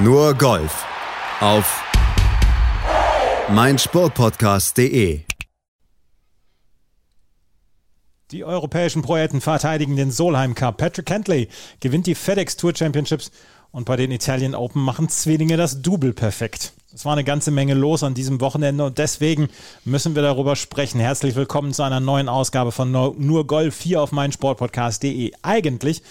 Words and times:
Nur 0.00 0.34
Golf 0.34 0.86
auf 1.40 1.82
meinsportpodcast.de. 3.48 5.22
Die 8.30 8.44
europäischen 8.44 9.02
Poeten 9.02 9.40
verteidigen 9.40 9.96
den 9.96 10.12
Solheim 10.12 10.54
Cup. 10.54 10.76
Patrick 10.76 11.06
Kentley 11.06 11.48
gewinnt 11.80 12.06
die 12.06 12.14
FedEx 12.14 12.56
Tour 12.56 12.76
Championships 12.76 13.32
und 13.72 13.86
bei 13.86 13.96
den 13.96 14.12
Italian 14.12 14.54
Open 14.54 14.82
machen 14.82 15.08
Zwillinge 15.08 15.56
das 15.56 15.82
Double 15.82 16.12
perfekt. 16.12 16.74
Es 16.94 17.04
war 17.04 17.14
eine 17.14 17.24
ganze 17.24 17.50
Menge 17.50 17.74
los 17.74 18.04
an 18.04 18.14
diesem 18.14 18.40
Wochenende 18.40 18.84
und 18.84 18.98
deswegen 18.98 19.48
müssen 19.84 20.14
wir 20.14 20.22
darüber 20.22 20.54
sprechen. 20.54 21.00
Herzlich 21.00 21.34
willkommen 21.34 21.72
zu 21.72 21.82
einer 21.82 21.98
neuen 21.98 22.28
Ausgabe 22.28 22.70
von 22.70 22.92
Nur 22.92 23.46
Golf 23.48 23.80
hier 23.80 24.00
auf 24.00 24.12
meinsportpodcast.de. 24.12 25.32
Eigentlich 25.42 26.02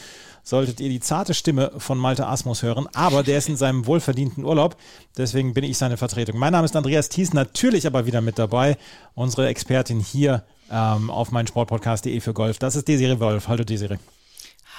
solltet 0.48 0.79
ihr 0.79 0.88
die 0.88 1.02
zarte 1.02 1.34
Stimme 1.34 1.73
von 1.77 1.98
Malte 1.98 2.25
Asmus 2.25 2.64
hören, 2.64 2.88
aber 2.93 3.21
der 3.21 3.38
ist 3.38 3.50
in 3.50 3.57
seinem 3.57 3.86
wohlverdienten 3.86 4.46
Urlaub. 4.46 4.78
Deswegen 5.18 5.54
bin 5.54 5.65
ich 5.65 5.78
seine 5.78 5.97
Vertretung. 5.97 6.39
Mein 6.39 6.54
Name 6.54 6.64
ist 6.64 6.75
Andreas 6.75 7.10
Thies, 7.10 7.33
natürlich 7.33 7.86
aber 7.86 8.06
wieder 8.06 8.21
mit 8.21 8.39
dabei. 8.39 8.78
Unsere 9.14 9.50
Expertin 9.50 10.00
hier 10.00 10.46
ähm, 10.71 11.10
auf 11.10 11.32
meinsportpodcast.de 11.32 12.21
für 12.21 12.33
Golf. 12.33 12.60
Das 12.60 12.78
ist 12.78 12.87
Desiree 12.87 13.20
Wolf. 13.20 13.50
Hallo 13.50 13.65
Desiree. 13.65 13.97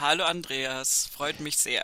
Hallo 0.00 0.24
Andreas, 0.24 1.06
freut 1.12 1.38
mich 1.40 1.58
sehr. 1.58 1.82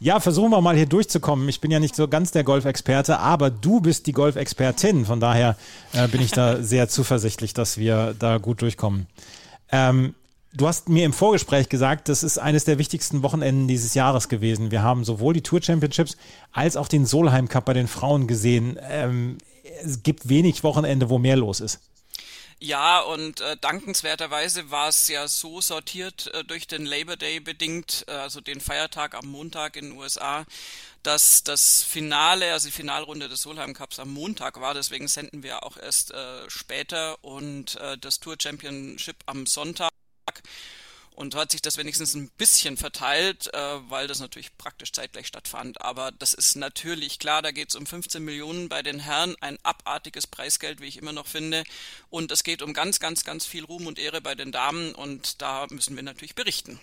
Ja, 0.00 0.20
versuchen 0.20 0.50
wir 0.50 0.60
mal 0.60 0.76
hier 0.76 0.84
durchzukommen. 0.84 1.48
Ich 1.48 1.62
bin 1.62 1.70
ja 1.70 1.80
nicht 1.80 1.96
so 1.96 2.08
ganz 2.08 2.30
der 2.30 2.44
Golfexperte, 2.44 3.20
aber 3.20 3.48
du 3.48 3.80
bist 3.80 4.06
die 4.06 4.12
Golfexpertin. 4.12 5.06
Von 5.06 5.20
daher 5.20 5.56
äh, 5.94 6.08
bin 6.08 6.20
ich 6.20 6.32
da 6.32 6.56
sehr 6.62 6.90
zuversichtlich, 6.90 7.54
dass 7.54 7.78
wir 7.78 8.14
da 8.18 8.36
gut 8.36 8.60
durchkommen. 8.60 9.06
Ähm, 9.72 10.14
Du 10.56 10.68
hast 10.68 10.88
mir 10.88 11.04
im 11.04 11.12
Vorgespräch 11.12 11.68
gesagt, 11.68 12.08
das 12.08 12.22
ist 12.22 12.38
eines 12.38 12.64
der 12.64 12.78
wichtigsten 12.78 13.24
Wochenenden 13.24 13.66
dieses 13.66 13.94
Jahres 13.94 14.28
gewesen. 14.28 14.70
Wir 14.70 14.84
haben 14.84 15.04
sowohl 15.04 15.34
die 15.34 15.42
Tour 15.42 15.60
Championships 15.60 16.16
als 16.52 16.76
auch 16.76 16.86
den 16.86 17.06
Solheim 17.06 17.48
Cup 17.48 17.64
bei 17.64 17.72
den 17.72 17.88
Frauen 17.88 18.28
gesehen. 18.28 18.78
Ähm, 18.88 19.38
es 19.82 20.04
gibt 20.04 20.28
wenig 20.28 20.62
Wochenende, 20.62 21.10
wo 21.10 21.18
mehr 21.18 21.34
los 21.34 21.58
ist. 21.58 21.80
Ja, 22.60 23.00
und 23.00 23.40
äh, 23.40 23.56
dankenswerterweise 23.56 24.70
war 24.70 24.88
es 24.88 25.08
ja 25.08 25.26
so 25.26 25.60
sortiert 25.60 26.32
äh, 26.32 26.44
durch 26.44 26.68
den 26.68 26.86
Labor 26.86 27.16
Day 27.16 27.40
bedingt, 27.40 28.04
äh, 28.06 28.12
also 28.12 28.40
den 28.40 28.60
Feiertag 28.60 29.16
am 29.16 29.26
Montag 29.26 29.74
in 29.74 29.90
den 29.90 29.98
USA, 29.98 30.46
dass 31.02 31.42
das 31.42 31.82
Finale, 31.82 32.52
also 32.52 32.68
die 32.68 32.72
Finalrunde 32.72 33.28
des 33.28 33.42
Solheim 33.42 33.74
Cups 33.74 33.98
am 33.98 34.12
Montag 34.12 34.60
war. 34.60 34.72
Deswegen 34.72 35.08
senden 35.08 35.42
wir 35.42 35.64
auch 35.64 35.76
erst 35.76 36.12
äh, 36.12 36.48
später 36.48 37.22
und 37.24 37.74
äh, 37.80 37.98
das 37.98 38.20
Tour 38.20 38.36
Championship 38.38 39.16
am 39.26 39.46
Sonntag. 39.46 39.90
Und 41.10 41.36
hat 41.36 41.52
sich 41.52 41.62
das 41.62 41.76
wenigstens 41.76 42.14
ein 42.14 42.28
bisschen 42.30 42.76
verteilt, 42.76 43.52
äh, 43.54 43.58
weil 43.88 44.08
das 44.08 44.18
natürlich 44.18 44.56
praktisch 44.58 44.90
zeitgleich 44.90 45.28
stattfand. 45.28 45.80
Aber 45.80 46.10
das 46.10 46.34
ist 46.34 46.56
natürlich 46.56 47.20
klar, 47.20 47.40
da 47.40 47.52
geht 47.52 47.68
es 47.68 47.76
um 47.76 47.86
15 47.86 48.24
Millionen 48.24 48.68
bei 48.68 48.82
den 48.82 48.98
Herren, 48.98 49.36
ein 49.40 49.56
abartiges 49.62 50.26
Preisgeld, 50.26 50.80
wie 50.80 50.86
ich 50.86 50.96
immer 50.96 51.12
noch 51.12 51.28
finde. 51.28 51.62
Und 52.10 52.32
es 52.32 52.42
geht 52.42 52.62
um 52.62 52.72
ganz, 52.72 52.98
ganz, 52.98 53.24
ganz 53.24 53.46
viel 53.46 53.64
Ruhm 53.64 53.86
und 53.86 54.00
Ehre 54.00 54.20
bei 54.20 54.34
den 54.34 54.50
Damen 54.50 54.92
und 54.92 55.40
da 55.40 55.68
müssen 55.70 55.94
wir 55.94 56.02
natürlich 56.02 56.34
berichten. 56.34 56.80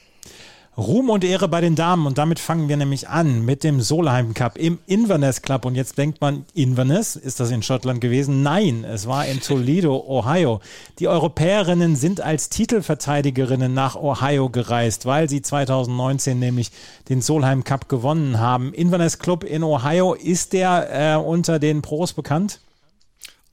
Ruhm 0.77 1.09
und 1.09 1.25
Ehre 1.25 1.49
bei 1.49 1.59
den 1.59 1.75
Damen 1.75 2.07
und 2.07 2.17
damit 2.17 2.39
fangen 2.39 2.69
wir 2.69 2.77
nämlich 2.77 3.09
an 3.09 3.43
mit 3.43 3.65
dem 3.65 3.81
Solheim 3.81 4.33
Cup 4.33 4.57
im 4.57 4.79
Inverness 4.85 5.41
Club 5.41 5.65
und 5.65 5.75
jetzt 5.75 5.97
denkt 5.97 6.21
man, 6.21 6.45
Inverness, 6.53 7.17
ist 7.17 7.41
das 7.41 7.51
in 7.51 7.61
Schottland 7.61 7.99
gewesen? 7.99 8.41
Nein, 8.41 8.85
es 8.85 9.05
war 9.05 9.25
in 9.25 9.41
Toledo, 9.41 9.97
Ohio. 10.07 10.61
Die 10.99 11.09
Europäerinnen 11.09 11.97
sind 11.97 12.21
als 12.21 12.47
Titelverteidigerinnen 12.47 13.73
nach 13.73 13.97
Ohio 13.97 14.49
gereist, 14.49 15.05
weil 15.05 15.27
sie 15.27 15.41
2019 15.41 16.39
nämlich 16.39 16.71
den 17.09 17.21
Solheim 17.21 17.65
Cup 17.65 17.89
gewonnen 17.89 18.39
haben. 18.39 18.73
Inverness 18.73 19.19
Club 19.19 19.43
in 19.43 19.63
Ohio, 19.63 20.13
ist 20.13 20.53
der 20.53 21.15
äh, 21.15 21.17
unter 21.17 21.59
den 21.59 21.81
Pros 21.81 22.13
bekannt? 22.13 22.61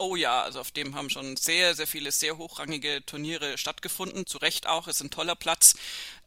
Oh 0.00 0.14
ja, 0.14 0.42
also 0.42 0.60
auf 0.60 0.70
dem 0.70 0.94
haben 0.94 1.10
schon 1.10 1.36
sehr, 1.36 1.74
sehr 1.74 1.88
viele 1.88 2.12
sehr 2.12 2.38
hochrangige 2.38 3.04
Turniere 3.04 3.58
stattgefunden. 3.58 4.26
Zu 4.26 4.38
Recht 4.38 4.68
auch, 4.68 4.86
ist 4.86 5.00
ein 5.00 5.10
toller 5.10 5.34
Platz. 5.34 5.74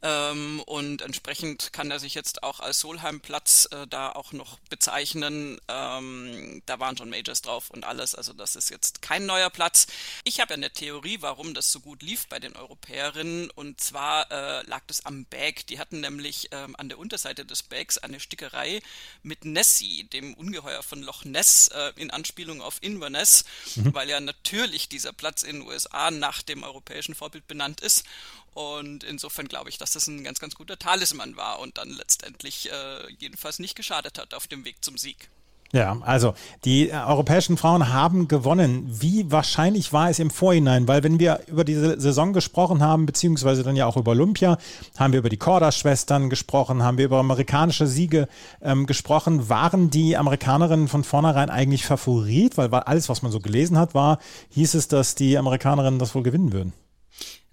Ähm, 0.03 0.62
und 0.66 1.01
entsprechend 1.01 1.73
kann 1.73 1.91
er 1.91 2.00
sich 2.00 2.13
jetzt 2.16 2.44
auch 2.44 2.59
als 2.59 2.79
Solheim-Platz 2.79 3.69
äh, 3.72 3.88
da 3.88 4.12
auch 4.12 4.31
noch 4.31 4.59
bezeichnen. 4.69 5.59
Ähm, 5.67 6.62
da 6.66 6.79
waren 6.79 6.97
schon 6.97 7.09
Majors 7.09 7.41
drauf 7.41 7.69
und 7.69 7.84
alles. 7.85 8.16
Also 8.16 8.34
das 8.34 8.56
ist 8.56 8.69
jetzt 8.69 9.01
kein 9.01 9.25
neuer 9.25 9.50
Platz. 9.50 9.88
Ich 10.23 10.40
habe 10.40 10.53
ja 10.53 10.57
eine 10.57 10.72
Theorie, 10.72 11.17
warum 11.22 11.53
das 11.53 11.72
so 11.72 11.79
gut 11.79 12.01
lief 12.01 12.28
bei 12.28 12.40
den 12.40 12.56
Europäerinnen. 12.56 13.50
Und 13.51 13.81
zwar 13.81 14.31
äh, 14.31 14.66
lag 14.67 14.81
das 14.88 15.06
am 15.06 15.25
Bag. 15.25 15.67
Die 15.69 15.79
hatten 15.79 16.01
nämlich 16.01 16.50
ähm, 16.51 16.75
an 16.78 16.90
der 16.90 17.00
Unterseite 17.00 17.45
des 17.45 17.63
Bags 17.63 17.97
eine 17.97 18.19
Stickerei 18.19 18.81
mit 19.23 19.45
Nessie, 19.45 20.06
dem 20.06 20.34
Ungeheuer 20.34 20.84
von 20.84 21.01
Loch 21.01 21.25
Ness, 21.25 21.67
äh, 21.69 21.94
in 21.95 22.11
Anspielung 22.11 22.61
auf 22.61 22.78
Inverness 22.81 23.45
mhm. 23.75 23.94
weil 23.94 24.09
ja 24.09 24.19
natürlich 24.19 24.90
dieser 24.90 25.13
Platz 25.13 25.44
in 25.44 25.59
den 25.59 25.67
USA 25.67 26.11
nach 26.11 26.41
dem 26.41 26.63
europäischen 26.63 27.16
Vorbild 27.16 27.47
benannt 27.47 27.81
ist. 27.81 28.06
Und 28.53 29.03
insofern 29.03 29.47
glaube 29.47 29.69
ich, 29.69 29.78
dass 29.78 29.91
das 29.91 30.07
ein 30.07 30.23
ganz, 30.23 30.39
ganz 30.39 30.56
guter 30.56 30.78
Talisman 30.78 31.38
war 31.38 31.59
und 31.59 31.78
dann 31.78 31.89
letztendlich 31.89 32.69
äh, 32.72 33.13
jedenfalls 33.17 33.59
nicht 33.59 33.75
geschadet 33.75 34.19
hat 34.19 34.34
auf 34.34 34.47
dem 34.47 34.66
Weg 34.66 34.84
zum 34.84 34.97
Sieg. 34.97 35.29
Ja, 35.73 35.97
also 36.01 36.34
die 36.66 36.90
äh, 36.90 36.95
europäischen 36.95 37.56
Frauen 37.56 37.94
haben 37.94 38.28
gewonnen. 38.28 38.85
Wie 38.90 39.31
wahrscheinlich 39.31 39.94
war 39.94 40.09
es 40.09 40.19
im 40.19 40.29
Vorhinein? 40.29 40.88
Weil 40.88 41.03
wenn 41.03 41.17
wir 41.17 41.41
über 41.47 41.63
diese 41.63 42.00
Saison 42.00 42.34
gesprochen 42.34 42.84
haben, 42.84 43.06
beziehungsweise 43.06 43.63
dann 43.63 43.78
ja 43.78 43.85
auch 43.85 43.95
über 43.95 44.11
Olympia, 44.11 44.57
haben 45.00 45.13
wir 45.13 45.19
über 45.19 45.29
die 45.29 45.38
Korda-Schwestern 45.38 46.29
gesprochen, 46.29 46.84
haben 46.84 46.97
wir 46.97 47.06
über 47.06 47.19
amerikanische 47.19 47.88
Siege 47.88 48.28
ähm, 48.61 48.85
gesprochen. 48.85 49.47
Waren 49.47 49.90
die 49.90 50.17
Amerikanerinnen 50.17 50.90
von 50.90 51.06
vornherein 51.06 51.50
eigentlich 51.50 51.85
Favorit? 51.85 52.57
Weil 52.57 52.73
alles, 52.73 53.07
was 53.07 53.22
man 53.22 53.31
so 53.31 53.40
gelesen 53.40 53.78
hat, 53.78 53.94
war, 53.94 54.19
hieß 54.50 54.73
es, 54.73 54.90
dass 54.90 55.16
die 55.16 55.38
Amerikanerinnen 55.38 56.00
das 56.00 56.16
wohl 56.16 56.23
gewinnen 56.23 56.51
würden. 56.51 56.73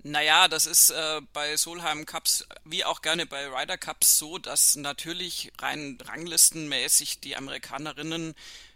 Naja, 0.08 0.48
das 0.48 0.64
ist 0.64 0.88
äh, 0.88 1.20
bei 1.34 1.58
Solheim 1.58 2.06
Cups 2.06 2.46
wie 2.64 2.82
auch 2.82 3.02
gerne 3.02 3.26
bei 3.26 3.46
Ryder 3.46 3.76
Cups 3.76 4.16
so, 4.16 4.38
dass 4.38 4.74
natürlich 4.74 5.52
rein 5.58 5.98
ranglistenmäßig 6.02 7.20
die 7.20 7.36
Amerikanerinnen 7.36 8.34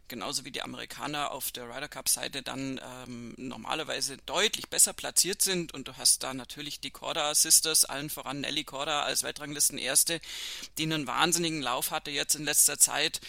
genauso 0.08 0.44
wie 0.44 0.50
die 0.50 0.60
Amerikaner 0.60 1.30
auf 1.30 1.50
der 1.50 1.70
Ryder 1.70 1.88
Cup 1.88 2.10
Seite 2.10 2.42
dann 2.42 2.78
ähm, 2.84 3.32
normalerweise 3.38 4.18
deutlich 4.26 4.68
besser 4.68 4.92
platziert 4.92 5.40
sind. 5.40 5.72
Und 5.72 5.88
du 5.88 5.96
hast 5.96 6.22
da 6.22 6.34
natürlich 6.34 6.80
die 6.80 6.90
Corda 6.90 7.34
Sisters, 7.34 7.86
allen 7.86 8.10
voran 8.10 8.42
Nelly 8.42 8.64
Corda 8.64 9.04
als 9.04 9.22
Weltranglisten 9.22 9.78
Erste, 9.78 10.20
die 10.76 10.82
einen 10.82 11.06
wahnsinnigen 11.06 11.62
Lauf 11.62 11.92
hatte 11.92 12.10
jetzt 12.10 12.34
in 12.34 12.44
letzter 12.44 12.78
Zeit 12.78 13.22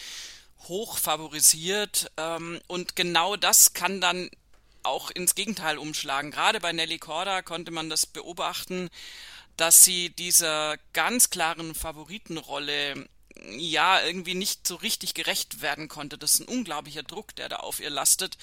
hoch 0.68 0.98
favorisiert 0.98 2.12
ähm, 2.18 2.60
und 2.68 2.98
genau 2.98 3.38
das 3.38 3.74
kann 3.74 4.02
dann 4.02 4.30
auch 4.84 5.12
ins 5.12 5.36
Gegenteil 5.36 5.78
umschlagen. 5.78 6.32
Gerade 6.32 6.60
bei 6.60 6.72
Nelly 6.72 7.00
Corda 7.00 7.42
konnte 7.42 7.72
man 7.72 7.90
das 7.90 8.06
beobachten, 8.06 8.90
dass 9.58 9.84
sie 9.84 10.10
dieser 10.10 10.78
ganz 10.94 11.30
klaren 11.30 11.76
Favoritenrolle 11.76 13.08
ja 13.50 14.04
irgendwie 14.04 14.36
nicht 14.36 14.68
so 14.68 14.76
richtig 14.76 15.14
gerecht 15.14 15.62
werden 15.62 15.88
konnte. 15.88 16.18
Das 16.18 16.36
ist 16.36 16.42
ein 16.42 16.48
unglaublicher 16.48 17.04
Druck, 17.04 17.36
der 17.36 17.50
da 17.50 17.58
auf 17.58 17.80
ihr 17.80 17.90
lastet. 17.90 18.38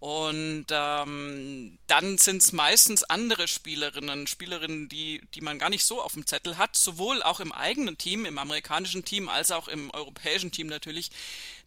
Und 0.00 0.64
ähm, 0.70 1.78
dann 1.86 2.16
sind 2.16 2.38
es 2.38 2.52
meistens 2.52 3.04
andere 3.04 3.46
Spielerinnen, 3.46 4.26
Spielerinnen, 4.26 4.88
die, 4.88 5.20
die 5.34 5.42
man 5.42 5.58
gar 5.58 5.68
nicht 5.68 5.84
so 5.84 6.00
auf 6.00 6.14
dem 6.14 6.26
Zettel 6.26 6.56
hat, 6.56 6.74
sowohl 6.74 7.22
auch 7.22 7.38
im 7.38 7.52
eigenen 7.52 7.98
Team, 7.98 8.24
im 8.24 8.38
amerikanischen 8.38 9.04
Team, 9.04 9.28
als 9.28 9.52
auch 9.52 9.68
im 9.68 9.90
europäischen 9.90 10.52
Team 10.52 10.68
natürlich, 10.68 11.10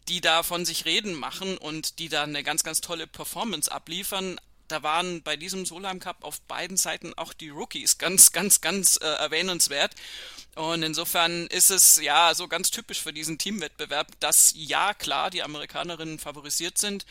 die 0.08 0.20
da 0.20 0.42
von 0.42 0.64
sich 0.64 0.84
reden 0.84 1.14
machen 1.14 1.56
und 1.56 1.98
die 1.98 2.08
da 2.08 2.22
eine 2.22 2.42
ganz, 2.42 2.62
ganz 2.62 2.80
tolle 2.80 3.06
Performance 3.06 3.70
abliefern. 3.70 4.38
Da 4.68 4.82
waren 4.82 5.22
bei 5.22 5.36
diesem 5.36 5.66
Solheim 5.66 6.00
Cup 6.00 6.24
auf 6.24 6.40
beiden 6.42 6.76
Seiten 6.76 7.12
auch 7.14 7.32
die 7.32 7.50
Rookies 7.50 7.98
ganz, 7.98 8.32
ganz, 8.32 8.60
ganz 8.60 8.96
äh, 8.96 9.04
erwähnenswert. 9.06 9.94
Und 10.54 10.82
insofern 10.82 11.46
ist 11.48 11.70
es 11.70 12.00
ja 12.00 12.34
so 12.34 12.48
ganz 12.48 12.70
typisch 12.70 13.02
für 13.02 13.12
diesen 13.12 13.38
Teamwettbewerb, 13.38 14.08
dass 14.20 14.54
ja 14.56 14.94
klar 14.94 15.30
die 15.30 15.42
Amerikanerinnen 15.42 16.18
favorisiert 16.18 16.78
sind 16.78 17.04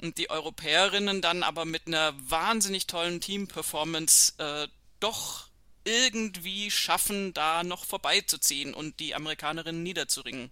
und 0.00 0.18
die 0.18 0.30
Europäerinnen 0.30 1.22
dann 1.22 1.42
aber 1.42 1.64
mit 1.64 1.86
einer 1.86 2.14
wahnsinnig 2.28 2.86
tollen 2.86 3.20
Team-Performance 3.20 4.34
äh, 4.38 4.68
doch 5.00 5.48
irgendwie 5.84 6.70
schaffen, 6.70 7.32
da 7.32 7.64
noch 7.64 7.84
vorbeizuziehen 7.84 8.74
und 8.74 9.00
die 9.00 9.14
Amerikanerinnen 9.14 9.82
niederzuringen. 9.82 10.50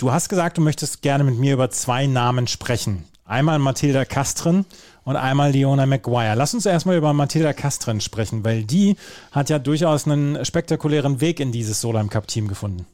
Du 0.00 0.10
hast 0.12 0.30
gesagt, 0.30 0.56
du 0.56 0.62
möchtest 0.62 1.02
gerne 1.02 1.24
mit 1.24 1.36
mir 1.36 1.52
über 1.52 1.68
zwei 1.68 2.06
Namen 2.06 2.46
sprechen. 2.46 3.04
Einmal 3.26 3.58
Mathilda 3.58 4.06
Kastren 4.06 4.64
und 5.04 5.16
einmal 5.16 5.52
Leona 5.52 5.84
McGuire. 5.84 6.34
Lass 6.36 6.54
uns 6.54 6.64
erstmal 6.64 6.96
über 6.96 7.12
Mathilda 7.12 7.52
Kastren 7.52 8.00
sprechen, 8.00 8.42
weil 8.42 8.64
die 8.64 8.96
hat 9.30 9.50
ja 9.50 9.58
durchaus 9.58 10.06
einen 10.06 10.42
spektakulären 10.42 11.20
Weg 11.20 11.38
in 11.38 11.52
dieses 11.52 11.82
Solheim 11.82 12.08
Cup 12.08 12.28
Team 12.28 12.48
gefunden. 12.48 12.86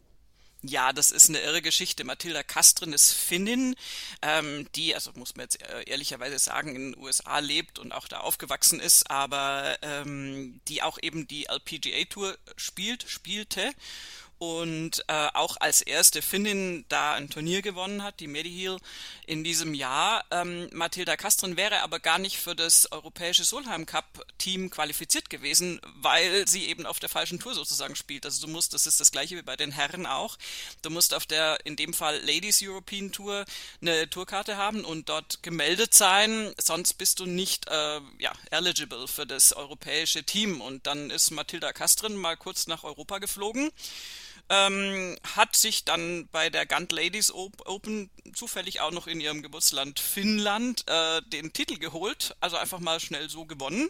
Ja, 0.62 0.92
das 0.92 1.12
ist 1.12 1.28
eine 1.28 1.38
irre 1.38 1.62
Geschichte. 1.62 2.02
Mathilda 2.02 2.42
Kastrin 2.42 2.92
ist 2.92 3.12
Finnin, 3.12 3.76
ähm, 4.22 4.66
die, 4.74 4.92
also 4.92 5.12
muss 5.14 5.36
man 5.36 5.44
jetzt 5.44 5.62
äh, 5.62 5.84
ehrlicherweise 5.86 6.40
sagen, 6.40 6.74
in 6.74 6.92
den 6.92 7.00
USA 7.00 7.38
lebt 7.38 7.78
und 7.78 7.92
auch 7.92 8.08
da 8.08 8.18
aufgewachsen 8.18 8.80
ist, 8.80 9.08
aber 9.12 9.76
ähm, 9.82 10.60
die 10.66 10.82
auch 10.82 10.98
eben 11.00 11.28
die 11.28 11.46
LPGA 11.46 12.04
Tour 12.10 12.36
spielt, 12.56 13.04
spielte 13.06 13.70
und 14.38 15.02
äh, 15.08 15.28
auch 15.32 15.56
als 15.60 15.80
erste 15.80 16.20
Finnin 16.20 16.84
da 16.88 17.14
ein 17.14 17.30
Turnier 17.30 17.62
gewonnen 17.62 18.02
hat, 18.02 18.20
die 18.20 18.26
Mediheal 18.26 18.78
in 19.26 19.44
diesem 19.44 19.72
Jahr. 19.72 20.24
Ähm, 20.30 20.68
Mathilda 20.72 21.16
Kastrin 21.16 21.56
wäre 21.56 21.80
aber 21.80 22.00
gar 22.00 22.18
nicht 22.18 22.36
für 22.36 22.54
das 22.54 22.90
europäische 22.92 23.44
Solheim 23.44 23.86
Cup 23.86 24.26
Team 24.38 24.70
qualifiziert 24.70 25.30
gewesen, 25.30 25.80
weil 25.96 26.46
sie 26.46 26.66
eben 26.66 26.84
auf 26.84 26.98
der 26.98 27.08
falschen 27.08 27.38
Tour 27.38 27.54
sozusagen 27.54 27.96
spielt. 27.96 28.26
Also 28.26 28.46
du 28.46 28.52
musst, 28.52 28.74
das 28.74 28.86
ist 28.86 29.00
das 29.00 29.10
gleiche 29.10 29.36
wie 29.36 29.42
bei 29.42 29.56
den 29.56 29.72
Herren 29.72 30.06
auch, 30.06 30.36
du 30.82 30.90
musst 30.90 31.14
auf 31.14 31.24
der 31.26 31.58
in 31.64 31.76
dem 31.76 31.94
Fall 31.94 32.18
Ladies 32.20 32.60
European 32.62 33.12
Tour 33.12 33.44
eine 33.80 34.08
Tourkarte 34.10 34.56
haben 34.56 34.84
und 34.84 35.08
dort 35.08 35.42
gemeldet 35.42 35.94
sein, 35.94 36.52
sonst 36.58 36.94
bist 36.94 37.20
du 37.20 37.26
nicht 37.26 37.68
äh, 37.68 38.00
ja, 38.18 38.32
eligible 38.50 39.08
für 39.08 39.26
das 39.26 39.54
europäische 39.54 40.24
Team. 40.24 40.60
Und 40.60 40.86
dann 40.86 41.10
ist 41.10 41.30
Mathilda 41.30 41.72
Kastrin 41.72 42.16
mal 42.16 42.36
kurz 42.36 42.66
nach 42.66 42.84
Europa 42.84 43.18
geflogen 43.18 43.70
ähm, 44.48 45.16
hat 45.36 45.56
sich 45.56 45.84
dann 45.84 46.28
bei 46.28 46.50
der 46.50 46.66
Gant 46.66 46.92
Ladies 46.92 47.32
Open 47.32 48.10
zufällig 48.34 48.80
auch 48.80 48.92
noch 48.92 49.06
in 49.06 49.20
ihrem 49.20 49.42
Geburtsland 49.42 49.98
Finnland 49.98 50.84
äh, 50.88 51.22
den 51.22 51.52
Titel 51.52 51.78
geholt, 51.78 52.36
also 52.40 52.56
einfach 52.56 52.78
mal 52.78 53.00
schnell 53.00 53.28
so 53.28 53.44
gewonnen. 53.44 53.88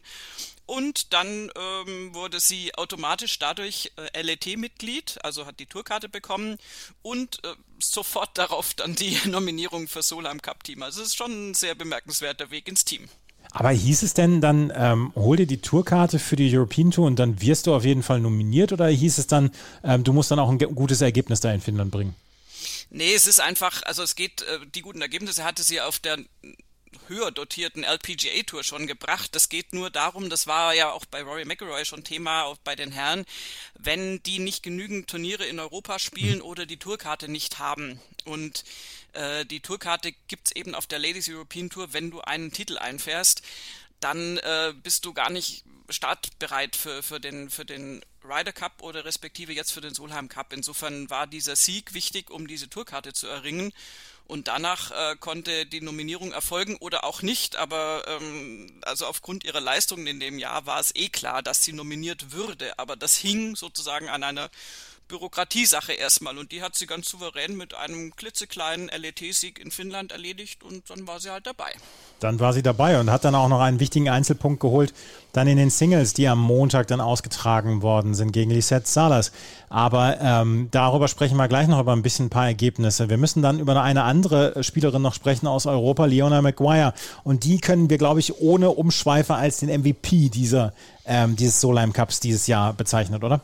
Und 0.65 1.13
dann 1.13 1.51
ähm, 1.57 2.15
wurde 2.15 2.41
sie 2.41 2.75
automatisch 2.75 3.39
dadurch 3.39 3.93
äh, 3.97 4.23
LET-Mitglied, 4.23 5.19
also 5.23 5.47
hat 5.47 5.61
die 5.61 5.67
Tourkarte 5.67 6.09
bekommen 6.09 6.59
und 7.03 7.45
äh, 7.45 7.55
sofort 7.79 8.37
darauf 8.37 8.75
dann 8.75 8.95
die 8.97 9.17
Nominierung 9.27 9.87
für 9.89 10.03
Solheim 10.03 10.43
Cup 10.43 10.65
Team. 10.65 10.83
Also 10.83 11.03
es 11.03 11.09
ist 11.09 11.17
schon 11.17 11.51
ein 11.51 11.55
sehr 11.55 11.75
bemerkenswerter 11.75 12.51
Weg 12.51 12.67
ins 12.67 12.85
Team. 12.85 13.09
Aber 13.59 13.71
hieß 13.71 14.03
es 14.03 14.13
denn 14.13 14.43
dann, 14.43 14.71
ähm, 14.77 15.13
hol 15.15 15.39
dir 15.39 15.47
die 15.47 15.63
Tourkarte 15.63 16.19
für 16.19 16.37
die 16.37 16.55
European 16.55 16.91
Tour 16.91 17.07
und 17.07 17.19
dann 17.19 17.41
wirst 17.41 17.67
du 17.67 17.75
auf 17.75 17.87
jeden 17.87 18.03
Fall 18.03 18.21
nominiert 18.21 18.71
oder 18.71 18.87
hieß 18.87 19.17
es 19.17 19.29
dann, 19.29 19.51
ähm, 19.83 20.05
du 20.05 20.13
musst 20.13 20.31
dann 20.31 20.39
auch 20.39 20.51
ein 20.51 20.59
gutes 20.59 21.01
Ergebnis 21.01 21.41
da 21.41 21.51
in 21.55 21.63
Finnland 21.63 21.91
bringen? 21.91 22.15
Nee, 22.91 23.15
es 23.15 23.27
ist 23.27 23.41
einfach, 23.41 23.83
also 23.85 24.03
es 24.03 24.15
geht, 24.15 24.43
äh, 24.43 24.59
die 24.75 24.83
guten 24.83 25.01
Ergebnisse 25.01 25.43
hatte 25.43 25.63
sie 25.63 25.81
auf 25.81 25.99
der 25.99 26.19
höher 27.09 27.31
dotierten 27.31 27.83
LPGA 27.83 28.43
Tour 28.45 28.63
schon 28.63 28.87
gebracht. 28.87 29.35
Das 29.35 29.49
geht 29.49 29.73
nur 29.73 29.89
darum, 29.89 30.29
das 30.29 30.47
war 30.47 30.75
ja 30.75 30.91
auch 30.93 31.07
bei 31.07 31.23
Rory 31.23 31.47
McIlroy 31.47 31.87
schon 31.87 32.05
Thema, 32.05 32.45
auch 32.45 32.59
bei 32.59 32.77
den 32.77 32.93
Herren, 32.93 33.25
wenn 33.79 34.23
die 34.25 34.39
nicht 34.39 34.65
genügend 34.65 35.09
Turniere 35.09 35.47
in 35.47 35.61
Europa 35.61 35.99
spielen 35.99 36.43
oder 36.43 36.67
die 36.67 36.77
Tourkarte 36.77 37.31
nicht 37.31 37.59
haben. 37.59 38.01
Und 38.27 38.65
äh, 39.17 39.45
die 39.47 39.61
Tourkarte 39.61 40.13
gibt's 40.29 40.53
eben 40.53 40.75
auf 40.75 40.87
der 40.87 40.99
Ladies 40.99 41.29
European 41.29 41.71
Tour, 41.71 41.93
wenn 41.93 42.11
du 42.11 42.21
einen 42.21 42.53
Titel 42.53 42.79
einfährst, 42.79 43.43
dann 44.01 44.39
äh, 44.39 44.75
bist 44.83 45.05
du 45.05 45.13
gar 45.13 45.31
nicht 45.31 45.65
startbereit 45.89 46.77
für, 46.77 47.03
für 47.03 47.21
den, 47.21 47.51
für 47.51 47.65
den 47.65 48.05
Ryder 48.25 48.53
Cup 48.53 48.83
oder 48.83 49.05
respektive 49.05 49.53
jetzt 49.53 49.73
für 49.73 49.81
den 49.81 49.95
Solheim 49.95 50.29
Cup. 50.29 50.53
Insofern 50.53 51.09
war 51.11 51.27
dieser 51.27 51.57
Sieg 51.57 51.95
wichtig, 51.95 52.31
um 52.31 52.47
diese 52.47 52.69
Tourkarte 52.69 53.13
zu 53.13 53.27
erringen. 53.27 53.73
Und 54.27 54.49
danach 54.49 54.91
äh, 54.91 55.17
konnte 55.17 55.67
die 55.67 55.81
Nominierung 55.81 56.33
erfolgen 56.33 56.77
oder 56.79 57.05
auch 57.05 57.23
nicht, 57.23 57.55
aber 57.55 58.03
ähm, 58.09 58.81
also 58.83 59.07
aufgrund 59.07 59.45
ihrer 59.45 59.61
Leistungen 59.61 60.09
in 60.09 60.19
dem 60.19 60.41
Jahr 60.41 60.67
war 60.67 60.81
es 60.81 60.93
eh 60.97 61.09
klar, 61.09 61.45
dass 61.45 61.63
sie 61.63 61.73
nominiert 61.73 62.33
würde. 62.33 62.77
Aber 62.79 62.97
das 62.97 63.17
hing 63.17 63.55
sozusagen 63.55 64.09
an 64.09 64.25
einer 64.25 64.51
Bürokratiesache 65.09 65.93
erstmal 65.93 66.37
und 66.39 66.53
die 66.53 66.63
hat 66.63 66.75
sie 66.75 66.87
ganz 66.87 67.09
souverän 67.09 67.57
mit 67.57 67.75
einem 67.75 68.15
klitzekleinen 68.17 68.89
LET-Sieg 68.89 69.59
in 69.59 69.71
Finnland 69.71 70.13
erledigt 70.13 70.63
und 70.63 70.89
dann 70.91 71.07
war 71.07 71.21
sie 71.21 71.31
halt 71.31 71.47
dabei. 71.47 71.73
Dann 72.21 72.41
war 72.41 72.53
sie 72.53 72.63
dabei 72.63 72.99
und 72.99 73.11
hat 73.11 73.25
dann 73.25 73.35
auch 73.35 73.49
noch 73.49 73.61
einen 73.61 73.79
wichtigen 73.79 74.09
Einzelpunkt 74.09 74.61
geholt, 74.61 74.95
dann 75.33 75.47
in 75.49 75.59
den 75.59 75.71
Singles, 75.71 76.15
die 76.15 76.29
am 76.29 76.41
Montag 76.41 76.87
dann 76.87 77.01
ausgetragen 77.01 77.83
worden 77.83 78.15
sind 78.15 78.33
gegen 78.33 78.51
Lisette 78.51 78.89
Salas. 78.89 79.33
Aber 79.69 80.19
ähm, 80.21 80.69
darüber 80.71 81.09
sprechen 81.09 81.37
wir 81.37 81.47
gleich 81.49 81.69
noch 81.69 81.81
über 81.81 81.93
ein 81.93 82.03
bisschen 82.03 82.27
ein 82.27 82.31
paar 82.31 82.47
Ergebnisse. 82.47 83.11
Wir 83.11 83.19
müssen 83.19 83.43
dann 83.43 83.61
über 83.61 83.81
eine 83.83 84.05
andere 84.05 84.63
Spielerin 84.65 85.03
noch 85.03 85.15
sprechen 85.15 85.47
aus 85.47 85.67
Europa, 85.67 86.07
Leona 86.07 86.41
Maguire. 86.41 86.95
Und 87.23 87.45
die 87.45 87.59
können 87.59 87.91
wir, 87.91 87.99
glaube 87.99 88.21
ich, 88.21 88.41
ohne 88.41 88.71
Umschweife 88.71 89.35
als 89.35 89.59
den 89.59 89.69
MVP 89.69 90.31
dieser, 90.31 90.73
ähm, 91.05 91.37
dieses 91.37 91.61
Solheim 91.61 91.93
Cups 91.93 92.21
dieses 92.21 92.47
Jahr 92.47 92.73
bezeichnen, 92.73 93.23
oder? 93.23 93.43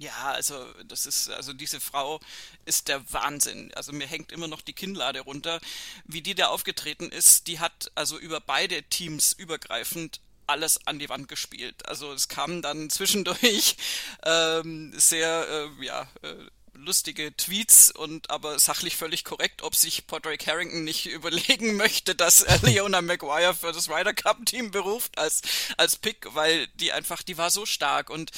Ja, 0.00 0.32
also 0.32 0.64
das 0.84 1.04
ist, 1.04 1.28
also 1.28 1.52
diese 1.52 1.78
Frau 1.78 2.20
ist 2.64 2.88
der 2.88 3.12
Wahnsinn. 3.12 3.70
Also 3.74 3.92
mir 3.92 4.06
hängt 4.06 4.32
immer 4.32 4.48
noch 4.48 4.62
die 4.62 4.72
Kinnlade 4.72 5.20
runter. 5.20 5.60
Wie 6.06 6.22
die 6.22 6.34
da 6.34 6.46
aufgetreten 6.46 7.10
ist, 7.10 7.48
die 7.48 7.60
hat 7.60 7.92
also 7.94 8.18
über 8.18 8.40
beide 8.40 8.82
Teams 8.84 9.34
übergreifend 9.34 10.22
alles 10.46 10.86
an 10.86 10.98
die 10.98 11.10
Wand 11.10 11.28
gespielt. 11.28 11.86
Also 11.86 12.14
es 12.14 12.28
kam 12.28 12.62
dann 12.62 12.88
zwischendurch 12.88 13.76
ähm, 14.24 14.94
sehr, 14.96 15.68
äh, 15.78 15.84
ja, 15.84 16.08
äh, 16.22 16.34
lustige 16.84 17.36
Tweets 17.36 17.90
und 17.90 18.30
aber 18.30 18.58
sachlich 18.58 18.96
völlig 18.96 19.24
korrekt, 19.24 19.62
ob 19.62 19.74
sich 19.74 20.06
Patrick 20.06 20.46
Harrington 20.46 20.84
nicht 20.84 21.06
überlegen 21.10 21.76
möchte, 21.76 22.14
dass 22.14 22.40
er 22.40 22.58
Leona 22.62 23.02
Maguire 23.02 23.54
für 23.54 23.72
das 23.72 23.88
Ryder 23.88 24.14
Cup 24.14 24.44
Team 24.46 24.70
beruft 24.70 25.18
als 25.18 25.42
als 25.76 25.96
Pick, 25.96 26.26
weil 26.34 26.66
die 26.74 26.92
einfach, 26.92 27.22
die 27.22 27.38
war 27.38 27.50
so 27.50 27.66
stark 27.66 28.10
und 28.10 28.30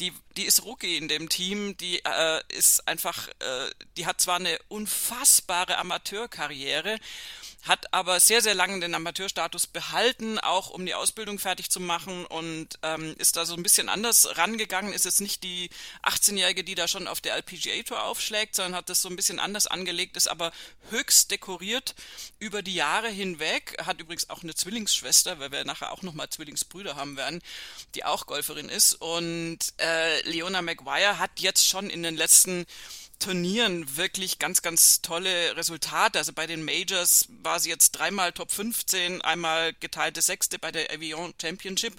die 0.00 0.12
die 0.36 0.44
ist 0.44 0.64
Rookie 0.64 0.96
in 0.96 1.08
dem 1.08 1.28
Team, 1.28 1.76
die 1.78 2.04
äh, 2.04 2.42
ist 2.48 2.86
einfach, 2.86 3.28
äh, 3.28 3.70
die 3.96 4.06
hat 4.06 4.20
zwar 4.20 4.36
eine 4.36 4.58
unfassbare 4.68 5.78
Amateurkarriere, 5.78 6.98
hat 7.66 7.92
aber 7.92 8.20
sehr, 8.20 8.42
sehr 8.42 8.54
lange 8.54 8.80
den 8.80 8.94
Amateurstatus 8.94 9.66
behalten, 9.66 10.38
auch 10.38 10.70
um 10.70 10.86
die 10.86 10.94
Ausbildung 10.94 11.38
fertig 11.38 11.70
zu 11.70 11.80
machen 11.80 12.24
und 12.26 12.78
ähm, 12.82 13.14
ist 13.18 13.36
da 13.36 13.44
so 13.44 13.54
ein 13.54 13.62
bisschen 13.62 13.88
anders 13.88 14.36
rangegangen, 14.36 14.92
ist 14.92 15.04
jetzt 15.04 15.20
nicht 15.20 15.42
die 15.42 15.70
18-Jährige, 16.02 16.64
die 16.64 16.74
da 16.74 16.88
schon 16.88 17.08
auf 17.08 17.20
der 17.20 17.34
LPGA 17.34 17.82
Tour 17.82 18.02
aufschlägt, 18.04 18.54
sondern 18.54 18.76
hat 18.76 18.88
das 18.88 19.02
so 19.02 19.08
ein 19.08 19.16
bisschen 19.16 19.40
anders 19.40 19.66
angelegt, 19.66 20.16
ist 20.16 20.28
aber 20.28 20.52
höchst 20.90 21.30
dekoriert 21.30 21.94
über 22.38 22.62
die 22.62 22.74
Jahre 22.74 23.08
hinweg, 23.08 23.76
hat 23.84 24.00
übrigens 24.00 24.30
auch 24.30 24.42
eine 24.42 24.54
Zwillingsschwester, 24.54 25.38
weil 25.38 25.50
wir 25.52 25.64
nachher 25.64 25.92
auch 25.92 26.02
nochmal 26.02 26.28
Zwillingsbrüder 26.28 26.96
haben 26.96 27.16
werden, 27.16 27.42
die 27.94 28.04
auch 28.04 28.26
Golferin 28.26 28.68
ist. 28.68 28.94
Und 28.94 29.58
äh, 29.78 30.20
Leona 30.28 30.62
Maguire 30.62 31.18
hat 31.18 31.40
jetzt 31.40 31.66
schon 31.66 31.90
in 31.90 32.02
den 32.02 32.16
letzten 32.16 32.66
Turnieren 33.18 33.96
wirklich 33.96 34.38
ganz, 34.38 34.62
ganz 34.62 35.00
tolle 35.02 35.56
Resultate. 35.56 36.18
Also 36.18 36.32
bei 36.32 36.46
den 36.46 36.64
Majors 36.64 37.26
war 37.42 37.58
sie 37.60 37.70
jetzt 37.70 37.92
dreimal 37.92 38.32
Top 38.32 38.52
15, 38.52 39.22
einmal 39.22 39.72
geteilte 39.80 40.22
Sechste 40.22 40.58
bei 40.58 40.70
der 40.70 40.90
Avion 40.92 41.34
Championship. 41.40 41.94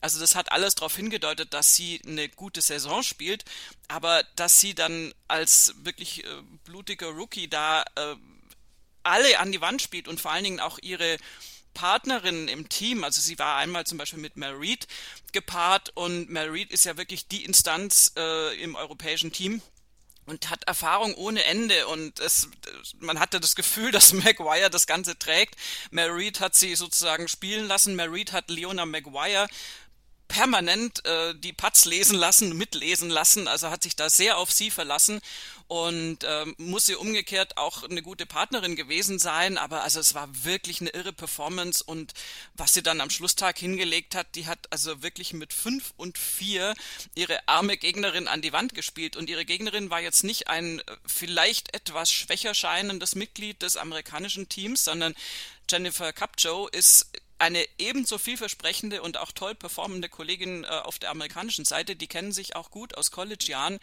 Also 0.00 0.18
das 0.20 0.34
hat 0.34 0.52
alles 0.52 0.74
darauf 0.74 0.96
hingedeutet, 0.96 1.52
dass 1.52 1.76
sie 1.76 2.00
eine 2.06 2.28
gute 2.28 2.62
Saison 2.62 3.02
spielt, 3.02 3.44
aber 3.88 4.24
dass 4.36 4.60
sie 4.60 4.74
dann 4.74 5.12
als 5.28 5.74
wirklich 5.82 6.24
äh, 6.24 6.28
blutiger 6.64 7.08
Rookie 7.08 7.48
da 7.48 7.82
äh, 7.96 8.16
alle 9.02 9.38
an 9.38 9.52
die 9.52 9.60
Wand 9.60 9.82
spielt 9.82 10.08
und 10.08 10.20
vor 10.20 10.32
allen 10.32 10.44
Dingen 10.44 10.60
auch 10.60 10.78
ihre 10.80 11.18
Partnerinnen 11.74 12.48
im 12.48 12.68
Team. 12.68 13.04
Also 13.04 13.20
sie 13.20 13.38
war 13.38 13.56
einmal 13.56 13.84
zum 13.84 13.98
Beispiel 13.98 14.20
mit 14.20 14.36
Mel 14.36 14.54
Reed 14.54 14.86
gepaart 15.32 15.90
und 15.94 16.30
Mel 16.30 16.48
Reed 16.48 16.70
ist 16.70 16.84
ja 16.84 16.96
wirklich 16.96 17.28
die 17.28 17.44
Instanz 17.44 18.12
äh, 18.16 18.60
im 18.62 18.76
europäischen 18.76 19.32
Team 19.32 19.60
und 20.26 20.50
hat 20.50 20.64
Erfahrung 20.64 21.14
ohne 21.14 21.44
Ende 21.44 21.86
und 21.88 22.18
es, 22.20 22.48
man 22.98 23.20
hatte 23.20 23.40
das 23.40 23.54
Gefühl, 23.54 23.90
dass 23.92 24.12
Maguire 24.12 24.70
das 24.70 24.86
Ganze 24.86 25.18
trägt. 25.18 25.56
Reed 25.92 26.40
hat 26.40 26.54
sie 26.54 26.74
sozusagen 26.74 27.28
spielen 27.28 27.66
lassen. 27.66 27.96
Reed 28.12 28.32
hat 28.32 28.50
Leona 28.50 28.86
Maguire 28.86 29.48
permanent 30.28 31.04
äh, 31.06 31.34
die 31.34 31.52
Putts 31.52 31.84
lesen 31.84 32.16
lassen, 32.16 32.56
mitlesen 32.56 33.10
lassen, 33.10 33.48
also 33.48 33.70
hat 33.70 33.82
sich 33.82 33.96
da 33.96 34.10
sehr 34.10 34.38
auf 34.38 34.50
sie 34.50 34.70
verlassen 34.70 35.20
und 35.66 36.18
ähm, 36.24 36.54
muss 36.58 36.86
sie 36.86 36.94
umgekehrt 36.94 37.56
auch 37.56 37.84
eine 37.84 38.02
gute 38.02 38.26
Partnerin 38.26 38.76
gewesen 38.76 39.18
sein, 39.18 39.56
aber 39.56 39.82
also 39.82 40.00
es 40.00 40.14
war 40.14 40.28
wirklich 40.44 40.80
eine 40.80 40.90
irre 40.90 41.12
Performance 41.12 41.82
und 41.82 42.12
was 42.54 42.74
sie 42.74 42.82
dann 42.82 43.00
am 43.00 43.10
Schlusstag 43.10 43.58
hingelegt 43.58 44.14
hat, 44.14 44.34
die 44.34 44.46
hat 44.46 44.70
also 44.70 45.02
wirklich 45.02 45.32
mit 45.32 45.52
fünf 45.52 45.92
und 45.96 46.18
vier 46.18 46.74
ihre 47.14 47.48
arme 47.48 47.76
Gegnerin 47.76 48.28
an 48.28 48.42
die 48.42 48.52
Wand 48.52 48.74
gespielt. 48.74 49.16
Und 49.16 49.30
ihre 49.30 49.44
Gegnerin 49.44 49.90
war 49.90 50.00
jetzt 50.00 50.24
nicht 50.24 50.48
ein 50.48 50.80
äh, 50.80 50.96
vielleicht 51.06 51.74
etwas 51.74 52.12
schwächer 52.12 52.54
scheinendes 52.54 53.14
Mitglied 53.14 53.62
des 53.62 53.76
amerikanischen 53.76 54.48
Teams, 54.48 54.84
sondern 54.84 55.14
Jennifer 55.70 56.12
Cupjo 56.12 56.68
ist 56.68 57.06
eine 57.38 57.66
ebenso 57.78 58.18
vielversprechende 58.18 59.02
und 59.02 59.16
auch 59.16 59.32
toll 59.32 59.54
performende 59.54 60.08
Kollegin 60.08 60.64
äh, 60.64 60.68
auf 60.68 60.98
der 60.98 61.10
amerikanischen 61.10 61.64
Seite. 61.64 61.96
Die 61.96 62.06
kennen 62.06 62.32
sich 62.32 62.56
auch 62.56 62.70
gut 62.70 62.96
aus 62.96 63.10
College-Jahren. 63.10 63.78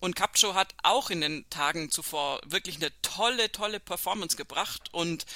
Und 0.00 0.16
Capcho 0.16 0.54
hat 0.54 0.74
auch 0.82 1.10
in 1.10 1.20
den 1.20 1.48
Tagen 1.50 1.90
zuvor 1.90 2.40
wirklich 2.44 2.76
eine 2.76 2.90
tolle, 3.02 3.50
tolle 3.52 3.80
Performance 3.80 4.36
gebracht. 4.36 4.88
Und 4.92 5.26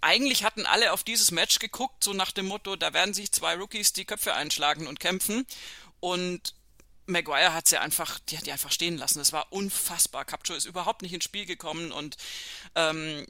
eigentlich 0.00 0.44
hatten 0.44 0.66
alle 0.66 0.92
auf 0.92 1.04
dieses 1.04 1.30
Match 1.30 1.58
geguckt, 1.58 2.04
so 2.04 2.12
nach 2.12 2.32
dem 2.32 2.46
Motto, 2.46 2.76
da 2.76 2.92
werden 2.92 3.14
sich 3.14 3.32
zwei 3.32 3.54
Rookies 3.54 3.92
die 3.92 4.04
Köpfe 4.04 4.34
einschlagen 4.34 4.86
und 4.86 5.00
kämpfen. 5.00 5.46
Und 6.00 6.54
Maguire 7.06 7.52
hat 7.52 7.68
sie 7.68 7.78
einfach, 7.78 8.18
die 8.18 8.36
hat 8.36 8.46
die 8.46 8.52
einfach 8.52 8.72
stehen 8.72 8.96
lassen. 8.96 9.18
Das 9.18 9.32
war 9.32 9.52
unfassbar. 9.52 10.24
Capcho 10.24 10.54
ist 10.54 10.66
überhaupt 10.66 11.02
nicht 11.02 11.12
ins 11.12 11.24
Spiel 11.24 11.46
gekommen 11.46 11.92
und 11.92 12.16
ähm, 12.74 13.26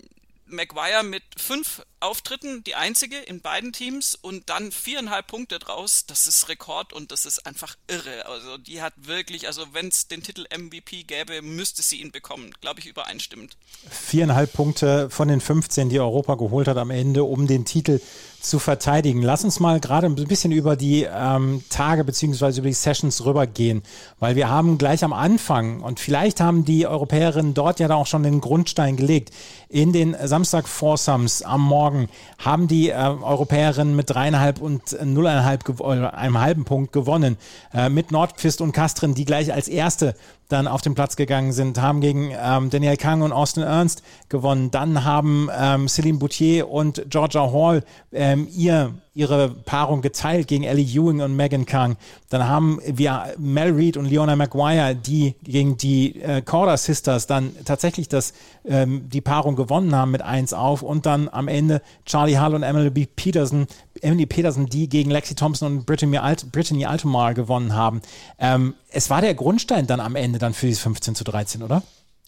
Maguire 0.46 1.02
mit 1.02 1.22
fünf 1.36 1.82
Auftritten, 2.00 2.62
die 2.64 2.74
einzige 2.74 3.16
in 3.16 3.40
beiden 3.40 3.72
Teams 3.72 4.14
und 4.14 4.50
dann 4.50 4.72
viereinhalb 4.72 5.26
Punkte 5.26 5.58
draus. 5.58 6.04
Das 6.06 6.26
ist 6.26 6.48
Rekord 6.48 6.92
und 6.92 7.12
das 7.12 7.24
ist 7.24 7.46
einfach 7.46 7.76
irre. 7.88 8.26
Also 8.26 8.58
die 8.58 8.82
hat 8.82 8.92
wirklich, 8.96 9.46
also 9.46 9.66
wenn 9.72 9.88
es 9.88 10.08
den 10.08 10.22
Titel 10.22 10.44
MVP 10.54 11.04
gäbe, 11.04 11.40
müsste 11.40 11.82
sie 11.82 12.00
ihn 12.00 12.12
bekommen, 12.12 12.52
glaube 12.60 12.80
ich, 12.80 12.86
übereinstimmend. 12.86 13.56
Viereinhalb 13.88 14.52
Punkte 14.52 15.08
von 15.10 15.28
den 15.28 15.40
15, 15.40 15.88
die 15.88 16.00
Europa 16.00 16.34
geholt 16.34 16.68
hat 16.68 16.76
am 16.76 16.90
Ende, 16.90 17.24
um 17.24 17.46
den 17.46 17.64
Titel 17.64 18.00
zu 18.44 18.58
verteidigen. 18.58 19.22
Lass 19.22 19.44
uns 19.44 19.58
mal 19.58 19.80
gerade 19.80 20.06
ein 20.06 20.14
bisschen 20.14 20.52
über 20.52 20.76
die 20.76 21.06
ähm, 21.10 21.64
Tage 21.70 22.04
beziehungsweise 22.04 22.60
über 22.60 22.68
die 22.68 22.74
Sessions 22.74 23.24
rübergehen, 23.24 23.82
weil 24.20 24.36
wir 24.36 24.48
haben 24.48 24.78
gleich 24.78 25.02
am 25.02 25.12
Anfang 25.12 25.80
und 25.80 25.98
vielleicht 25.98 26.40
haben 26.40 26.64
die 26.64 26.86
Europäerinnen 26.86 27.54
dort 27.54 27.80
ja 27.80 27.88
da 27.88 27.94
auch 27.94 28.06
schon 28.06 28.22
den 28.22 28.40
Grundstein 28.40 28.96
gelegt. 28.96 29.30
In 29.68 29.92
den 29.92 30.14
Samstag 30.24 30.68
Foursomes 30.68 31.42
am 31.42 31.62
Morgen 31.62 32.08
haben 32.38 32.68
die 32.68 32.90
äh, 32.90 32.94
Europäerinnen 32.94 33.96
mit 33.96 34.10
dreieinhalb 34.10 34.60
und 34.60 34.96
nulleinhalb 35.04 35.80
äh, 35.80 35.84
einem 35.84 36.40
halben 36.40 36.64
Punkt 36.64 36.92
gewonnen. 36.92 37.36
Äh, 37.72 37.88
mit 37.88 38.12
Nordpfist 38.12 38.60
und 38.60 38.72
Kastrin, 38.72 39.14
die 39.14 39.24
gleich 39.24 39.52
als 39.52 39.68
erste 39.68 40.14
dann 40.48 40.66
auf 40.66 40.82
den 40.82 40.94
Platz 40.94 41.16
gegangen 41.16 41.52
sind, 41.52 41.80
haben 41.80 42.00
gegen 42.00 42.32
ähm, 42.36 42.70
Daniel 42.70 42.96
Kang 42.96 43.22
und 43.22 43.32
Austin 43.32 43.62
Ernst 43.62 44.02
gewonnen. 44.28 44.70
Dann 44.70 45.04
haben 45.04 45.48
ähm, 45.56 45.88
Celine 45.88 46.18
Boutier 46.18 46.68
und 46.68 47.04
Georgia 47.08 47.52
Hall 47.52 47.82
ähm, 48.12 48.48
ihr 48.54 48.94
ihre 49.14 49.48
Paarung 49.48 50.02
geteilt 50.02 50.48
gegen 50.48 50.64
Ellie 50.64 50.84
Ewing 50.84 51.20
und 51.20 51.36
Megan 51.36 51.66
Kang. 51.66 51.96
Dann 52.30 52.48
haben 52.48 52.80
wir 52.84 53.34
Mel 53.38 53.72
Reed 53.72 53.96
und 53.96 54.06
Leona 54.06 54.34
Maguire, 54.34 54.94
die 54.94 55.36
gegen 55.44 55.76
die 55.76 56.20
äh, 56.20 56.42
Corda 56.42 56.76
Sisters 56.76 57.28
dann 57.28 57.54
tatsächlich 57.64 58.08
das, 58.08 58.34
ähm, 58.64 59.08
die 59.08 59.20
Paarung 59.20 59.54
gewonnen 59.54 59.94
haben 59.94 60.10
mit 60.10 60.22
1 60.22 60.52
auf 60.52 60.82
und 60.82 61.06
dann 61.06 61.28
am 61.28 61.46
Ende 61.46 61.80
Charlie 62.04 62.38
Hall 62.38 62.54
und 62.54 62.64
Emily 62.64 62.90
B. 62.90 63.06
Peterson, 63.06 63.68
Emily 64.00 64.26
Peterson, 64.26 64.66
die 64.66 64.88
gegen 64.88 65.10
Lexi 65.10 65.34
Thompson 65.34 65.78
und 65.78 65.86
Brittany, 65.86 66.18
Alt 66.18 66.50
Brittany 66.52 66.86
Altomar 66.86 67.34
gewonnen 67.34 67.74
haben. 67.74 68.02
Ähm, 68.38 68.74
es 68.88 69.10
war 69.10 69.20
der 69.20 69.34
Grundstein 69.34 69.86
dann 69.86 70.00
am 70.00 70.16
Ende 70.16 70.38
dann 70.38 70.54
für 70.54 70.66
dieses 70.66 70.82
15 70.82 71.14
zu 71.14 71.24
13, 71.24 71.62
oder? 71.62 71.82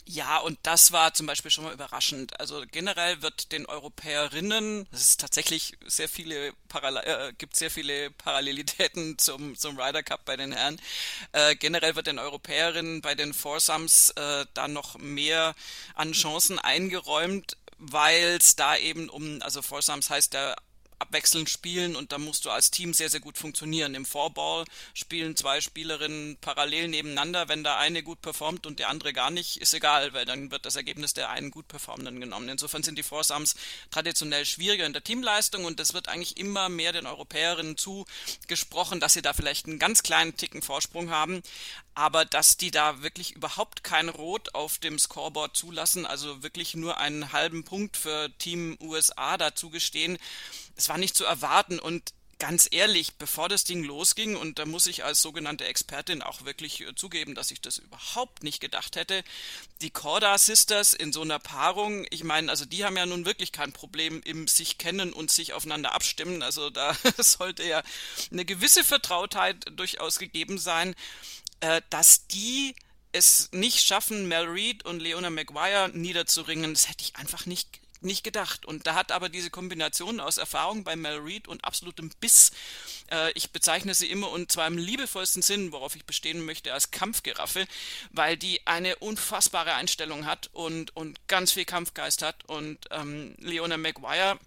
Ja, 0.08 0.38
und 0.38 0.56
das 0.62 0.92
war 0.92 1.14
zum 1.14 1.26
Beispiel 1.26 1.50
schon 1.50 1.64
mal 1.64 1.72
überraschend. 1.72 2.38
Also 2.38 2.62
generell 2.70 3.22
wird 3.22 3.50
den 3.50 3.66
Europäerinnen, 3.66 4.86
es 4.92 5.00
ist 5.00 5.20
tatsächlich 5.20 5.76
sehr 5.84 6.08
viele 6.08 6.52
Parallel, 6.68 7.02
äh, 7.04 7.32
gibt 7.36 7.56
sehr 7.56 7.72
viele 7.72 8.12
Parallelitäten 8.12 9.18
zum, 9.18 9.56
zum 9.56 9.76
Ryder 9.76 10.04
Cup 10.04 10.24
bei 10.24 10.36
den 10.36 10.52
Herren. 10.52 10.80
Äh, 11.32 11.56
generell 11.56 11.96
wird 11.96 12.06
den 12.06 12.20
Europäerinnen 12.20 13.00
bei 13.00 13.16
den 13.16 13.34
Foursomes 13.34 14.10
äh, 14.10 14.46
da 14.54 14.68
noch 14.68 14.96
mehr 14.98 15.56
an 15.96 16.12
Chancen 16.12 16.60
eingeräumt, 16.60 17.56
weil 17.78 18.36
es 18.38 18.54
da 18.54 18.76
eben 18.76 19.08
um, 19.08 19.42
also 19.42 19.60
Foursomes 19.60 20.08
heißt 20.08 20.34
der 20.34 20.56
abwechselnd 20.98 21.50
spielen 21.50 21.96
und 21.96 22.12
da 22.12 22.18
musst 22.18 22.44
du 22.44 22.50
als 22.50 22.70
Team 22.70 22.94
sehr, 22.94 23.10
sehr 23.10 23.20
gut 23.20 23.36
funktionieren. 23.38 23.94
Im 23.94 24.06
Vorball 24.06 24.64
spielen 24.94 25.36
zwei 25.36 25.60
Spielerinnen 25.60 26.38
parallel 26.40 26.88
nebeneinander. 26.88 27.48
Wenn 27.48 27.64
da 27.64 27.78
eine 27.78 28.02
gut 28.02 28.22
performt 28.22 28.66
und 28.66 28.78
der 28.78 28.88
andere 28.88 29.12
gar 29.12 29.30
nicht, 29.30 29.58
ist 29.58 29.74
egal, 29.74 30.12
weil 30.12 30.24
dann 30.24 30.50
wird 30.50 30.64
das 30.64 30.76
Ergebnis 30.76 31.14
der 31.14 31.30
einen 31.30 31.50
gut 31.50 31.68
performenden 31.68 32.20
genommen. 32.20 32.48
Insofern 32.48 32.82
sind 32.82 32.98
die 32.98 33.02
Foursomes 33.02 33.56
traditionell 33.90 34.46
schwieriger 34.46 34.86
in 34.86 34.92
der 34.92 35.04
Teamleistung 35.04 35.64
und 35.64 35.80
es 35.80 35.94
wird 35.94 36.08
eigentlich 36.08 36.36
immer 36.38 36.68
mehr 36.68 36.92
den 36.92 37.06
Europäerinnen 37.06 37.76
zugesprochen, 37.76 39.00
dass 39.00 39.12
sie 39.12 39.22
da 39.22 39.32
vielleicht 39.32 39.66
einen 39.66 39.78
ganz 39.78 40.02
kleinen 40.02 40.36
Ticken 40.36 40.62
Vorsprung 40.62 41.10
haben, 41.10 41.42
aber 41.96 42.26
dass 42.26 42.58
die 42.58 42.70
da 42.70 43.02
wirklich 43.02 43.32
überhaupt 43.32 43.82
kein 43.82 44.10
Rot 44.10 44.54
auf 44.54 44.76
dem 44.76 44.98
Scoreboard 44.98 45.56
zulassen, 45.56 46.04
also 46.04 46.42
wirklich 46.42 46.74
nur 46.76 46.98
einen 46.98 47.32
halben 47.32 47.64
Punkt 47.64 47.96
für 47.96 48.30
Team 48.38 48.76
USA 48.82 49.38
dazu 49.38 49.70
gestehen, 49.70 50.18
es 50.76 50.90
war 50.90 50.98
nicht 50.98 51.16
zu 51.16 51.24
erwarten. 51.24 51.78
Und 51.78 52.12
ganz 52.38 52.68
ehrlich, 52.70 53.14
bevor 53.14 53.48
das 53.48 53.64
Ding 53.64 53.82
losging, 53.82 54.36
und 54.36 54.58
da 54.58 54.66
muss 54.66 54.86
ich 54.86 55.04
als 55.04 55.22
sogenannte 55.22 55.64
Expertin 55.64 56.20
auch 56.20 56.44
wirklich 56.44 56.82
äh, 56.82 56.94
zugeben, 56.94 57.34
dass 57.34 57.50
ich 57.50 57.62
das 57.62 57.78
überhaupt 57.78 58.42
nicht 58.42 58.60
gedacht 58.60 58.96
hätte, 58.96 59.24
die 59.80 59.90
Corda 59.90 60.36
Sisters 60.36 60.92
in 60.92 61.14
so 61.14 61.22
einer 61.22 61.38
Paarung, 61.38 62.06
ich 62.10 62.24
meine, 62.24 62.50
also 62.50 62.66
die 62.66 62.84
haben 62.84 62.98
ja 62.98 63.06
nun 63.06 63.24
wirklich 63.24 63.52
kein 63.52 63.72
Problem 63.72 64.20
im 64.22 64.48
sich 64.48 64.76
kennen 64.76 65.14
und 65.14 65.30
sich 65.30 65.54
aufeinander 65.54 65.94
abstimmen, 65.94 66.42
also 66.42 66.68
da 66.68 66.94
sollte 67.16 67.64
ja 67.64 67.82
eine 68.30 68.44
gewisse 68.44 68.84
Vertrautheit 68.84 69.64
durchaus 69.74 70.18
gegeben 70.18 70.58
sein, 70.58 70.94
äh, 71.60 71.82
dass 71.90 72.26
die 72.26 72.74
es 73.12 73.50
nicht 73.52 73.84
schaffen, 73.84 74.28
Mel 74.28 74.44
Reed 74.44 74.84
und 74.84 75.00
Leona 75.00 75.30
Maguire 75.30 75.90
niederzuringen, 75.92 76.74
das 76.74 76.88
hätte 76.88 77.02
ich 77.04 77.16
einfach 77.16 77.46
nicht 77.46 77.80
nicht 78.02 78.24
gedacht. 78.24 78.64
Und 78.64 78.86
da 78.86 78.94
hat 78.94 79.12
aber 79.12 79.28
diese 79.28 79.50
Kombination 79.50 80.20
aus 80.20 80.38
Erfahrung 80.38 80.84
bei 80.84 80.96
Mel 80.96 81.18
Reed 81.18 81.48
und 81.48 81.64
absolutem 81.64 82.10
Biss, 82.20 82.52
äh, 83.10 83.32
ich 83.32 83.50
bezeichne 83.50 83.94
sie 83.94 84.10
immer 84.10 84.30
und 84.30 84.50
zwar 84.50 84.66
im 84.66 84.78
liebevollsten 84.78 85.42
Sinn, 85.42 85.72
worauf 85.72 85.96
ich 85.96 86.04
bestehen 86.04 86.44
möchte, 86.44 86.72
als 86.72 86.90
Kampfgiraffe, 86.90 87.66
weil 88.10 88.36
die 88.36 88.66
eine 88.66 88.96
unfassbare 88.96 89.74
Einstellung 89.74 90.26
hat 90.26 90.48
und, 90.52 90.96
und 90.96 91.26
ganz 91.28 91.52
viel 91.52 91.64
Kampfgeist 91.64 92.22
hat. 92.22 92.44
Und 92.46 92.78
ähm, 92.90 93.34
Leona 93.38 93.76
Maguire 93.76 94.38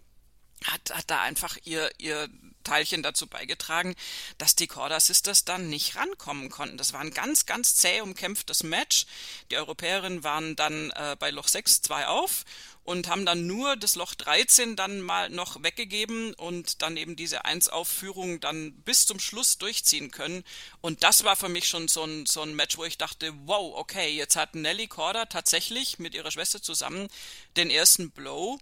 hat, 0.66 0.92
hat 0.92 1.06
da 1.08 1.22
einfach 1.22 1.58
ihr, 1.64 1.90
ihr 1.98 2.30
Teilchen 2.70 3.02
dazu 3.02 3.26
beigetragen, 3.26 3.96
dass 4.38 4.56
die 4.56 4.68
Corda 4.68 5.00
Sisters 5.00 5.44
dann 5.44 5.70
nicht 5.70 5.96
rankommen 5.96 6.50
konnten. 6.52 6.78
Das 6.78 6.94
war 6.94 7.00
ein 7.00 7.10
ganz, 7.12 7.48
ganz 7.48 7.76
zäh 7.76 8.02
umkämpftes 8.02 8.62
Match. 8.62 9.08
Die 9.50 9.58
Europäerinnen 9.58 10.24
waren 10.24 10.56
dann 10.56 10.92
äh, 10.92 11.16
bei 11.18 11.32
Loch 11.32 11.48
6 11.48 11.82
2 11.82 12.06
auf 12.08 12.46
und 12.84 13.08
haben 13.08 13.26
dann 13.26 13.48
nur 13.48 13.76
das 13.76 13.96
Loch 13.96 14.14
13 14.14 14.76
dann 14.76 15.02
mal 15.02 15.30
noch 15.30 15.64
weggegeben 15.64 16.36
und 16.36 16.84
dann 16.84 16.96
eben 16.96 17.16
diese 17.16 17.46
1-Aufführung 17.46 18.40
dann 18.40 18.74
bis 18.74 19.08
zum 19.08 19.20
Schluss 19.20 19.58
durchziehen 19.58 20.12
können. 20.12 20.44
Und 20.82 21.04
das 21.04 21.24
war 21.24 21.36
für 21.36 21.50
mich 21.50 21.68
schon 21.68 21.88
so 21.88 22.04
ein, 22.04 22.28
so 22.28 22.44
ein 22.44 22.56
Match, 22.56 22.78
wo 22.78 22.86
ich 22.86 23.00
dachte, 23.00 23.34
wow, 23.46 23.74
okay, 23.78 24.10
jetzt 24.16 24.36
hat 24.36 24.54
Nelly 24.54 24.88
Corda 24.88 25.26
tatsächlich 25.26 25.98
mit 25.98 26.14
ihrer 26.14 26.30
Schwester 26.30 26.62
zusammen 26.62 27.10
den 27.58 27.72
ersten 27.72 28.12
Blow 28.12 28.60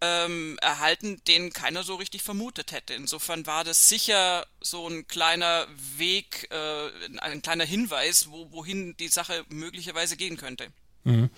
ähm, 0.00 0.58
erhalten, 0.60 1.20
den 1.26 1.52
keiner 1.52 1.82
so 1.82 1.96
richtig 1.96 2.22
vermutet 2.22 2.72
hätte. 2.72 2.94
Insofern 2.94 3.46
war 3.46 3.64
das 3.64 3.88
sicher 3.88 4.46
so 4.60 4.88
ein 4.88 5.06
kleiner 5.08 5.66
Weg, 5.96 6.48
äh, 6.50 7.18
ein 7.20 7.42
kleiner 7.42 7.64
Hinweis, 7.64 8.28
wo, 8.30 8.50
wohin 8.52 8.96
die 8.98 9.08
Sache 9.08 9.44
möglicherweise 9.48 10.16
gehen 10.16 10.36
könnte. 10.36 10.68
Mhm. 11.04 11.30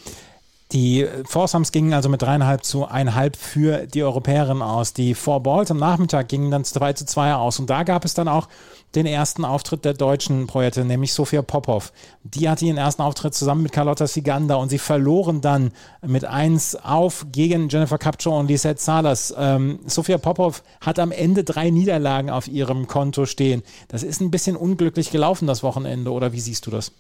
Die 0.72 1.08
Foursomes 1.24 1.72
gingen 1.72 1.92
also 1.94 2.08
mit 2.08 2.22
dreieinhalb 2.22 2.64
zu 2.64 2.86
eineinhalb 2.86 3.36
für 3.36 3.88
die 3.88 4.04
Europäerinnen 4.04 4.62
aus. 4.62 4.92
Die 4.92 5.14
Four 5.14 5.42
Balls 5.42 5.70
am 5.72 5.78
Nachmittag 5.78 6.28
gingen 6.28 6.52
dann 6.52 6.64
zwei 6.64 6.92
zu 6.92 7.04
zwei 7.06 7.34
aus. 7.34 7.58
Und 7.58 7.68
da 7.68 7.82
gab 7.82 8.04
es 8.04 8.14
dann 8.14 8.28
auch 8.28 8.48
den 8.94 9.06
ersten 9.06 9.44
Auftritt 9.44 9.84
der 9.84 9.94
deutschen 9.94 10.46
Projekte, 10.46 10.84
nämlich 10.84 11.12
Sofia 11.12 11.42
Popov. 11.42 11.92
Die 12.22 12.48
hatte 12.48 12.64
ihren 12.64 12.76
ersten 12.76 13.02
Auftritt 13.02 13.34
zusammen 13.34 13.62
mit 13.62 13.72
Carlotta 13.72 14.06
Siganda 14.06 14.56
und 14.56 14.68
sie 14.68 14.78
verloren 14.78 15.40
dann 15.40 15.72
mit 16.02 16.24
eins 16.24 16.74
auf 16.74 17.26
gegen 17.30 17.68
Jennifer 17.68 17.98
Capcho 17.98 18.38
und 18.38 18.48
Lisette 18.48 18.80
Salas. 18.80 19.32
Ähm, 19.36 19.80
Sofia 19.86 20.18
Popov 20.18 20.62
hat 20.80 20.98
am 20.98 21.12
Ende 21.12 21.44
drei 21.44 21.70
Niederlagen 21.70 22.30
auf 22.30 22.48
ihrem 22.48 22.88
Konto 22.88 23.26
stehen. 23.26 23.62
Das 23.88 24.02
ist 24.02 24.20
ein 24.20 24.30
bisschen 24.30 24.56
unglücklich 24.56 25.10
gelaufen, 25.10 25.46
das 25.46 25.62
Wochenende, 25.62 26.10
oder 26.10 26.32
wie 26.32 26.40
siehst 26.40 26.66
du 26.66 26.70
das? 26.70 26.92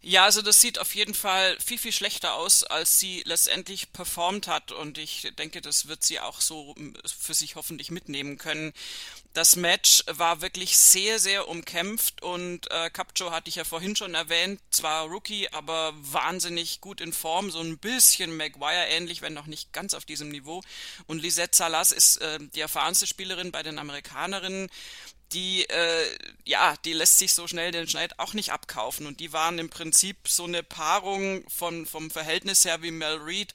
Ja, 0.00 0.24
also 0.24 0.42
das 0.42 0.60
sieht 0.60 0.78
auf 0.78 0.94
jeden 0.94 1.12
Fall 1.12 1.56
viel, 1.58 1.76
viel 1.76 1.92
schlechter 1.92 2.34
aus, 2.34 2.62
als 2.62 3.00
sie 3.00 3.22
letztendlich 3.26 3.92
performt 3.92 4.46
hat. 4.46 4.70
Und 4.70 4.96
ich 4.96 5.32
denke, 5.38 5.60
das 5.60 5.88
wird 5.88 6.04
sie 6.04 6.20
auch 6.20 6.40
so 6.40 6.74
für 7.04 7.34
sich 7.34 7.56
hoffentlich 7.56 7.90
mitnehmen 7.90 8.38
können. 8.38 8.72
Das 9.38 9.54
Match 9.54 10.02
war 10.08 10.40
wirklich 10.40 10.76
sehr, 10.76 11.20
sehr 11.20 11.46
umkämpft 11.46 12.24
und 12.24 12.68
äh, 12.72 12.90
Capcho 12.90 13.30
hatte 13.30 13.48
ich 13.48 13.54
ja 13.54 13.62
vorhin 13.62 13.94
schon 13.94 14.16
erwähnt, 14.16 14.60
zwar 14.72 15.06
Rookie, 15.06 15.48
aber 15.52 15.92
wahnsinnig 15.94 16.80
gut 16.80 17.00
in 17.00 17.12
Form, 17.12 17.52
so 17.52 17.60
ein 17.60 17.78
bisschen 17.78 18.36
Maguire 18.36 18.88
ähnlich, 18.88 19.22
wenn 19.22 19.34
noch 19.34 19.46
nicht 19.46 19.72
ganz 19.72 19.94
auf 19.94 20.04
diesem 20.04 20.30
Niveau. 20.30 20.60
Und 21.06 21.22
Lisette 21.22 21.56
Salas 21.56 21.92
ist 21.92 22.16
äh, 22.16 22.40
die 22.52 22.60
erfahrenste 22.60 23.06
Spielerin 23.06 23.52
bei 23.52 23.62
den 23.62 23.78
Amerikanerinnen 23.78 24.70
die, 25.32 25.68
äh, 25.68 26.06
ja, 26.44 26.74
die 26.84 26.92
lässt 26.92 27.18
sich 27.18 27.34
so 27.34 27.46
schnell 27.46 27.70
den 27.70 27.88
Schneid 27.88 28.18
auch 28.18 28.34
nicht 28.34 28.52
abkaufen. 28.52 29.06
Und 29.06 29.20
die 29.20 29.32
waren 29.32 29.58
im 29.58 29.68
Prinzip 29.68 30.28
so 30.28 30.44
eine 30.44 30.62
Paarung 30.62 31.48
von, 31.48 31.86
vom 31.86 32.10
Verhältnis 32.10 32.64
her 32.64 32.82
wie 32.82 32.90
Mel 32.90 33.16
Reed 33.16 33.52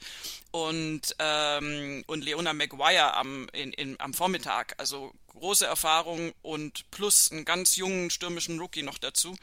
und, 0.51 1.15
ähm, 1.19 2.03
und 2.07 2.23
Leona 2.23 2.53
Maguire 2.53 3.15
am, 3.15 3.47
in, 3.53 3.73
in, 3.73 3.99
am 3.99 4.13
Vormittag. 4.13 4.75
Also 4.77 5.13
große 5.29 5.65
Erfahrung 5.65 6.33
und 6.41 6.89
plus 6.91 7.31
einen 7.31 7.45
ganz 7.45 7.75
jungen 7.75 8.09
stürmischen 8.09 8.59
Rookie 8.59 8.83
noch 8.83 8.97
dazu. 8.97 9.35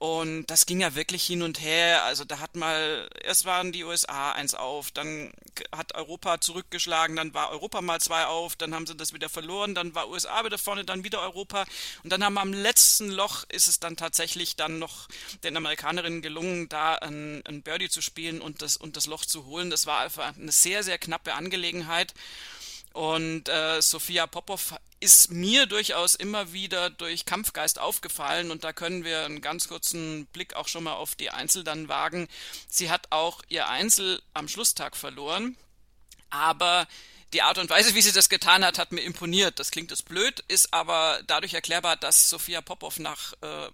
Und 0.00 0.46
das 0.46 0.64
ging 0.64 0.80
ja 0.80 0.94
wirklich 0.94 1.26
hin 1.26 1.42
und 1.42 1.60
her. 1.60 2.04
Also 2.04 2.24
da 2.24 2.38
hat 2.38 2.56
mal, 2.56 3.06
erst 3.22 3.44
waren 3.44 3.70
die 3.70 3.84
USA 3.84 4.32
eins 4.32 4.54
auf, 4.54 4.90
dann 4.92 5.30
hat 5.76 5.94
Europa 5.94 6.40
zurückgeschlagen, 6.40 7.16
dann 7.16 7.34
war 7.34 7.50
Europa 7.50 7.82
mal 7.82 8.00
zwei 8.00 8.24
auf, 8.24 8.56
dann 8.56 8.74
haben 8.74 8.86
sie 8.86 8.96
das 8.96 9.12
wieder 9.12 9.28
verloren, 9.28 9.74
dann 9.74 9.94
war 9.94 10.08
USA 10.08 10.42
wieder 10.42 10.56
vorne, 10.56 10.86
dann 10.86 11.04
wieder 11.04 11.20
Europa. 11.20 11.66
Und 12.02 12.10
dann 12.10 12.24
haben 12.24 12.38
am 12.38 12.54
letzten 12.54 13.10
Loch 13.10 13.44
ist 13.50 13.68
es 13.68 13.78
dann 13.78 13.98
tatsächlich 13.98 14.56
dann 14.56 14.78
noch 14.78 15.06
den 15.44 15.54
Amerikanerinnen 15.54 16.22
gelungen, 16.22 16.70
da 16.70 16.94
ein, 16.94 17.42
ein 17.46 17.60
Birdie 17.60 17.90
zu 17.90 18.00
spielen 18.00 18.40
und 18.40 18.62
das, 18.62 18.78
und 18.78 18.96
das 18.96 19.04
Loch 19.04 19.26
zu 19.26 19.44
holen. 19.44 19.68
Das 19.68 19.84
war 19.84 20.00
einfach 20.00 20.34
eine 20.34 20.50
sehr, 20.50 20.82
sehr 20.82 20.96
knappe 20.96 21.34
Angelegenheit. 21.34 22.14
Und 22.92 23.48
äh, 23.48 23.80
Sophia 23.80 24.26
Popov 24.26 24.74
ist 25.00 25.30
mir 25.30 25.66
durchaus 25.66 26.14
immer 26.14 26.52
wieder 26.52 26.90
durch 26.90 27.24
Kampfgeist 27.24 27.78
aufgefallen 27.78 28.50
und 28.50 28.64
da 28.64 28.72
können 28.72 29.04
wir 29.04 29.24
einen 29.24 29.40
ganz 29.40 29.68
kurzen 29.68 30.26
Blick 30.26 30.54
auch 30.54 30.68
schon 30.68 30.84
mal 30.84 30.94
auf 30.94 31.14
die 31.14 31.30
Einzel 31.30 31.64
dann 31.64 31.88
wagen. 31.88 32.28
Sie 32.68 32.90
hat 32.90 33.06
auch 33.10 33.42
ihr 33.48 33.68
Einzel 33.68 34.20
am 34.34 34.48
Schlusstag 34.48 34.96
verloren, 34.96 35.56
aber 36.28 36.86
die 37.32 37.42
Art 37.42 37.58
und 37.58 37.70
Weise, 37.70 37.94
wie 37.94 38.02
sie 38.02 38.12
das 38.12 38.28
getan 38.28 38.64
hat, 38.64 38.78
hat 38.78 38.92
mir 38.92 39.02
imponiert. 39.02 39.58
Das 39.58 39.70
klingt 39.70 39.90
jetzt 39.90 40.06
blöd, 40.06 40.44
ist 40.48 40.74
aber 40.74 41.20
dadurch 41.26 41.54
erklärbar, 41.54 41.96
dass 41.96 42.28
Sophia 42.28 42.60
Popov 42.60 42.98
nach 42.98 43.32
äh, 43.40 43.68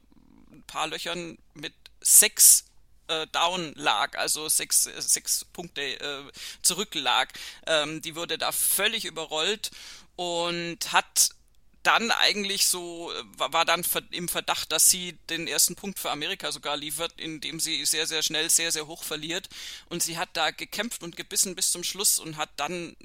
ein 0.53 0.63
paar 0.67 0.87
Löchern 0.87 1.39
mit 1.55 1.73
sechs 2.01 2.65
äh, 3.09 3.27
down 3.29 3.73
lag, 3.75 4.17
also 4.19 4.49
sechs, 4.49 4.87
äh, 4.87 5.01
sechs 5.01 5.45
Punkte 5.45 5.83
äh, 5.83 6.23
zurücklag. 6.63 7.33
Ähm, 7.67 8.03
die 8.03 8.17
wurde 8.17 8.39
da 8.39 8.53
völlig 8.53 9.05
überrollt 9.05 9.71
und 10.17 10.93
hat 10.93 11.31
dann 11.83 12.11
eigentlich 12.11 12.67
so, 12.67 13.13
äh, 13.13 13.25
war 13.37 13.65
dann 13.65 13.85
im 14.11 14.29
Verdacht, 14.29 14.73
dass 14.73 14.89
sie 14.89 15.13
den 15.31 15.47
ersten 15.47 15.77
Punkt 15.77 15.99
für 15.99 16.11
Amerika 16.11 16.51
sogar 16.51 16.77
liefert, 16.77 17.13
indem 17.17 17.61
sie 17.61 17.85
sehr, 17.85 18.07
sehr 18.07 18.23
schnell, 18.23 18.51
sehr, 18.51 18.73
sehr 18.73 18.89
hoch 18.89 19.05
verliert. 19.05 19.49
Und 19.89 20.03
sie 20.03 20.19
hat 20.19 20.31
da 20.33 20.51
gekämpft 20.51 21.03
und 21.05 21.17
gebissen 21.17 21.55
bis 21.55 21.71
zum 21.71 21.85
Schluss 21.85 22.19
und 22.19 22.37
hat 22.37 22.51
dann 22.57 22.97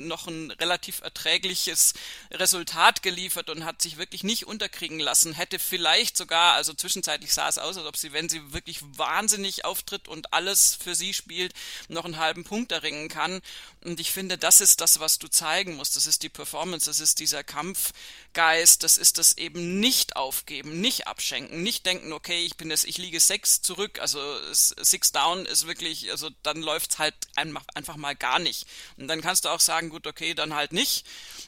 noch 0.00 0.26
ein 0.26 0.50
relativ 0.52 1.00
erträgliches 1.00 1.94
Resultat 2.30 3.02
geliefert 3.02 3.50
und 3.50 3.64
hat 3.64 3.82
sich 3.82 3.96
wirklich 3.96 4.24
nicht 4.24 4.46
unterkriegen 4.46 5.00
lassen. 5.00 5.32
Hätte 5.32 5.58
vielleicht 5.58 6.16
sogar, 6.16 6.54
also 6.54 6.74
zwischenzeitlich 6.74 7.32
sah 7.32 7.48
es 7.48 7.58
aus, 7.58 7.76
als 7.76 7.86
ob 7.86 7.96
sie, 7.96 8.12
wenn 8.12 8.28
sie 8.28 8.52
wirklich 8.52 8.80
wahnsinnig 8.96 9.64
auftritt 9.64 10.08
und 10.08 10.32
alles 10.32 10.74
für 10.74 10.94
sie 10.94 11.14
spielt, 11.14 11.52
noch 11.88 12.04
einen 12.04 12.18
halben 12.18 12.44
Punkt 12.44 12.72
erringen 12.72 13.08
kann. 13.08 13.40
Und 13.84 14.00
ich 14.00 14.12
finde, 14.12 14.38
das 14.38 14.60
ist 14.60 14.80
das, 14.80 15.00
was 15.00 15.18
du 15.18 15.28
zeigen 15.28 15.76
musst. 15.76 15.96
Das 15.96 16.06
ist 16.06 16.22
die 16.22 16.28
Performance, 16.28 16.86
das 16.86 17.00
ist 17.00 17.18
dieser 17.18 17.44
Kampfgeist, 17.44 18.82
das 18.82 18.98
ist 18.98 19.18
das 19.18 19.36
eben 19.38 19.80
nicht 19.80 20.16
aufgeben, 20.16 20.80
nicht 20.80 21.06
abschenken, 21.06 21.62
nicht 21.62 21.86
denken, 21.86 22.12
okay, 22.12 22.44
ich 22.44 22.56
bin 22.56 22.70
jetzt, 22.70 22.84
ich 22.84 22.98
liege 22.98 23.20
sechs 23.20 23.62
zurück, 23.62 23.98
also 24.00 24.20
six 24.52 25.12
down 25.12 25.46
ist 25.46 25.66
wirklich, 25.66 26.10
also 26.10 26.30
dann 26.42 26.62
läuft's 26.62 26.98
halt 26.98 27.14
einfach 27.34 27.96
mal 27.96 28.16
gar 28.16 28.38
nicht. 28.38 28.66
Und 28.96 29.08
dann 29.08 29.20
kannst 29.20 29.44
du 29.44 29.48
auch 29.48 29.60
sagen, 29.60 29.87
gut, 29.90 30.06
okay, 30.06 30.34
dann 30.34 30.54
halt 30.54 30.72
nicht. 30.72 31.06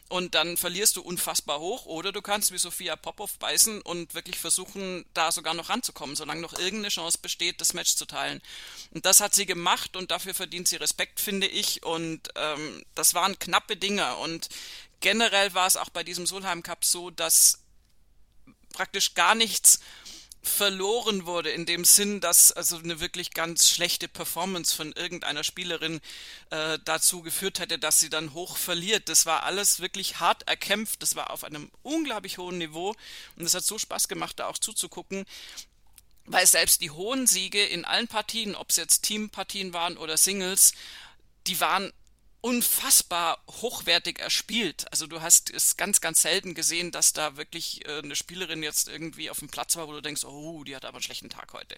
Und 0.08 0.34
dann 0.34 0.56
verlierst 0.56 0.96
du 0.96 1.02
unfassbar 1.02 1.60
hoch. 1.60 1.86
Oder 1.86 2.12
du 2.12 2.22
kannst 2.22 2.52
wie 2.52 2.58
Sophia 2.58 2.96
Popov 2.96 3.38
beißen 3.38 3.80
und 3.82 4.14
wirklich 4.14 4.38
versuchen, 4.38 5.04
da 5.14 5.32
sogar 5.32 5.54
noch 5.54 5.68
ranzukommen, 5.68 6.16
solange 6.16 6.40
noch 6.40 6.52
irgendeine 6.54 6.88
Chance 6.88 7.18
besteht, 7.20 7.60
das 7.60 7.74
Match 7.74 7.94
zu 7.94 8.06
teilen. 8.06 8.40
Und 8.92 9.06
das 9.06 9.20
hat 9.20 9.34
sie 9.34 9.46
gemacht 9.46 9.96
und 9.96 10.10
dafür 10.10 10.34
verdient 10.34 10.68
sie 10.68 10.76
Respekt, 10.76 11.20
finde 11.20 11.46
ich. 11.46 11.82
Und 11.82 12.28
ähm, 12.36 12.84
das 12.94 13.14
waren 13.14 13.38
knappe 13.38 13.76
Dinge. 13.76 14.16
Und 14.16 14.48
generell 15.00 15.54
war 15.54 15.66
es 15.66 15.76
auch 15.76 15.90
bei 15.90 16.04
diesem 16.04 16.26
Solheim 16.26 16.62
Cup 16.62 16.84
so, 16.84 17.10
dass 17.10 17.60
praktisch 18.72 19.14
gar 19.14 19.34
nichts 19.34 19.80
verloren 20.42 21.26
wurde, 21.26 21.50
in 21.50 21.66
dem 21.66 21.84
Sinn, 21.84 22.20
dass 22.20 22.50
also 22.52 22.78
eine 22.78 23.00
wirklich 23.00 23.32
ganz 23.32 23.68
schlechte 23.68 24.08
Performance 24.08 24.74
von 24.74 24.92
irgendeiner 24.92 25.44
Spielerin 25.44 26.00
äh, 26.50 26.78
dazu 26.84 27.22
geführt 27.22 27.58
hätte, 27.58 27.78
dass 27.78 28.00
sie 28.00 28.08
dann 28.08 28.32
hoch 28.32 28.56
verliert. 28.56 29.08
Das 29.08 29.26
war 29.26 29.42
alles 29.42 29.80
wirklich 29.80 30.18
hart 30.18 30.48
erkämpft, 30.48 31.02
das 31.02 31.14
war 31.14 31.30
auf 31.30 31.44
einem 31.44 31.70
unglaublich 31.82 32.38
hohen 32.38 32.58
Niveau. 32.58 32.94
Und 33.36 33.44
es 33.44 33.54
hat 33.54 33.64
so 33.64 33.78
Spaß 33.78 34.08
gemacht, 34.08 34.38
da 34.38 34.46
auch 34.46 34.58
zuzugucken, 34.58 35.26
weil 36.24 36.46
selbst 36.46 36.80
die 36.80 36.90
hohen 36.90 37.26
Siege 37.26 37.62
in 37.62 37.84
allen 37.84 38.08
Partien, 38.08 38.54
ob 38.54 38.70
es 38.70 38.76
jetzt 38.76 39.02
Teampartien 39.02 39.74
waren 39.74 39.98
oder 39.98 40.16
Singles, 40.16 40.72
die 41.46 41.60
waren 41.60 41.92
unfassbar 42.40 43.38
hochwertig 43.60 44.18
erspielt. 44.18 44.86
Also 44.90 45.06
du 45.06 45.20
hast 45.20 45.50
es 45.50 45.76
ganz, 45.76 46.00
ganz 46.00 46.22
selten 46.22 46.54
gesehen, 46.54 46.90
dass 46.90 47.12
da 47.12 47.36
wirklich 47.36 47.86
äh, 47.86 47.98
eine 47.98 48.16
Spielerin 48.16 48.62
jetzt 48.62 48.88
irgendwie 48.88 49.30
auf 49.30 49.40
dem 49.40 49.48
Platz 49.48 49.76
war, 49.76 49.88
wo 49.88 49.92
du 49.92 50.00
denkst, 50.00 50.24
oh, 50.24 50.64
die 50.64 50.74
hat 50.74 50.84
aber 50.84 50.96
einen 50.96 51.02
schlechten 51.02 51.28
Tag 51.28 51.52
heute. 51.52 51.76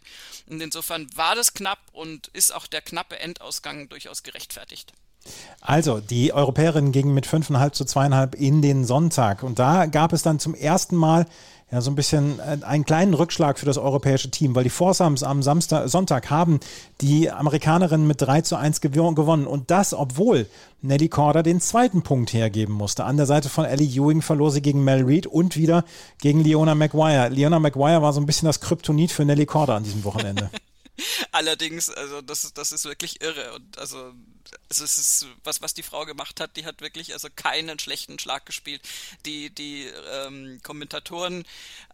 Und 0.48 0.60
insofern 0.60 1.08
war 1.16 1.34
das 1.34 1.54
knapp 1.54 1.80
und 1.92 2.28
ist 2.28 2.54
auch 2.54 2.66
der 2.66 2.80
knappe 2.80 3.18
Endausgang 3.18 3.88
durchaus 3.88 4.22
gerechtfertigt. 4.22 4.92
Also, 5.60 6.00
die 6.00 6.32
Europäerinnen 6.32 6.90
gingen 6.90 7.14
mit 7.14 7.26
5,5 7.26 7.72
zu 7.72 7.84
2,5 7.84 8.34
in 8.34 8.60
den 8.60 8.84
Sonntag. 8.84 9.42
Und 9.44 9.58
da 9.58 9.86
gab 9.86 10.12
es 10.12 10.22
dann 10.22 10.40
zum 10.40 10.54
ersten 10.54 10.96
Mal 10.96 11.26
ja, 11.72 11.80
so 11.80 11.90
ein 11.90 11.94
bisschen 11.94 12.38
äh, 12.38 12.58
einen 12.64 12.84
kleinen 12.84 13.14
Rückschlag 13.14 13.58
für 13.58 13.64
das 13.64 13.78
europäische 13.78 14.30
Team, 14.30 14.54
weil 14.54 14.64
die 14.64 14.70
Forsams 14.70 15.22
am 15.22 15.42
Samstag, 15.42 15.88
Sonntag 15.88 16.28
haben 16.28 16.60
die 17.00 17.30
Amerikanerinnen 17.30 18.06
mit 18.06 18.20
3 18.20 18.42
zu 18.42 18.56
1 18.56 18.82
gewonnen. 18.82 19.46
Und 19.46 19.70
das, 19.70 19.94
obwohl 19.94 20.46
Nelly 20.82 21.08
Corder 21.08 21.42
den 21.42 21.62
zweiten 21.62 22.02
Punkt 22.02 22.34
hergeben 22.34 22.74
musste. 22.74 23.04
An 23.04 23.16
der 23.16 23.24
Seite 23.24 23.48
von 23.48 23.64
Ellie 23.64 23.88
Ewing 23.88 24.20
verlor 24.20 24.50
sie 24.50 24.60
gegen 24.60 24.84
Mel 24.84 25.02
Reed 25.02 25.26
und 25.26 25.56
wieder 25.56 25.86
gegen 26.20 26.44
Leona 26.44 26.74
Maguire. 26.74 27.30
Leona 27.30 27.58
Maguire 27.58 28.02
war 28.02 28.12
so 28.12 28.20
ein 28.20 28.26
bisschen 28.26 28.46
das 28.46 28.60
Kryptonit 28.60 29.10
für 29.10 29.24
Nelly 29.24 29.46
Corder 29.46 29.74
an 29.74 29.84
diesem 29.84 30.04
Wochenende. 30.04 30.50
Allerdings, 31.32 31.88
also 31.88 32.20
das, 32.20 32.52
das 32.52 32.72
ist 32.72 32.84
wirklich 32.84 33.22
irre. 33.22 33.54
Und 33.54 33.78
also 33.78 33.96
also 34.68 34.84
es 34.84 34.98
ist 34.98 35.26
was, 35.44 35.60
was 35.62 35.74
die 35.74 35.82
Frau 35.82 36.04
gemacht 36.04 36.40
hat, 36.40 36.56
die 36.56 36.64
hat 36.64 36.80
wirklich 36.80 37.12
also 37.12 37.28
keinen 37.34 37.78
schlechten 37.78 38.18
Schlag 38.18 38.46
gespielt. 38.46 38.82
Die, 39.26 39.50
die 39.50 39.86
ähm, 39.86 40.60
Kommentatoren 40.62 41.44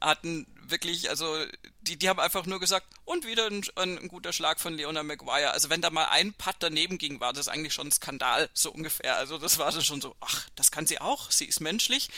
hatten 0.00 0.46
wirklich, 0.70 1.10
also 1.10 1.36
die, 1.80 1.96
die 1.96 2.08
haben 2.08 2.20
einfach 2.20 2.46
nur 2.46 2.60
gesagt, 2.60 2.86
und 3.04 3.26
wieder 3.26 3.46
ein, 3.46 3.62
ein 3.76 4.08
guter 4.08 4.32
Schlag 4.32 4.60
von 4.60 4.74
Leona 4.74 5.02
Maguire. 5.02 5.52
Also 5.52 5.70
wenn 5.70 5.80
da 5.80 5.90
mal 5.90 6.06
ein 6.06 6.34
Putt 6.34 6.56
daneben 6.60 6.98
ging, 6.98 7.20
war 7.20 7.32
das 7.32 7.48
eigentlich 7.48 7.74
schon 7.74 7.88
ein 7.88 7.92
Skandal, 7.92 8.48
so 8.52 8.70
ungefähr. 8.70 9.16
Also 9.16 9.38
das 9.38 9.58
war 9.58 9.72
dann 9.72 9.82
schon 9.82 10.00
so, 10.00 10.14
ach, 10.20 10.46
das 10.56 10.70
kann 10.70 10.86
sie 10.86 11.00
auch, 11.00 11.30
sie 11.30 11.46
ist 11.46 11.60
menschlich. 11.60 12.10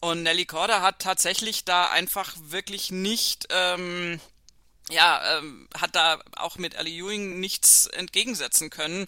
Und 0.00 0.22
Nelly 0.22 0.46
Corda 0.46 0.80
hat 0.80 1.00
tatsächlich 1.00 1.64
da 1.64 1.90
einfach 1.90 2.34
wirklich 2.40 2.90
nicht. 2.90 3.46
Ähm, 3.50 4.20
ja, 4.90 5.38
ähm, 5.38 5.68
hat 5.78 5.94
da 5.94 6.18
auch 6.36 6.56
mit 6.56 6.74
Ellie 6.74 7.04
Ewing 7.04 7.40
nichts 7.40 7.86
entgegensetzen 7.86 8.70
können 8.70 9.06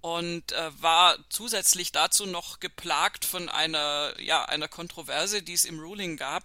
und 0.00 0.52
äh, 0.52 0.82
war 0.82 1.16
zusätzlich 1.28 1.92
dazu 1.92 2.26
noch 2.26 2.60
geplagt 2.60 3.24
von 3.24 3.48
einer, 3.48 4.12
ja, 4.20 4.44
einer 4.44 4.68
Kontroverse, 4.68 5.42
die 5.42 5.54
es 5.54 5.64
im 5.64 5.80
Ruling 5.80 6.16
gab. 6.16 6.44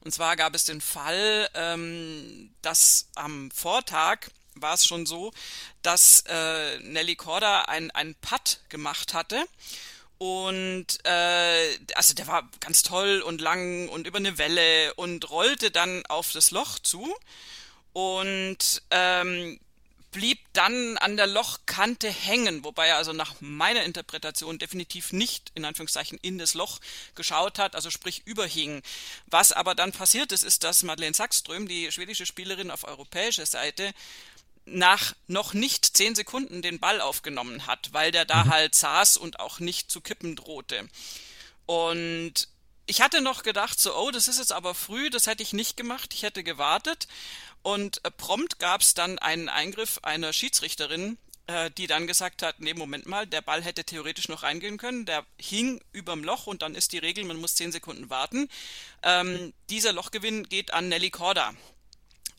Und 0.00 0.12
zwar 0.12 0.36
gab 0.36 0.54
es 0.54 0.64
den 0.64 0.80
Fall, 0.80 1.48
ähm, 1.54 2.54
dass 2.62 3.08
am 3.14 3.50
Vortag 3.50 4.28
war 4.54 4.74
es 4.74 4.86
schon 4.86 5.06
so, 5.06 5.32
dass 5.82 6.24
äh, 6.28 6.78
Nelly 6.80 7.16
Corda 7.16 7.62
ein, 7.62 7.90
ein 7.90 8.14
Putt 8.20 8.60
gemacht 8.68 9.14
hatte. 9.14 9.44
Und 10.18 10.86
äh, 11.04 11.78
also 11.94 12.14
der 12.14 12.26
war 12.26 12.48
ganz 12.60 12.82
toll 12.82 13.20
und 13.20 13.40
lang 13.40 13.88
und 13.88 14.06
über 14.06 14.18
eine 14.18 14.38
Welle 14.38 14.94
und 14.94 15.28
rollte 15.30 15.70
dann 15.70 16.06
auf 16.06 16.32
das 16.32 16.50
Loch 16.50 16.78
zu. 16.78 17.14
Und 17.92 18.82
ähm, 18.90 19.58
blieb 20.14 20.38
dann 20.52 20.96
an 20.98 21.16
der 21.16 21.26
Lochkante 21.26 22.08
hängen, 22.08 22.62
wobei 22.62 22.86
er 22.86 22.96
also 22.96 23.12
nach 23.12 23.34
meiner 23.40 23.82
Interpretation 23.82 24.60
definitiv 24.60 25.12
nicht 25.12 25.50
in 25.56 25.64
Anführungszeichen 25.64 26.18
in 26.22 26.38
das 26.38 26.54
Loch 26.54 26.78
geschaut 27.16 27.58
hat, 27.58 27.74
also 27.74 27.90
sprich 27.90 28.22
überhing. 28.24 28.80
Was 29.26 29.50
aber 29.50 29.74
dann 29.74 29.90
passiert 29.90 30.30
ist, 30.30 30.44
ist, 30.44 30.62
dass 30.62 30.84
Madeleine 30.84 31.14
Sackström, 31.14 31.66
die 31.66 31.90
schwedische 31.90 32.26
Spielerin 32.26 32.70
auf 32.70 32.84
europäischer 32.84 33.44
Seite, 33.44 33.92
nach 34.66 35.14
noch 35.26 35.52
nicht 35.52 35.96
zehn 35.96 36.14
Sekunden 36.14 36.62
den 36.62 36.78
Ball 36.78 37.00
aufgenommen 37.00 37.66
hat, 37.66 37.92
weil 37.92 38.12
der 38.12 38.24
da 38.24 38.44
mhm. 38.44 38.50
halt 38.50 38.74
saß 38.76 39.16
und 39.16 39.40
auch 39.40 39.58
nicht 39.58 39.90
zu 39.90 40.00
kippen 40.00 40.36
drohte. 40.36 40.88
Und 41.66 42.48
ich 42.86 43.00
hatte 43.00 43.20
noch 43.20 43.42
gedacht, 43.42 43.80
so, 43.80 43.96
oh, 43.96 44.10
das 44.10 44.28
ist 44.28 44.38
jetzt 44.38 44.52
aber 44.52 44.74
früh, 44.74 45.10
das 45.10 45.26
hätte 45.26 45.42
ich 45.42 45.52
nicht 45.52 45.76
gemacht, 45.76 46.12
ich 46.14 46.22
hätte 46.22 46.44
gewartet. 46.44 47.08
Und 47.62 48.04
äh, 48.04 48.10
prompt 48.10 48.58
gab 48.58 48.82
es 48.82 48.94
dann 48.94 49.18
einen 49.18 49.48
Eingriff 49.48 49.98
einer 50.02 50.32
Schiedsrichterin, 50.32 51.16
äh, 51.46 51.70
die 51.70 51.86
dann 51.86 52.06
gesagt 52.06 52.42
hat, 52.42 52.60
nee, 52.60 52.74
Moment 52.74 53.06
mal, 53.06 53.26
der 53.26 53.40
Ball 53.40 53.62
hätte 53.62 53.84
theoretisch 53.84 54.28
noch 54.28 54.42
reingehen 54.42 54.76
können, 54.76 55.06
der 55.06 55.24
hing 55.40 55.80
überm 55.92 56.24
Loch 56.24 56.46
und 56.46 56.62
dann 56.62 56.74
ist 56.74 56.92
die 56.92 56.98
Regel, 56.98 57.24
man 57.24 57.40
muss 57.40 57.54
zehn 57.54 57.72
Sekunden 57.72 58.10
warten. 58.10 58.48
Ähm, 59.02 59.52
dieser 59.70 59.92
Lochgewinn 59.92 60.48
geht 60.48 60.72
an 60.72 60.88
Nelly 60.88 61.10
Corda. 61.10 61.54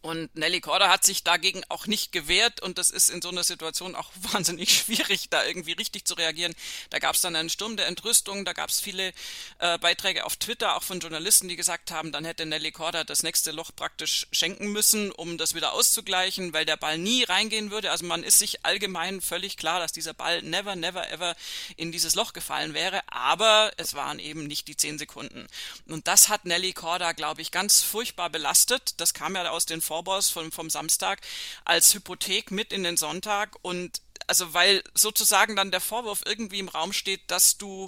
Und 0.06 0.36
Nelly 0.36 0.62
Korda 0.62 0.89
hat 0.89 1.04
sich 1.04 1.24
dagegen 1.24 1.63
auch 1.68 1.88
nicht 1.88 2.12
gewehrt 2.12 2.62
und 2.62 2.78
das 2.78 2.91
ist 2.91 3.10
in 3.10 3.24
so 3.24 3.30
einer 3.30 3.44
Situation 3.44 3.96
auch 3.96 4.12
wahnsinnig 4.34 4.72
schwierig, 4.72 5.30
da 5.32 5.44
irgendwie 5.44 5.72
richtig 5.72 6.06
zu 6.06 6.13
reagieren. 6.13 6.54
Da 6.91 7.00
gab 7.00 7.15
es 7.15 7.22
dann 7.22 7.36
einen 7.36 7.50
Sturm 7.50 7.76
der 7.76 7.88
Entrüstung, 7.88 8.46
da 8.46 8.54
gab 8.54 8.70
es 8.70 8.80
viele 8.80 9.13
äh, 9.58 9.80
Beiträge 9.80 10.28
auf 10.28 10.36
Twitter, 10.36 10.76
auch 10.76 10.84
von 10.84 11.00
Journalisten, 11.00 11.48
die 11.48 11.56
gesagt 11.56 11.89
haben, 11.89 12.12
dann 12.12 12.24
hätte 12.24 12.46
Nelly 12.46 12.72
Korda 12.72 13.04
das 13.04 13.24
nächste 13.24 13.50
Loch 13.50 13.72
praktisch 13.76 14.28
schenken 14.32 14.68
müssen, 14.68 15.12
um 15.12 15.39
das 15.39 15.56
wieder 15.56 15.74
auszugleichen, 15.74 16.54
weil 16.54 16.65
der 16.65 16.78
Ball 16.78 17.00
nie 17.00 17.24
reingehen 17.24 17.72
würde. 17.72 17.89
Also 17.89 18.06
man 18.06 18.22
ist 18.22 18.38
sich 18.38 18.63
allgemein 18.63 19.22
völlig 19.22 19.58
klar, 19.58 19.80
dass 19.80 19.91
dieser 19.91 20.13
Ball 20.13 20.44
never, 20.44 20.76
never, 20.76 21.10
ever 21.10 21.36
in 21.78 21.91
dieses 21.91 22.13
Loch 22.13 22.34
gefallen 22.34 22.76
wäre, 22.76 23.02
aber 23.08 23.72
es 23.78 23.96
waren 23.96 24.20
eben 24.20 24.46
nicht 24.46 24.68
die 24.68 24.78
zehn 24.78 25.00
Sekunden. 25.00 25.48
Und 25.88 26.08
das 26.08 26.30
hat 26.30 26.46
Nelly 26.46 26.74
Korda, 26.74 27.13
glaube 27.13 27.41
ich, 27.41 27.50
ganz 27.50 27.82
furchtbar 27.82 28.30
belastet. 28.30 28.94
Das 28.98 29.15
kam 29.15 29.34
ja 29.34 29.50
aus 29.50 29.65
den 29.65 29.82
Phobos 29.95 30.29
vom, 30.29 30.51
vom 30.51 30.69
Samstag 30.69 31.21
als 31.63 31.93
Hypothek 31.93 32.51
mit 32.51 32.73
in 32.73 32.84
den 32.84 32.97
Sonntag 32.97 33.55
und 33.62 34.01
also 34.27 34.53
weil 34.53 34.84
sozusagen 34.93 35.55
dann 35.55 35.71
der 35.71 35.79
Vorwurf 35.79 36.23
irgendwie 36.25 36.60
im 36.60 36.67
Raum 36.67 36.91
steht, 36.91 37.21
dass 37.27 37.58
du 37.58 37.88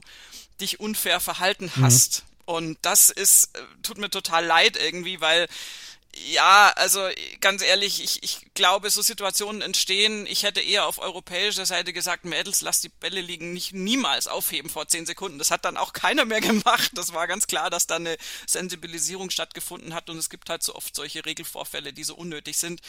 dich 0.62 0.80
unfair 0.80 1.20
verhalten 1.20 1.72
mhm. 1.76 1.84
hast. 1.84 2.24
Mhm. 2.24 2.28
Und 2.46 2.78
das 2.82 3.10
ist, 3.10 3.58
äh, 3.58 3.62
tut 3.84 3.98
mir 3.98 4.10
total 4.10 4.46
leid 4.46 4.78
irgendwie, 4.78 5.20
weil 5.20 5.50
ja, 6.26 6.74
also 6.76 7.08
ganz 7.42 7.62
ehrlich, 7.62 8.04
ich, 8.04 8.24
ich 8.24 8.42
glaube, 8.54 8.90
so 8.90 9.02
Situationen 9.02 9.62
entstehen. 9.62 10.26
Ich 10.26 10.44
hätte 10.44 10.62
eher 10.62 10.86
auf 10.86 11.00
europäischer 11.00 11.66
Seite 11.66 11.94
gesagt, 11.94 12.26
Mädels, 12.26 12.62
lass 12.62 12.82
die 12.82 12.90
Bälle 12.90 13.22
liegen, 13.22 13.54
nicht 13.54 13.74
niemals 13.74 14.28
aufheben 14.28 14.70
vor 14.70 14.88
zehn 14.88 15.06
Sekunden. 15.06 15.38
Das 15.38 15.52
hat 15.52 15.66
dann 15.66 15.78
auch 15.78 15.94
keiner 15.94 16.26
mehr 16.26 16.42
gemacht. 16.42 16.92
Das 16.96 17.14
war 17.14 17.28
ganz 17.28 17.48
klar, 17.48 17.70
dass 17.70 17.88
da 17.88 17.98
eine 17.98 18.18
Sensibilisierung 18.46 19.30
stattgefunden 19.30 19.94
hat 19.94 20.10
und 20.10 20.18
es 20.18 20.30
gibt 20.30 20.50
halt 20.50 20.64
so 20.64 20.76
oft 20.76 20.96
solche 20.96 21.26
Regelvorfälle, 21.26 21.94
die 21.94 22.04
so 22.04 22.16
unnötig 22.16 22.58
sind. 22.58 22.82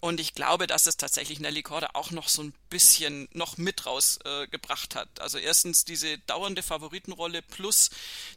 Und 0.00 0.20
ich 0.20 0.34
glaube, 0.34 0.66
dass 0.66 0.86
es 0.86 0.96
tatsächlich 0.96 1.40
Nelly 1.40 1.62
Korda 1.62 1.90
auch 1.94 2.10
noch 2.10 2.28
so 2.28 2.42
ein 2.42 2.52
bisschen 2.68 3.28
noch 3.32 3.56
mit 3.56 3.86
rausgebracht 3.86 4.94
äh, 4.94 4.98
hat. 4.98 5.20
Also 5.20 5.38
erstens 5.38 5.84
diese 5.84 6.18
dauernde 6.18 6.62
Favoritenrolle 6.62 7.40
plus 7.42 7.90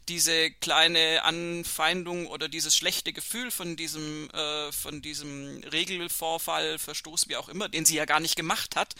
diese 0.08 0.50
kleine 0.50 1.24
Anfeindung 1.24 2.26
oder 2.26 2.48
dieses 2.48 2.76
schlechte 2.76 3.12
Gefühl 3.12 3.50
von 3.50 3.76
diesem 3.76 4.27
äh, 4.30 4.72
von 4.72 5.02
diesem 5.02 5.62
Regelvorfall, 5.72 6.78
Verstoß, 6.78 7.28
wie 7.28 7.36
auch 7.36 7.48
immer, 7.48 7.68
den 7.68 7.84
sie 7.84 7.96
ja 7.96 8.04
gar 8.04 8.20
nicht 8.20 8.36
gemacht 8.36 8.76
hat. 8.76 8.94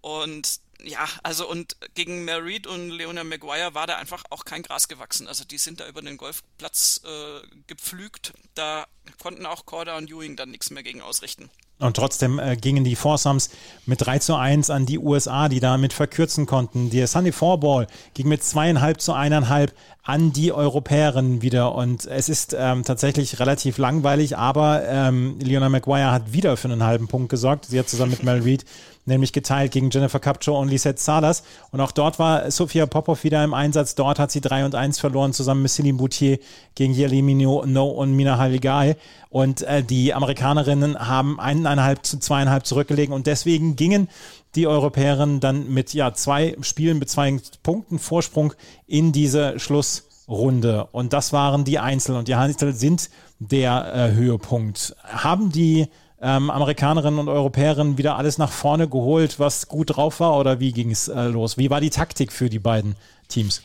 Und 0.00 0.60
ja, 0.82 1.08
also 1.22 1.48
und 1.48 1.76
gegen 1.94 2.24
Merit 2.24 2.66
und 2.66 2.90
Leona 2.90 3.24
Maguire 3.24 3.74
war 3.74 3.86
da 3.86 3.96
einfach 3.96 4.24
auch 4.30 4.44
kein 4.44 4.62
Gras 4.62 4.88
gewachsen. 4.88 5.26
Also 5.26 5.44
die 5.44 5.58
sind 5.58 5.80
da 5.80 5.88
über 5.88 6.02
den 6.02 6.16
Golfplatz 6.16 7.00
äh, 7.04 7.46
gepflügt. 7.66 8.32
Da 8.54 8.86
konnten 9.18 9.46
auch 9.46 9.66
Corda 9.66 9.96
und 9.96 10.10
Ewing 10.10 10.36
dann 10.36 10.50
nichts 10.50 10.70
mehr 10.70 10.82
gegen 10.82 11.00
ausrichten. 11.00 11.50
Und 11.78 11.94
trotzdem 11.96 12.38
äh, 12.38 12.56
gingen 12.56 12.84
die 12.84 12.96
Foursomes 12.96 13.50
mit 13.84 14.00
3 14.00 14.18
zu 14.20 14.34
1 14.34 14.70
an 14.70 14.86
die 14.86 14.98
USA, 14.98 15.48
die 15.48 15.60
damit 15.60 15.92
verkürzen 15.92 16.46
konnten. 16.46 16.88
Der 16.88 17.06
Sunday 17.06 17.32
Ball 17.32 17.86
ging 18.14 18.28
mit 18.28 18.42
zweieinhalb 18.42 19.00
zu 19.00 19.12
eineinhalb 19.12 19.74
an 20.06 20.32
die 20.32 20.52
Europäerinnen 20.52 21.42
wieder. 21.42 21.74
Und 21.74 22.06
es 22.06 22.28
ist 22.28 22.56
ähm, 22.56 22.84
tatsächlich 22.84 23.40
relativ 23.40 23.76
langweilig, 23.76 24.38
aber 24.38 24.82
ähm, 24.86 25.36
Leona 25.40 25.68
McGuire 25.68 26.12
hat 26.12 26.32
wieder 26.32 26.56
für 26.56 26.68
einen 26.68 26.84
halben 26.84 27.08
Punkt 27.08 27.28
gesorgt. 27.28 27.66
Sie 27.66 27.78
hat 27.78 27.88
zusammen 27.88 28.12
mit 28.12 28.22
Mel 28.22 28.42
Reed 28.42 28.64
nämlich 29.04 29.32
geteilt 29.32 29.72
gegen 29.72 29.90
Jennifer 29.90 30.20
Capcho 30.20 30.60
und 30.60 30.68
Lisette 30.68 31.00
Salas. 31.00 31.42
Und 31.70 31.80
auch 31.80 31.92
dort 31.92 32.18
war 32.18 32.50
Sophia 32.50 32.86
Popov 32.86 33.24
wieder 33.24 33.42
im 33.42 33.54
Einsatz. 33.54 33.94
Dort 33.94 34.18
hat 34.18 34.30
sie 34.30 34.40
3 34.40 34.64
und 34.64 34.74
1 34.74 34.98
verloren, 34.98 35.32
zusammen 35.32 35.62
mit 35.62 35.70
Céline 35.70 35.96
Boutier 35.96 36.38
gegen 36.74 36.92
Yelimino 36.92 37.64
No 37.66 37.88
und 37.88 38.14
Mina 38.14 38.36
Haligai. 38.38 38.96
Und 39.28 39.62
äh, 39.62 39.82
die 39.82 40.12
Amerikanerinnen 40.12 40.98
haben 40.98 41.40
eineinhalb 41.40 42.04
zu 42.04 42.18
zweieinhalb 42.18 42.66
zurückgelegen 42.66 43.14
und 43.14 43.26
deswegen 43.26 43.76
gingen 43.76 44.08
die 44.56 44.66
Europäerinnen 44.66 45.40
dann 45.40 45.72
mit 45.72 45.94
ja, 45.94 46.14
zwei 46.14 46.56
Spielen 46.60 46.98
mit 46.98 47.10
zwei 47.10 47.38
Punkten 47.62 47.98
Vorsprung 47.98 48.54
in 48.86 49.12
diese 49.12 49.58
Schlussrunde. 49.58 50.88
Und 50.92 51.12
das 51.12 51.32
waren 51.32 51.64
die 51.64 51.78
Einzel. 51.78 52.16
Und 52.16 52.28
die 52.28 52.34
Einzel 52.34 52.72
sind 52.72 53.10
der 53.38 53.94
äh, 53.94 54.14
Höhepunkt. 54.14 54.96
Haben 55.04 55.52
die 55.52 55.88
ähm, 56.20 56.50
Amerikanerinnen 56.50 57.20
und 57.20 57.28
Europäerinnen 57.28 57.98
wieder 57.98 58.16
alles 58.16 58.38
nach 58.38 58.50
vorne 58.50 58.88
geholt, 58.88 59.38
was 59.38 59.68
gut 59.68 59.96
drauf 59.96 60.20
war? 60.20 60.38
Oder 60.38 60.60
wie 60.60 60.72
ging 60.72 60.90
es 60.90 61.08
äh, 61.08 61.24
los? 61.24 61.58
Wie 61.58 61.70
war 61.70 61.80
die 61.80 61.90
Taktik 61.90 62.32
für 62.32 62.48
die 62.48 62.58
beiden 62.58 62.96
Teams? 63.28 63.62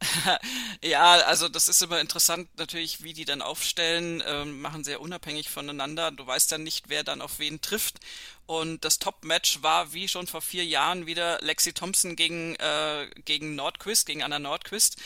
ja, 0.82 1.14
also 1.26 1.48
das 1.48 1.68
ist 1.68 1.82
immer 1.82 2.00
interessant 2.00 2.48
natürlich, 2.58 3.02
wie 3.02 3.14
die 3.14 3.24
dann 3.24 3.42
aufstellen, 3.42 4.22
ähm, 4.26 4.60
machen 4.60 4.84
sehr 4.84 5.00
unabhängig 5.00 5.48
voneinander. 5.48 6.10
Du 6.10 6.26
weißt 6.26 6.50
ja 6.50 6.58
nicht, 6.58 6.88
wer 6.88 7.02
dann 7.02 7.22
auf 7.22 7.38
wen 7.38 7.60
trifft. 7.60 8.00
Und 8.46 8.84
das 8.84 8.98
Top-Match 8.98 9.62
war 9.62 9.92
wie 9.92 10.08
schon 10.08 10.26
vor 10.26 10.40
vier 10.40 10.64
Jahren 10.64 11.06
wieder 11.06 11.38
Lexi 11.42 11.72
Thompson 11.72 12.16
gegen, 12.16 12.54
äh, 12.56 13.10
gegen 13.24 13.56
Nordquist, 13.56 14.06
gegen 14.06 14.22
Anna 14.22 14.38
Nordquist. 14.38 14.96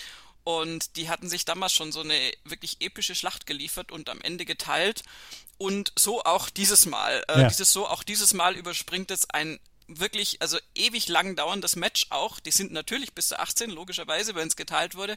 Und 0.45 0.97
die 0.97 1.09
hatten 1.09 1.29
sich 1.29 1.45
damals 1.45 1.73
schon 1.73 1.93
so 1.93 2.01
eine 2.01 2.33
wirklich 2.45 2.79
epische 2.81 3.15
Schlacht 3.15 3.47
geliefert 3.47 3.93
und 3.93 4.09
am 4.09 4.21
Ende 4.21 4.45
geteilt. 4.45 5.03
Und 5.59 5.93
so 5.99 6.23
auch 6.25 6.51
dieses 6.51 6.87
Mal. 6.87 7.23
Äh, 7.29 7.43
ja. 7.43 7.49
Dieses 7.49 7.73
so 7.73 7.87
auch 7.87 8.03
dieses 8.03 8.33
Mal 8.33 8.57
überspringt 8.57 9.11
es 9.11 9.29
ein 9.31 9.59
wirklich, 9.99 10.41
also 10.41 10.59
ewig 10.75 11.09
lang 11.09 11.37
dauerndes 11.37 11.77
Match 11.77 12.07
auch. 12.11 12.41
Die 12.41 12.51
sind 12.51 12.73
natürlich 12.73 13.13
bis 13.13 13.29
zu 13.29 13.39
18, 13.39 13.71
logischerweise, 13.71 14.35
wenn 14.35 14.49
es 14.49 14.57
geteilt 14.57 14.95
wurde. 14.95 15.17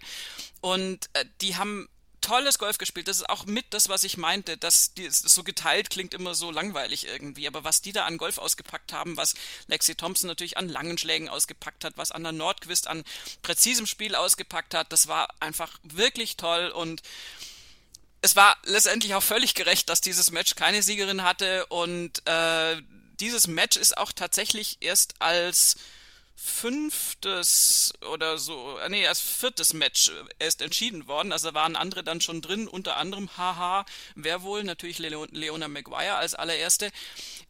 Und 0.61 1.09
äh, 1.13 1.25
die 1.41 1.55
haben 1.55 1.87
tolles 2.23 2.57
Golf 2.57 2.79
gespielt. 2.79 3.07
Das 3.07 3.17
ist 3.17 3.29
auch 3.29 3.45
mit 3.45 3.65
das, 3.71 3.89
was 3.89 4.03
ich 4.03 4.17
meinte, 4.17 4.57
dass 4.57 4.93
die, 4.93 5.07
so 5.09 5.43
geteilt 5.43 5.89
klingt 5.91 6.13
immer 6.13 6.33
so 6.33 6.49
langweilig 6.49 7.07
irgendwie. 7.07 7.47
Aber 7.47 7.63
was 7.63 7.81
die 7.81 7.91
da 7.91 8.05
an 8.05 8.17
Golf 8.17 8.39
ausgepackt 8.39 8.93
haben, 8.93 9.17
was 9.17 9.35
Lexi 9.67 9.95
Thompson 9.95 10.27
natürlich 10.27 10.57
an 10.57 10.69
langen 10.69 10.97
Schlägen 10.97 11.29
ausgepackt 11.29 11.83
hat, 11.83 11.97
was 11.97 12.11
Anna 12.11 12.31
Nordquist 12.31 12.87
an 12.87 13.03
präzisem 13.43 13.85
Spiel 13.85 14.15
ausgepackt 14.15 14.73
hat, 14.73 14.91
das 14.91 15.07
war 15.07 15.29
einfach 15.39 15.79
wirklich 15.83 16.37
toll 16.37 16.69
und 16.69 17.03
es 18.21 18.35
war 18.37 18.55
letztendlich 18.63 19.15
auch 19.15 19.23
völlig 19.23 19.53
gerecht, 19.53 19.89
dass 19.89 19.99
dieses 19.99 20.31
Match 20.31 20.55
keine 20.55 20.81
Siegerin 20.81 21.23
hatte 21.23 21.65
und 21.67 22.25
äh, 22.25 22.81
dieses 23.19 23.47
Match 23.47 23.75
ist 23.75 23.97
auch 23.97 24.13
tatsächlich 24.13 24.77
erst 24.79 25.15
als 25.19 25.75
fünftes 26.35 27.93
oder 28.11 28.37
so, 28.37 28.77
äh, 28.79 28.89
nee, 28.89 29.07
als 29.07 29.19
viertes 29.19 29.73
Match 29.73 30.11
erst 30.39 30.61
entschieden 30.61 31.07
worden. 31.07 31.31
Also 31.31 31.53
waren 31.53 31.75
andere 31.75 32.03
dann 32.03 32.21
schon 32.21 32.41
drin, 32.41 32.67
unter 32.67 32.97
anderem 32.97 33.29
haha, 33.37 33.85
wer 34.15 34.41
wohl, 34.41 34.63
natürlich 34.63 34.99
Leona 34.99 35.67
Maguire 35.67 36.15
als 36.15 36.35
allererste. 36.35 36.91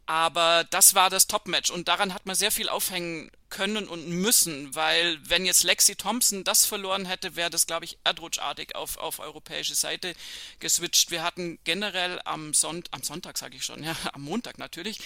Aber 0.06 0.64
das 0.70 0.94
war 0.94 1.08
das 1.08 1.26
Top-Match 1.26 1.70
und 1.70 1.88
daran 1.88 2.12
hat 2.12 2.26
man 2.26 2.36
sehr 2.36 2.50
viel 2.50 2.68
aufhängen 2.68 3.30
können 3.48 3.88
und 3.88 4.08
müssen, 4.08 4.74
weil 4.74 5.18
wenn 5.22 5.46
jetzt 5.46 5.62
Lexi 5.62 5.94
Thompson 5.94 6.44
das 6.44 6.66
verloren 6.66 7.06
hätte, 7.06 7.36
wäre 7.36 7.50
das, 7.50 7.66
glaube 7.66 7.84
ich, 7.84 7.98
erdrutschartig 8.04 8.74
auf, 8.74 8.98
auf 8.98 9.20
europäische 9.20 9.74
Seite 9.74 10.14
geswitcht. 10.58 11.10
Wir 11.10 11.22
hatten 11.22 11.58
generell 11.64 12.20
am, 12.24 12.52
Sonnt 12.52 12.88
am 12.92 13.02
Sonntag, 13.02 13.38
sage 13.38 13.56
ich 13.56 13.64
schon, 13.64 13.82
ja, 13.84 13.96
am 14.12 14.22
Montag 14.22 14.58
natürlich, 14.58 14.98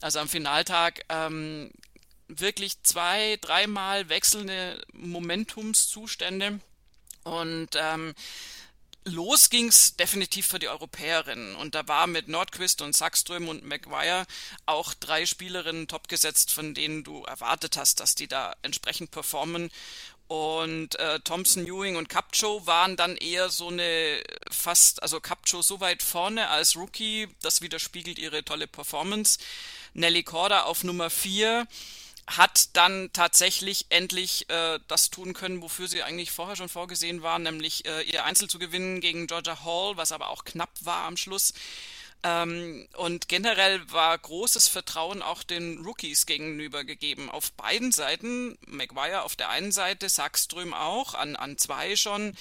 also 0.00 0.20
am 0.20 0.28
Finaltag, 0.28 1.04
ähm, 1.08 1.70
wirklich 2.40 2.82
zwei, 2.82 3.38
dreimal 3.40 4.08
wechselnde 4.08 4.84
Momentumszustände 4.92 6.60
und 7.24 7.70
ähm, 7.74 8.14
los 9.04 9.50
ging's 9.50 9.96
definitiv 9.96 10.46
für 10.46 10.58
die 10.58 10.68
Europäerinnen. 10.68 11.56
Und 11.56 11.74
da 11.74 11.86
war 11.88 12.06
mit 12.06 12.28
Nordquist 12.28 12.82
und 12.82 12.96
Sackström 12.96 13.48
und 13.48 13.64
Maguire 13.64 14.26
auch 14.66 14.94
drei 14.94 15.26
Spielerinnen 15.26 15.88
topgesetzt, 15.88 16.52
von 16.52 16.74
denen 16.74 17.04
du 17.04 17.22
erwartet 17.24 17.76
hast, 17.76 18.00
dass 18.00 18.14
die 18.14 18.28
da 18.28 18.54
entsprechend 18.62 19.10
performen. 19.10 19.70
Und 20.26 20.98
äh, 20.98 21.20
Thompson, 21.20 21.66
Ewing 21.66 21.96
und 21.96 22.08
Capcho 22.08 22.66
waren 22.66 22.96
dann 22.96 23.16
eher 23.16 23.50
so 23.50 23.68
eine 23.68 24.22
fast, 24.50 25.02
also 25.02 25.20
Capcho 25.20 25.60
so 25.60 25.80
weit 25.80 26.02
vorne 26.02 26.48
als 26.48 26.76
Rookie, 26.76 27.28
das 27.42 27.60
widerspiegelt 27.60 28.18
ihre 28.18 28.42
tolle 28.42 28.66
Performance. 28.66 29.38
Nelly 29.92 30.22
Korda 30.22 30.62
auf 30.62 30.82
Nummer 30.82 31.10
vier 31.10 31.68
hat 32.26 32.76
dann 32.76 33.10
tatsächlich 33.12 33.86
endlich 33.90 34.48
äh, 34.48 34.78
das 34.88 35.10
tun 35.10 35.34
können, 35.34 35.62
wofür 35.62 35.88
sie 35.88 36.02
eigentlich 36.02 36.30
vorher 36.30 36.56
schon 36.56 36.68
vorgesehen 36.68 37.22
war, 37.22 37.38
nämlich 37.38 37.84
äh, 37.86 38.02
ihr 38.02 38.24
Einzel 38.24 38.48
zu 38.48 38.58
gewinnen 38.58 39.00
gegen 39.00 39.26
Georgia 39.26 39.64
Hall, 39.64 39.96
was 39.96 40.12
aber 40.12 40.28
auch 40.28 40.44
knapp 40.44 40.70
war 40.80 41.04
am 41.04 41.16
Schluss. 41.16 41.52
Ähm, 42.24 42.88
und 42.96 43.28
generell 43.28 43.82
war 43.92 44.16
großes 44.16 44.68
Vertrauen 44.68 45.20
auch 45.20 45.42
den 45.42 45.84
Rookies 45.84 46.24
gegenüber 46.24 46.82
gegeben. 46.82 47.30
Auf 47.30 47.52
beiden 47.52 47.92
Seiten, 47.92 48.56
Maguire 48.66 49.24
auf 49.24 49.36
der 49.36 49.50
einen 49.50 49.72
Seite, 49.72 50.08
Sackström 50.08 50.72
auch, 50.72 51.12
an, 51.12 51.36
an 51.36 51.58
zwei 51.58 51.96
schon. 51.96 52.34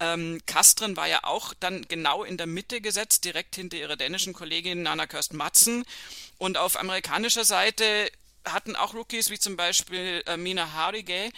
Ähm, 0.00 0.40
Kastren 0.46 0.96
war 0.96 1.06
ja 1.06 1.24
auch 1.24 1.52
dann 1.60 1.86
genau 1.86 2.24
in 2.24 2.38
der 2.38 2.46
Mitte 2.46 2.80
gesetzt, 2.80 3.26
direkt 3.26 3.56
hinter 3.56 3.76
ihrer 3.76 3.96
dänischen 3.96 4.32
Kollegin 4.32 4.82
Nana 4.82 5.06
Kirst 5.06 5.34
Matzen. 5.34 5.84
Und 6.38 6.56
auf 6.56 6.78
amerikanischer 6.78 7.44
Seite 7.44 8.10
hatten 8.46 8.76
auch 8.76 8.94
Rookies 8.94 9.30
wie 9.30 9.38
zum 9.38 9.56
Beispiel 9.56 10.22
äh, 10.26 10.36
Mina 10.36 10.72
Harigay, 10.72 11.30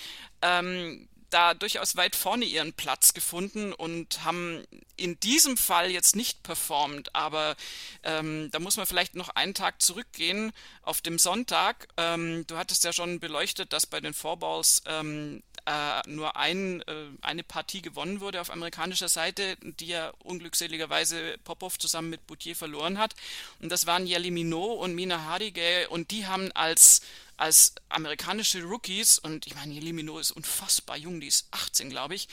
ähm, 0.42 1.08
da 1.30 1.54
durchaus 1.54 1.96
weit 1.96 2.16
vorne 2.16 2.44
ihren 2.44 2.72
Platz 2.72 3.12
gefunden 3.12 3.72
und 3.72 4.24
haben 4.24 4.64
in 4.96 5.20
diesem 5.20 5.56
Fall 5.56 5.90
jetzt 5.90 6.16
nicht 6.16 6.42
performt. 6.42 7.14
Aber 7.14 7.56
ähm, 8.02 8.50
da 8.50 8.58
muss 8.58 8.76
man 8.76 8.86
vielleicht 8.86 9.14
noch 9.14 9.28
einen 9.30 9.54
Tag 9.54 9.82
zurückgehen 9.82 10.52
auf 10.82 11.00
dem 11.00 11.18
Sonntag. 11.18 11.88
Ähm, 11.96 12.46
du 12.46 12.56
hattest 12.56 12.84
ja 12.84 12.92
schon 12.92 13.20
beleuchtet, 13.20 13.72
dass 13.72 13.86
bei 13.86 14.00
den 14.00 14.14
Fourballs 14.14 14.82
ähm, 14.86 15.42
äh, 15.68 16.00
nur 16.08 16.36
ein, 16.36 16.80
äh, 16.82 17.06
eine 17.20 17.42
Partie 17.44 17.82
gewonnen 17.82 18.20
wurde 18.20 18.40
auf 18.40 18.50
amerikanischer 18.50 19.08
Seite, 19.08 19.56
die 19.60 19.88
ja 19.88 20.12
unglückseligerweise 20.24 21.36
Popov 21.44 21.78
zusammen 21.78 22.08
mit 22.08 22.26
Boutier 22.26 22.56
verloren 22.56 22.98
hat. 22.98 23.14
Und 23.60 23.70
das 23.70 23.86
waren 23.86 24.06
Jelly 24.06 24.30
Minot 24.30 24.78
und 24.80 24.94
Mina 24.94 25.24
Hardige 25.24 25.88
und 25.90 26.10
die 26.10 26.26
haben 26.26 26.50
als 26.52 27.02
als 27.36 27.74
amerikanische 27.88 28.64
Rookies, 28.64 29.20
und 29.20 29.46
ich 29.46 29.54
meine, 29.54 29.78
Limino 29.78 30.18
ist 30.18 30.32
unfassbar 30.32 30.96
jung, 30.96 31.20
die 31.20 31.28
ist 31.28 31.46
18, 31.52 31.88
glaube 31.88 32.16
ich, 32.16 32.26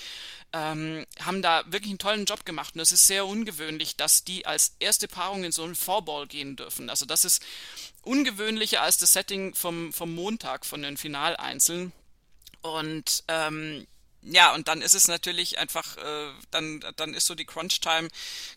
ähm, 0.52 1.06
haben 1.19 1.43
da 1.43 1.63
wirklich 1.67 1.91
einen 1.91 2.00
tollen 2.00 2.26
Job 2.26 2.43
gemacht. 2.43 2.74
Und 2.74 2.82
es 2.82 2.91
ist 2.91 3.06
sehr 3.06 3.28
ungewöhnlich, 3.28 3.98
dass 3.98 4.24
die 4.24 4.48
als 4.48 4.76
erste 4.80 5.08
Paarung 5.08 5.43
in 5.43 5.52
so 5.52 5.63
einen 5.63 5.76
Fourball 5.76 6.26
gehen 6.26 6.56
dürfen. 6.56 6.89
Also 6.89 7.06
das 7.06 7.24
ist 7.24 7.43
ungewöhnlicher 8.02 8.82
als 8.82 8.98
das 8.98 9.13
Setting 9.13 9.54
vom, 9.54 9.93
vom 9.93 10.13
Montag, 10.13 10.65
von 10.65 10.82
den 10.82 10.98
Finaleinzeln. 10.98 11.91
Und 12.65 13.23
ähm, 13.28 13.86
ja, 14.23 14.56
und 14.56 14.67
dann 14.67 14.82
ist 14.82 14.95
es 14.95 15.08
natürlich 15.08 15.60
einfach, 15.60 15.97
äh, 15.97 16.32
dann, 16.49 16.84
dann 16.95 17.13
ist 17.13 17.28
so 17.28 17.36
die 17.36 17.45
Crunch-Time, 17.45 18.10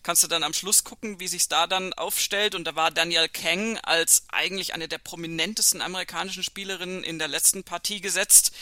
kannst 0.03 0.23
du 0.23 0.27
dann 0.27 0.43
am 0.43 0.55
Schluss 0.55 0.83
gucken, 0.83 1.21
wie 1.21 1.29
sich's 1.29 1.49
da 1.49 1.67
dann 1.67 1.93
aufstellt. 1.93 2.55
Und 2.55 2.65
da 2.65 2.75
war 2.75 2.91
Daniel 2.91 3.29
Kang 3.29 3.77
als 3.79 4.25
eigentlich 4.29 4.73
eine 4.73 4.89
der 4.89 4.97
prominentesten 4.97 5.83
amerikanischen 5.83 6.43
Spielerinnen 6.43 7.05
in 7.05 7.19
der 7.19 7.29
letzten 7.29 7.65
Partie 7.65 8.01
gesetzt, 8.01 8.53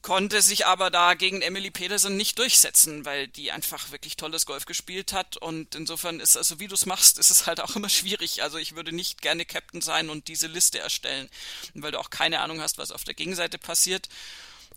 konnte 0.00 0.42
sich 0.42 0.64
aber 0.64 0.90
da 0.90 1.14
gegen 1.14 1.42
Emily 1.42 1.72
Pedersen 1.72 2.16
nicht 2.16 2.38
durchsetzen, 2.38 3.04
weil 3.04 3.26
die 3.26 3.50
einfach 3.50 3.90
wirklich 3.90 4.16
tolles 4.16 4.46
Golf 4.46 4.64
gespielt 4.64 5.12
hat. 5.12 5.36
Und 5.38 5.74
insofern 5.74 6.20
ist, 6.20 6.36
also 6.36 6.60
wie 6.60 6.68
du 6.68 6.74
es 6.74 6.86
machst, 6.86 7.18
ist 7.18 7.30
es 7.30 7.46
halt 7.48 7.60
auch 7.60 7.74
immer 7.74 7.88
schwierig. 7.88 8.44
Also 8.44 8.58
ich 8.58 8.76
würde 8.76 8.92
nicht 8.92 9.22
gerne 9.22 9.44
Captain 9.44 9.80
sein 9.80 10.08
und 10.08 10.28
diese 10.28 10.46
Liste 10.46 10.78
erstellen, 10.78 11.28
weil 11.74 11.90
du 11.90 11.98
auch 11.98 12.10
keine 12.10 12.40
Ahnung 12.40 12.60
hast, 12.60 12.78
was 12.78 12.92
auf 12.92 13.02
der 13.02 13.14
Gegenseite 13.14 13.58
passiert. 13.58 14.08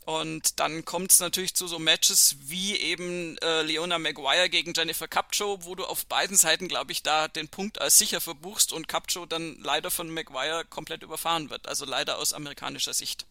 Und 0.06 0.60
dann 0.60 0.86
kommt 0.86 1.12
es 1.12 1.20
natürlich 1.20 1.56
zu 1.56 1.68
so 1.68 1.80
Matches 1.80 2.38
wie 2.42 2.78
eben 2.78 3.40
äh, 3.40 3.64
Leona 3.64 3.98
Maguire 3.98 4.50
gegen 4.50 4.74
Jennifer 4.76 5.08
Capcho, 5.08 5.66
wo 5.66 5.74
du 5.74 5.84
auf 5.84 6.06
beiden 6.06 6.38
Seiten, 6.38 6.68
glaube 6.68 6.92
ich, 6.92 7.02
da 7.02 7.28
den 7.28 7.48
Punkt 7.48 7.82
als 7.82 7.98
sicher 7.98 8.22
verbuchst 8.22 8.72
und 8.72 8.88
Capcho 8.88 9.26
dann 9.26 9.58
leider 9.60 9.90
von 9.90 10.10
Maguire 10.12 10.64
komplett 10.64 11.02
überfahren 11.02 11.50
wird. 11.50 11.68
Also 11.68 11.86
leider 11.86 12.20
aus 12.20 12.34
amerikanischer 12.34 12.94
Sicht. 12.94 13.26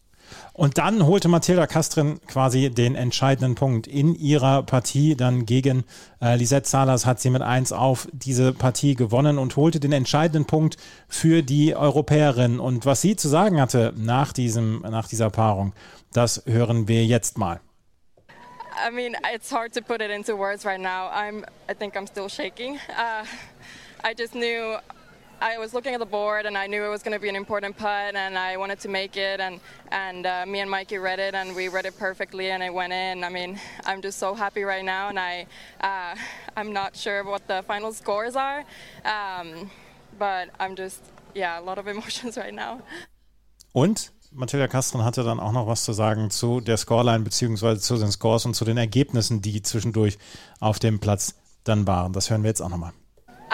Und 0.53 0.77
dann 0.77 1.05
holte 1.05 1.27
Mathilda 1.27 1.67
Kastrin 1.67 2.19
quasi 2.27 2.69
den 2.69 2.95
entscheidenden 2.95 3.55
Punkt 3.55 3.87
in 3.87 4.15
ihrer 4.15 4.63
Partie. 4.63 5.15
Dann 5.15 5.45
gegen 5.45 5.83
äh, 6.21 6.35
Lisette 6.35 6.67
Salas 6.69 7.05
hat 7.05 7.19
sie 7.19 7.29
mit 7.29 7.41
1 7.41 7.73
auf 7.73 8.07
diese 8.13 8.53
Partie 8.53 8.95
gewonnen 8.95 9.37
und 9.37 9.55
holte 9.55 9.79
den 9.79 9.91
entscheidenden 9.91 10.45
Punkt 10.45 10.77
für 11.07 11.43
die 11.43 11.75
Europäerin. 11.75 12.59
Und 12.59 12.85
was 12.85 13.01
sie 13.01 13.15
zu 13.15 13.27
sagen 13.27 13.59
hatte 13.59 13.93
nach, 13.97 14.31
diesem, 14.31 14.81
nach 14.81 15.07
dieser 15.07 15.29
Paarung, 15.29 15.73
Das 16.15 16.43
hören 16.45 16.87
wir 16.87 17.05
jetzt 17.05 17.37
mal. 17.37 17.59
I 18.87 18.89
mean, 18.89 19.17
it's 19.33 19.51
hard 19.51 19.73
to 19.73 19.81
put 19.81 19.99
it 19.99 20.09
into 20.09 20.37
words 20.37 20.63
right 20.65 20.79
now. 20.79 21.09
I'm, 21.11 21.43
I 21.67 21.73
think 21.73 21.97
I'm 21.97 22.07
still 22.07 22.29
shaking. 22.29 22.79
Uh, 22.89 23.25
I 24.01 24.13
just 24.13 24.33
knew 24.33 24.77
I 25.41 25.57
was 25.57 25.73
looking 25.73 25.93
at 25.93 25.99
the 25.99 26.05
board 26.05 26.45
and 26.45 26.57
I 26.57 26.67
knew 26.67 26.83
it 26.83 26.89
was 26.89 27.03
going 27.03 27.13
to 27.13 27.19
be 27.19 27.29
an 27.29 27.35
important 27.35 27.77
putt 27.77 28.15
and 28.15 28.37
I 28.37 28.57
wanted 28.57 28.79
to 28.81 28.89
make 28.89 29.17
it 29.17 29.39
and 29.39 29.59
and 29.91 30.25
uh, 30.25 30.45
me 30.45 30.59
and 30.61 30.69
Mikey 30.69 30.97
read 30.97 31.19
it 31.19 31.35
and 31.35 31.55
we 31.55 31.67
read 31.67 31.85
it 31.85 31.97
perfectly 31.97 32.51
and 32.51 32.63
it 32.63 32.73
went 32.73 32.93
in. 32.93 33.23
I 33.23 33.29
mean, 33.29 33.59
I'm 33.85 34.01
just 34.01 34.17
so 34.17 34.33
happy 34.33 34.63
right 34.63 34.85
now 34.85 35.09
and 35.09 35.19
I 35.19 35.45
uh, 35.81 36.15
I'm 36.55 36.71
not 36.73 36.95
sure 36.95 37.23
what 37.23 37.47
the 37.47 37.63
final 37.67 37.91
scores 37.93 38.35
are, 38.35 38.63
um, 39.03 39.69
but 40.17 40.49
I'm 40.59 40.75
just 40.75 41.01
yeah 41.33 41.59
a 41.59 41.63
lot 41.63 41.77
of 41.77 41.87
emotions 41.95 42.37
right 42.37 42.53
now. 42.53 42.81
Und 43.73 44.13
Matilda 44.31 44.67
Castron 44.67 45.03
hatte 45.03 45.23
dann 45.23 45.39
auch 45.39 45.51
noch 45.51 45.67
was 45.67 45.83
zu 45.83 45.93
sagen 45.93 46.29
zu 46.29 46.61
der 46.61 46.77
Scoreline 46.77 47.23
beziehungsweise 47.23 47.81
zu 47.81 47.97
den 47.97 48.11
Scores 48.11 48.45
und 48.45 48.53
zu 48.53 48.65
den 48.65 48.77
Ergebnissen, 48.77 49.41
die 49.41 49.61
zwischendurch 49.61 50.17
auf 50.59 50.79
dem 50.79 50.99
Platz 50.99 51.35
dann 51.65 51.87
waren. 51.87 52.13
Das 52.13 52.29
hören 52.29 52.43
wir 52.43 52.49
jetzt 52.49 52.61
auch 52.61 52.69
nochmal. 52.69 52.93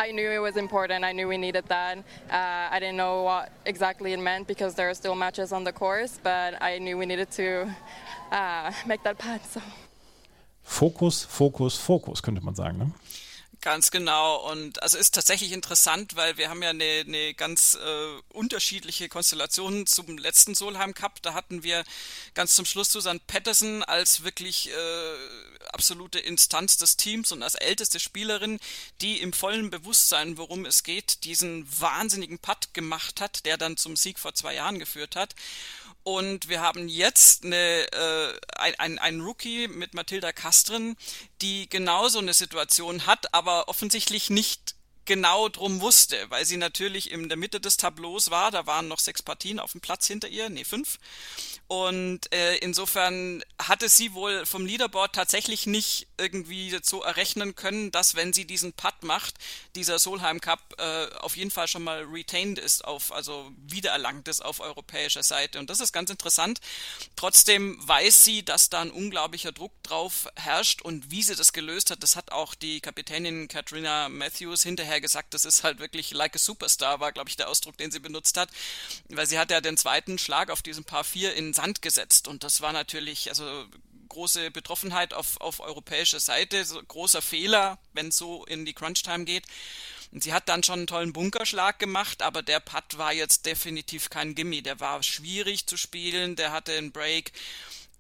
I 0.02 0.12
knew 0.12 0.32
it 0.32 0.40
was 0.40 0.58
important. 0.58 1.04
I 1.04 1.12
knew 1.12 1.28
we 1.28 1.38
needed 1.38 1.66
that. 1.68 1.98
Uh, 1.98 2.76
I 2.76 2.80
didn't 2.80 2.98
know 2.98 3.22
what 3.22 3.52
exactly 3.68 4.14
it 4.14 4.20
meant 4.20 4.48
because 4.48 4.74
there 4.74 4.90
are 4.90 4.96
still 4.96 5.14
matches 5.14 5.54
on 5.54 5.64
the 5.64 5.72
course, 5.72 6.20
but 6.24 6.60
I 6.60 6.80
knew 6.80 6.98
we 6.98 7.06
needed 7.06 7.30
to 7.34 7.70
uh, 8.32 8.72
make 8.88 9.04
that 9.04 9.18
putt. 9.24 9.46
So. 9.46 9.62
Fokus, 10.64 11.24
Fokus, 11.24 11.78
Fokus, 11.78 12.22
könnte 12.22 12.44
man 12.44 12.56
sagen. 12.56 12.78
Ne? 12.80 12.92
Ganz 13.62 13.92
genau. 13.92 14.50
Und 14.52 14.82
also 14.82 14.98
ist 14.98 15.14
tatsächlich 15.14 15.52
interessant, 15.52 16.16
weil 16.16 16.38
wir 16.38 16.50
haben 16.50 16.64
ja 16.64 16.72
eine, 16.72 17.04
eine 17.06 17.36
ganz 17.36 17.76
äh, 17.76 18.22
unterschiedliche 18.34 19.08
Konstellation 19.08 19.86
zum 19.86 20.18
letzten 20.18 20.56
Solheim 20.56 20.96
Cup. 20.96 21.22
Da 21.22 21.36
hatten 21.36 21.62
wir 21.62 21.84
ganz 22.34 22.56
zum 22.56 22.66
Schluss 22.66 22.92
Susan 22.92 23.20
Patterson 23.20 23.84
als 23.84 24.24
wirklich 24.24 24.72
äh, 24.72 25.64
absolute 25.74 26.18
Instanz 26.18 26.78
des 26.78 26.98
Teams 26.98 27.32
und 27.32 27.44
als 27.44 27.54
älteste 27.54 28.00
Spielerin, 28.00 28.60
die 29.00 29.22
im 29.22 29.32
vollen 29.32 29.70
Bewusstsein, 29.70 30.38
worum 30.40 30.66
es 30.66 30.82
geht, 30.82 31.24
diesen 31.24 31.68
wahnsinnigen 31.80 32.40
Putt 32.40 32.74
gemacht 32.74 33.22
hat, 33.22 33.46
der 33.46 33.58
dann 33.58 33.78
zum 33.78 33.96
Sieg 33.96 34.18
vor 34.18 34.34
zwei 34.34 34.56
Jahren 34.56 34.80
geführt 34.80 35.16
hat. 35.16 35.36
Und 36.04 36.50
wir 36.50 36.62
haben 36.62 36.88
jetzt 36.88 37.46
eine, 37.46 37.56
äh, 37.92 38.40
ein, 38.56 38.76
ein, 38.80 39.00
ein 39.00 39.22
Rookie 39.22 39.68
mit 39.68 39.94
Mathilda 39.94 40.32
Kastrin, 40.32 40.96
die 41.42 41.70
genauso 41.70 42.20
eine 42.20 42.34
Situation 42.34 43.06
hat, 43.06 43.34
aber 43.34 43.68
offensichtlich 43.68 44.30
nicht 44.30 44.76
genau 45.06 45.50
drum 45.50 45.82
wusste, 45.82 46.18
weil 46.30 46.46
sie 46.46 46.58
natürlich 46.58 47.12
in 47.12 47.28
der 47.30 47.38
Mitte 47.38 47.60
des 47.60 47.78
Tableaus 47.78 48.32
war. 48.32 48.52
Da 48.52 48.66
waren 48.66 48.88
noch 48.88 49.00
sechs 49.00 49.22
Partien 49.22 49.60
auf 49.60 49.72
dem 49.72 49.82
Platz 49.82 50.08
hinter 50.08 50.28
ihr, 50.28 50.50
nee, 50.50 50.64
fünf. 50.64 51.00
Und 51.68 52.34
äh, 52.34 52.58
insofern 52.58 53.46
hatte 53.58 53.88
sie 53.88 54.14
wohl 54.14 54.46
vom 54.46 54.66
Leaderboard 54.66 55.16
tatsächlich 55.16 55.68
nicht 55.68 56.08
irgendwie 56.18 56.78
so 56.84 57.02
errechnen 57.02 57.56
können, 57.56 57.92
dass 57.92 58.16
wenn 58.16 58.34
sie 58.34 58.44
diesen 58.46 58.74
Putt 58.74 59.04
macht, 59.04 59.36
dieser 59.76 59.98
Solheim 59.98 60.42
Cup 60.42 60.76
äh, 60.80 61.08
auf 61.20 61.38
jeden 61.38 61.50
Fall 61.50 61.70
schon 61.70 61.84
mal 61.84 62.04
retained 62.04 62.60
ist, 62.60 62.84
auf, 62.84 63.14
also 63.14 63.50
wiedererlangt 63.58 64.28
ist 64.28 64.44
auf 64.44 64.60
europäischer 64.60 65.24
Seite. 65.24 65.60
Und 65.60 65.70
das 65.70 65.80
ist 65.80 65.94
ganz 65.94 66.10
interessant. 66.10 66.60
Trotzdem 67.16 67.78
weiß 67.88 68.26
sie, 68.26 68.44
dass 68.44 68.70
da 68.70 68.82
ein 68.82 68.92
unglaublicher 68.92 69.54
Druck 69.54 69.72
drauf 69.82 70.28
herrscht 70.36 70.82
und 70.82 71.10
wie 71.10 71.24
sie 71.24 71.36
das 71.36 71.54
gelöst 71.54 71.90
hat, 71.90 72.04
das 72.04 72.18
hat 72.18 72.34
auch 72.34 72.54
die 72.54 72.82
Kapitänin 72.82 73.48
Katrina 73.48 74.10
Matthews 74.10 74.64
hinterher 74.64 74.91
gesagt. 75.00 75.34
Das 75.34 75.46
ist 75.46 75.64
halt 75.64 75.80
wirklich 75.80 76.12
like 76.12 76.36
a 76.36 76.40
Superstar, 76.40 77.00
war, 77.00 77.12
glaube 77.12 77.30
ich, 77.30 77.38
der 77.38 77.50
Ausdruck, 77.50 77.78
den 77.78 77.92
sie 77.92 78.00
benutzt 78.00 78.38
hat. 78.38 78.50
Weil 79.10 79.28
sie 79.28 79.40
hat 79.40 79.52
ja 79.52 79.62
den 79.62 79.78
zweiten 79.78 80.18
Schlag 80.18 80.50
auf 80.50 80.62
diesem 80.62 80.84
Paar 80.84 81.04
4 81.04 81.36
in 81.36 81.54
Sand 81.54 81.82
gesetzt. 81.82 82.28
Und 82.28 82.44
das 82.44 82.62
war 82.62 82.74
natürlich, 82.74 83.30
also 83.30 83.66
große 84.10 84.52
Betroffenheit 84.52 85.14
auf, 85.14 85.40
auf 85.40 85.62
europäischer 85.62 86.20
Seite, 86.20 86.66
so 86.66 86.82
großer 86.84 87.22
Fehler, 87.22 87.80
wenn 87.94 88.10
es 88.10 88.18
so 88.18 88.46
in 88.46 88.66
die 88.66 88.74
Crunch-Time 88.74 89.24
geht. 89.24 89.46
Und 90.12 90.22
sie 90.24 90.34
hat 90.34 90.50
dann 90.50 90.64
schon 90.64 90.80
einen 90.80 90.88
tollen 90.88 91.14
Bunkerschlag 91.14 91.80
gemacht, 91.80 92.22
aber 92.22 92.44
der 92.44 92.60
Putt 92.60 92.98
war 92.98 93.14
jetzt 93.14 93.46
definitiv 93.46 94.10
kein 94.10 94.36
Gimme. 94.36 94.62
Der 94.62 94.82
war 94.82 95.02
schwierig 95.04 95.68
zu 95.68 95.78
spielen, 95.78 96.36
der 96.36 96.52
hatte 96.52 96.74
einen 96.74 96.92
Break 96.92 97.32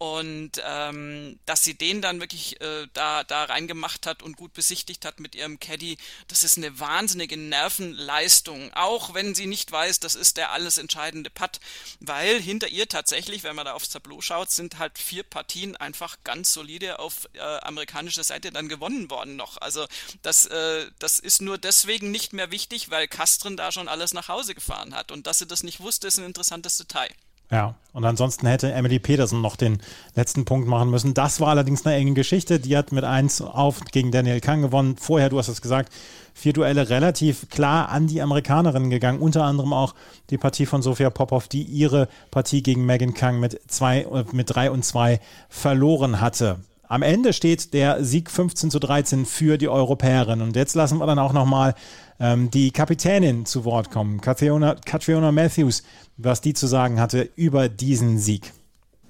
und 0.01 0.53
ähm, 0.65 1.37
dass 1.45 1.63
sie 1.63 1.75
den 1.75 2.01
dann 2.01 2.19
wirklich 2.19 2.59
äh, 2.59 2.87
da, 2.93 3.23
da 3.23 3.43
reingemacht 3.43 4.07
hat 4.07 4.23
und 4.23 4.35
gut 4.35 4.51
besichtigt 4.51 5.05
hat 5.05 5.19
mit 5.19 5.35
ihrem 5.35 5.59
Caddy, 5.59 5.99
das 6.27 6.43
ist 6.43 6.57
eine 6.57 6.79
wahnsinnige 6.79 7.37
Nervenleistung. 7.37 8.73
Auch 8.73 9.13
wenn 9.13 9.35
sie 9.35 9.45
nicht 9.45 9.71
weiß, 9.71 9.99
das 9.99 10.15
ist 10.15 10.37
der 10.37 10.53
alles 10.53 10.79
entscheidende 10.79 11.29
Putt. 11.29 11.59
Weil 11.99 12.41
hinter 12.41 12.67
ihr 12.69 12.89
tatsächlich, 12.89 13.43
wenn 13.43 13.55
man 13.55 13.65
da 13.65 13.73
aufs 13.73 13.89
Tableau 13.89 14.21
schaut, 14.21 14.49
sind 14.49 14.79
halt 14.79 14.97
vier 14.97 15.21
Partien 15.21 15.77
einfach 15.77 16.17
ganz 16.23 16.51
solide 16.51 16.97
auf 16.97 17.29
äh, 17.33 17.39
amerikanischer 17.39 18.23
Seite 18.23 18.49
dann 18.49 18.69
gewonnen 18.69 19.11
worden 19.11 19.35
noch. 19.35 19.57
Also 19.57 19.85
das, 20.23 20.47
äh, 20.47 20.89
das 20.97 21.19
ist 21.19 21.43
nur 21.43 21.59
deswegen 21.59 22.09
nicht 22.09 22.33
mehr 22.33 22.49
wichtig, 22.49 22.89
weil 22.89 23.07
Kastrin 23.07 23.55
da 23.55 23.71
schon 23.71 23.87
alles 23.87 24.15
nach 24.15 24.29
Hause 24.29 24.55
gefahren 24.55 24.95
hat. 24.95 25.11
Und 25.11 25.27
dass 25.27 25.37
sie 25.37 25.45
das 25.45 25.61
nicht 25.61 25.79
wusste, 25.79 26.07
ist 26.07 26.17
ein 26.17 26.25
interessantes 26.25 26.77
Detail. 26.77 27.11
Ja, 27.51 27.75
und 27.93 28.05
ansonsten 28.05 28.47
hätte 28.47 28.71
Emily 28.71 28.99
Peterson 28.99 29.41
noch 29.41 29.57
den 29.57 29.79
letzten 30.15 30.45
Punkt 30.45 30.67
machen 30.67 30.89
müssen. 30.89 31.13
Das 31.13 31.41
war 31.41 31.49
allerdings 31.49 31.85
eine 31.85 31.95
enge 31.95 32.13
Geschichte. 32.13 32.59
Die 32.59 32.77
hat 32.77 32.93
mit 32.93 33.03
1 33.03 33.41
auf 33.41 33.81
gegen 33.91 34.11
Daniel 34.11 34.39
Kang 34.39 34.61
gewonnen. 34.61 34.95
Vorher, 34.97 35.27
du 35.27 35.37
hast 35.37 35.49
es 35.49 35.61
gesagt, 35.61 35.91
vier 36.33 36.53
Duelle 36.53 36.89
relativ 36.89 37.49
klar 37.49 37.89
an 37.89 38.07
die 38.07 38.21
Amerikanerinnen 38.21 38.89
gegangen. 38.89 39.19
Unter 39.19 39.43
anderem 39.43 39.73
auch 39.73 39.93
die 40.29 40.37
Partie 40.37 40.65
von 40.65 40.81
Sofia 40.81 41.09
Popov, 41.09 41.49
die 41.49 41.63
ihre 41.63 42.07
Partie 42.31 42.63
gegen 42.63 42.85
Megan 42.85 43.13
Kang 43.13 43.41
mit, 43.41 43.59
zwei, 43.69 44.07
mit 44.31 44.55
3 44.55 44.71
und 44.71 44.85
2 44.85 45.19
verloren 45.49 46.21
hatte. 46.21 46.59
Am 46.87 47.03
Ende 47.03 47.31
steht 47.31 47.73
der 47.73 48.03
Sieg 48.03 48.29
15 48.29 48.71
zu 48.71 48.79
13 48.79 49.25
für 49.25 49.57
die 49.57 49.69
Europäerin. 49.69 50.41
Und 50.41 50.55
jetzt 50.55 50.75
lassen 50.75 50.97
wir 50.97 51.05
dann 51.05 51.19
auch 51.19 51.31
nochmal 51.31 51.73
ähm, 52.19 52.51
die 52.51 52.71
Kapitänin 52.71 53.45
zu 53.45 53.65
Wort 53.65 53.91
kommen, 53.91 54.21
Catriona 54.21 55.31
Matthews, 55.31 55.83
was 56.23 56.41
die 56.41 56.53
zu 56.53 56.67
sagen 56.67 56.99
hatte 56.99 57.29
über 57.35 57.69
diesen 57.69 58.19
Sieg. 58.19 58.51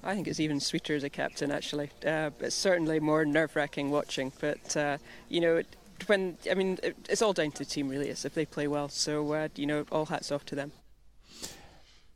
I 0.04 0.14
think 0.14 0.26
it's 0.26 0.40
even 0.40 0.60
sweeter 0.60 0.96
as 0.96 1.04
a 1.04 1.08
captain, 1.08 1.52
actually. 1.52 1.90
Uh, 2.04 2.30
it's 2.40 2.60
certainly 2.60 2.98
more 2.98 3.24
nerve-wracking 3.24 3.90
watching, 3.90 4.32
but 4.40 4.76
uh, 4.76 4.98
you 5.28 5.40
know, 5.40 5.62
when 6.08 6.36
I 6.50 6.54
mean, 6.54 6.78
it's 7.08 7.22
all 7.22 7.32
down 7.32 7.52
to 7.52 7.58
the 7.58 7.64
team, 7.64 7.88
really. 7.88 8.08
It's 8.08 8.24
if 8.24 8.34
they 8.34 8.44
play 8.44 8.66
well. 8.66 8.88
So 8.88 9.32
uh, 9.32 9.48
you 9.54 9.66
know, 9.66 9.84
all 9.92 10.06
hats 10.06 10.32
off 10.32 10.44
to 10.46 10.56
them. 10.56 10.72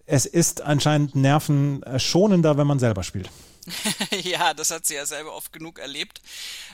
Es 0.07 0.25
ist 0.27 0.63
anscheinend 0.63 1.17
nervenschonender, 1.17 2.57
wenn 2.57 2.67
man 2.67 2.79
selber 2.79 3.03
spielt. 3.03 3.29
ja, 4.23 4.55
das 4.55 4.71
hat 4.71 4.87
sie 4.87 4.95
ja 4.95 5.07
selber 5.07 5.35
oft 5.35 5.53
genug 5.53 5.79
erlebt. 5.79 6.21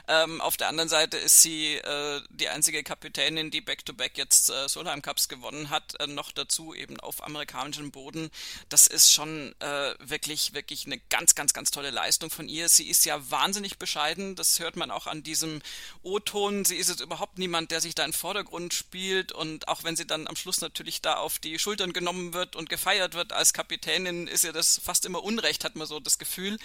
Ähm, 0.07 0.41
auf 0.41 0.57
der 0.57 0.67
anderen 0.67 0.89
Seite 0.89 1.17
ist 1.17 1.41
sie 1.41 1.75
äh, 1.75 2.21
die 2.29 2.49
einzige 2.49 2.83
Kapitänin, 2.83 3.51
die 3.51 3.61
Back-to-Back 3.61 4.13
-back 4.13 4.17
jetzt 4.17 4.49
äh, 4.49 4.67
Solheim 4.67 5.01
Cups 5.01 5.27
gewonnen 5.27 5.69
hat, 5.69 5.99
äh, 5.99 6.07
noch 6.07 6.31
dazu 6.31 6.73
eben 6.73 6.99
auf 6.99 7.23
amerikanischem 7.23 7.91
Boden. 7.91 8.29
Das 8.69 8.87
ist 8.87 9.13
schon 9.13 9.55
äh, 9.59 9.95
wirklich, 9.99 10.53
wirklich 10.53 10.85
eine 10.85 10.99
ganz, 11.09 11.35
ganz, 11.35 11.53
ganz 11.53 11.71
tolle 11.71 11.89
Leistung 11.89 12.29
von 12.29 12.49
ihr. 12.49 12.69
Sie 12.69 12.87
ist 12.87 13.05
ja 13.05 13.29
wahnsinnig 13.31 13.77
bescheiden, 13.77 14.35
das 14.35 14.59
hört 14.59 14.75
man 14.75 14.91
auch 14.91 15.07
an 15.07 15.23
diesem 15.23 15.61
O-Ton. 16.01 16.65
Sie 16.65 16.75
ist 16.75 16.89
jetzt 16.89 17.01
überhaupt 17.01 17.37
niemand, 17.37 17.71
der 17.71 17.81
sich 17.81 17.95
da 17.95 18.03
im 18.05 18.13
Vordergrund 18.13 18.73
spielt 18.73 19.31
und 19.31 19.67
auch 19.67 19.83
wenn 19.83 19.95
sie 19.95 20.05
dann 20.05 20.27
am 20.27 20.35
Schluss 20.35 20.61
natürlich 20.61 21.01
da 21.01 21.15
auf 21.15 21.39
die 21.39 21.57
Schultern 21.59 21.93
genommen 21.93 22.33
wird 22.33 22.55
und 22.55 22.69
gefeiert 22.69 23.13
wird 23.13 23.33
als 23.33 23.53
Kapitänin, 23.53 24.27
ist 24.27 24.43
ihr 24.43 24.53
das 24.53 24.81
fast 24.83 25.05
immer 25.05 25.23
Unrecht, 25.23 25.63
hat 25.63 25.75
man 25.75 25.87
so 25.87 25.99
das 25.99 26.17
Gefühl. 26.17 26.57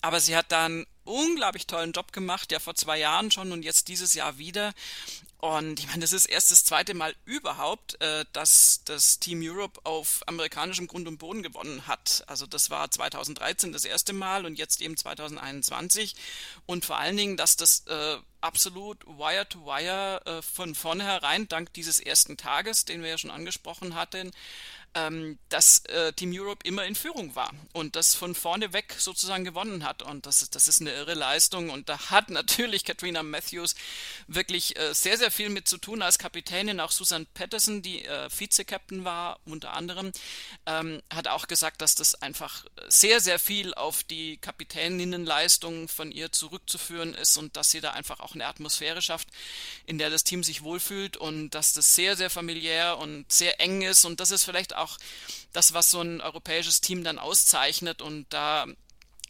Aber 0.00 0.20
sie 0.20 0.36
hat 0.36 0.52
da 0.52 0.66
einen 0.66 0.86
unglaublich 1.04 1.66
tollen 1.66 1.92
Job 1.92 2.12
gemacht, 2.12 2.52
ja 2.52 2.58
vor 2.58 2.74
zwei 2.74 2.98
Jahren 2.98 3.30
schon 3.30 3.52
und 3.52 3.62
jetzt 3.62 3.88
dieses 3.88 4.14
Jahr 4.14 4.38
wieder. 4.38 4.72
Und 5.38 5.78
ich 5.78 5.86
meine, 5.88 6.00
das 6.00 6.14
ist 6.14 6.24
erst 6.24 6.50
das 6.52 6.64
zweite 6.64 6.94
Mal 6.94 7.14
überhaupt, 7.26 8.00
äh, 8.00 8.24
dass 8.32 8.80
das 8.86 9.18
Team 9.18 9.42
Europe 9.42 9.78
auf 9.84 10.22
amerikanischem 10.26 10.86
Grund 10.86 11.06
und 11.06 11.18
Boden 11.18 11.42
gewonnen 11.42 11.86
hat. 11.86 12.24
Also 12.28 12.46
das 12.46 12.70
war 12.70 12.90
2013 12.90 13.70
das 13.70 13.84
erste 13.84 14.14
Mal 14.14 14.46
und 14.46 14.58
jetzt 14.58 14.80
eben 14.80 14.96
2021. 14.96 16.14
Und 16.64 16.86
vor 16.86 16.96
allen 16.96 17.18
Dingen, 17.18 17.36
dass 17.36 17.56
das 17.56 17.84
äh, 17.88 18.16
absolut 18.40 19.04
Wire-to-Wire 19.06 20.22
-wire, 20.24 20.38
äh, 20.38 20.42
von 20.42 20.74
vornherein, 20.74 21.46
dank 21.46 21.74
dieses 21.74 22.00
ersten 22.00 22.38
Tages, 22.38 22.86
den 22.86 23.02
wir 23.02 23.10
ja 23.10 23.18
schon 23.18 23.30
angesprochen 23.30 23.96
hatten, 23.96 24.30
ähm, 24.94 25.38
dass 25.48 25.84
äh, 25.86 26.12
Team 26.12 26.32
Europe 26.34 26.60
immer 26.64 26.84
in 26.84 26.94
Führung 26.94 27.34
war 27.34 27.52
und 27.72 27.96
das 27.96 28.14
von 28.14 28.34
vorne 28.34 28.72
weg 28.72 28.94
sozusagen 28.98 29.44
gewonnen 29.44 29.84
hat. 29.84 30.02
Und 30.02 30.26
das, 30.26 30.48
das 30.50 30.68
ist 30.68 30.80
eine 30.80 30.92
irre 30.92 31.14
Leistung. 31.14 31.70
Und 31.70 31.88
da 31.88 32.10
hat 32.10 32.30
natürlich 32.34 32.84
Katrina 32.84 33.22
Matthews 33.22 33.74
wirklich 34.26 34.78
äh, 34.78 34.94
sehr, 34.94 35.18
sehr 35.18 35.30
viel 35.30 35.48
mit 35.48 35.68
zu 35.68 35.78
tun 35.78 36.02
als 36.02 36.18
Kapitänin. 36.18 36.80
Auch 36.80 36.90
Susan 36.90 37.26
Patterson, 37.34 37.82
die 37.82 38.04
äh, 38.04 38.28
Vize-Captain 38.30 39.04
war, 39.04 39.40
unter 39.44 39.74
anderem, 39.74 40.12
ähm, 40.66 41.02
hat 41.12 41.28
auch 41.28 41.46
gesagt, 41.46 41.80
dass 41.80 41.94
das 41.94 42.14
einfach 42.22 42.64
sehr, 42.88 43.20
sehr 43.20 43.38
viel 43.38 43.74
auf 43.74 44.04
die 44.04 44.36
Kapitäninnenleistung 44.36 45.88
von 45.88 46.12
ihr 46.12 46.32
zurückzuführen 46.32 47.14
ist 47.14 47.36
und 47.36 47.56
dass 47.56 47.70
sie 47.70 47.80
da 47.80 47.92
einfach 47.92 48.20
auch 48.20 48.34
eine 48.34 48.46
Atmosphäre 48.46 49.02
schafft, 49.02 49.28
in 49.86 49.98
der 49.98 50.10
das 50.10 50.24
Team 50.24 50.44
sich 50.44 50.62
wohlfühlt 50.62 51.16
und 51.16 51.50
dass 51.50 51.72
das 51.72 51.94
sehr, 51.94 52.16
sehr 52.16 52.30
familiär 52.30 52.98
und 52.98 53.30
sehr 53.32 53.60
eng 53.60 53.82
ist. 53.82 54.04
Und 54.04 54.20
das 54.20 54.30
ist 54.30 54.44
vielleicht 54.44 54.76
auch 54.76 54.83
auch 54.84 54.98
das, 55.52 55.74
was 55.74 55.90
so 55.90 56.00
ein 56.00 56.20
europäisches 56.20 56.80
Team 56.80 57.02
dann 57.04 57.18
auszeichnet. 57.18 58.02
Und 58.02 58.26
da 58.30 58.66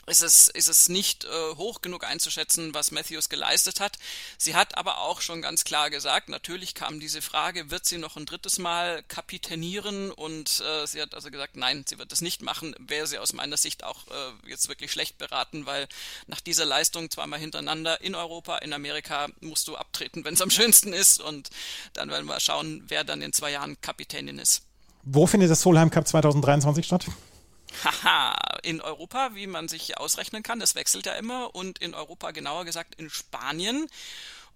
ist 0.06 0.22
es, 0.22 0.48
ist 0.48 0.68
es 0.68 0.88
nicht 0.88 1.24
äh, 1.24 1.54
hoch 1.56 1.80
genug 1.80 2.04
einzuschätzen, 2.04 2.74
was 2.74 2.90
Matthews 2.90 3.28
geleistet 3.28 3.80
hat. 3.80 3.98
Sie 4.36 4.54
hat 4.54 4.76
aber 4.76 4.98
auch 4.98 5.20
schon 5.20 5.40
ganz 5.40 5.64
klar 5.64 5.90
gesagt, 5.90 6.28
natürlich 6.28 6.74
kam 6.74 7.00
diese 7.00 7.22
Frage, 7.22 7.70
wird 7.70 7.86
sie 7.86 7.98
noch 7.98 8.16
ein 8.16 8.26
drittes 8.26 8.58
Mal 8.58 9.02
kapitänieren? 9.04 10.10
Und 10.10 10.60
äh, 10.60 10.86
sie 10.86 11.00
hat 11.00 11.14
also 11.14 11.30
gesagt, 11.30 11.56
nein, 11.56 11.84
sie 11.88 11.98
wird 11.98 12.12
das 12.12 12.20
nicht 12.20 12.42
machen. 12.42 12.74
Wäre 12.78 13.06
sie 13.06 13.18
aus 13.18 13.32
meiner 13.32 13.56
Sicht 13.56 13.84
auch 13.84 14.06
äh, 14.08 14.48
jetzt 14.48 14.68
wirklich 14.68 14.92
schlecht 14.92 15.18
beraten, 15.18 15.66
weil 15.66 15.88
nach 16.26 16.40
dieser 16.40 16.66
Leistung 16.66 17.10
zweimal 17.10 17.40
hintereinander 17.40 18.00
in 18.00 18.14
Europa, 18.14 18.58
in 18.58 18.72
Amerika 18.72 19.28
musst 19.40 19.68
du 19.68 19.76
abtreten, 19.76 20.24
wenn 20.24 20.34
es 20.34 20.42
am 20.42 20.50
schönsten 20.50 20.92
ist. 20.92 21.20
Und 21.20 21.48
dann 21.94 22.10
werden 22.10 22.26
wir 22.26 22.40
schauen, 22.40 22.84
wer 22.88 23.04
dann 23.04 23.22
in 23.22 23.32
zwei 23.32 23.52
Jahren 23.52 23.80
Kapitänin 23.80 24.38
ist. 24.38 24.62
Wo 25.04 25.26
findet 25.26 25.50
das 25.50 25.60
Solheim 25.60 25.90
Cup 25.90 26.06
2023 26.06 26.86
statt? 26.86 27.06
Haha, 27.84 28.36
in 28.62 28.80
Europa, 28.80 29.30
wie 29.34 29.46
man 29.46 29.68
sich 29.68 29.98
ausrechnen 29.98 30.42
kann, 30.42 30.60
das 30.60 30.74
wechselt 30.74 31.06
ja 31.06 31.14
immer 31.14 31.54
und 31.54 31.78
in 31.78 31.94
Europa 31.94 32.30
genauer 32.30 32.64
gesagt 32.64 32.94
in 32.96 33.10
Spanien. 33.10 33.86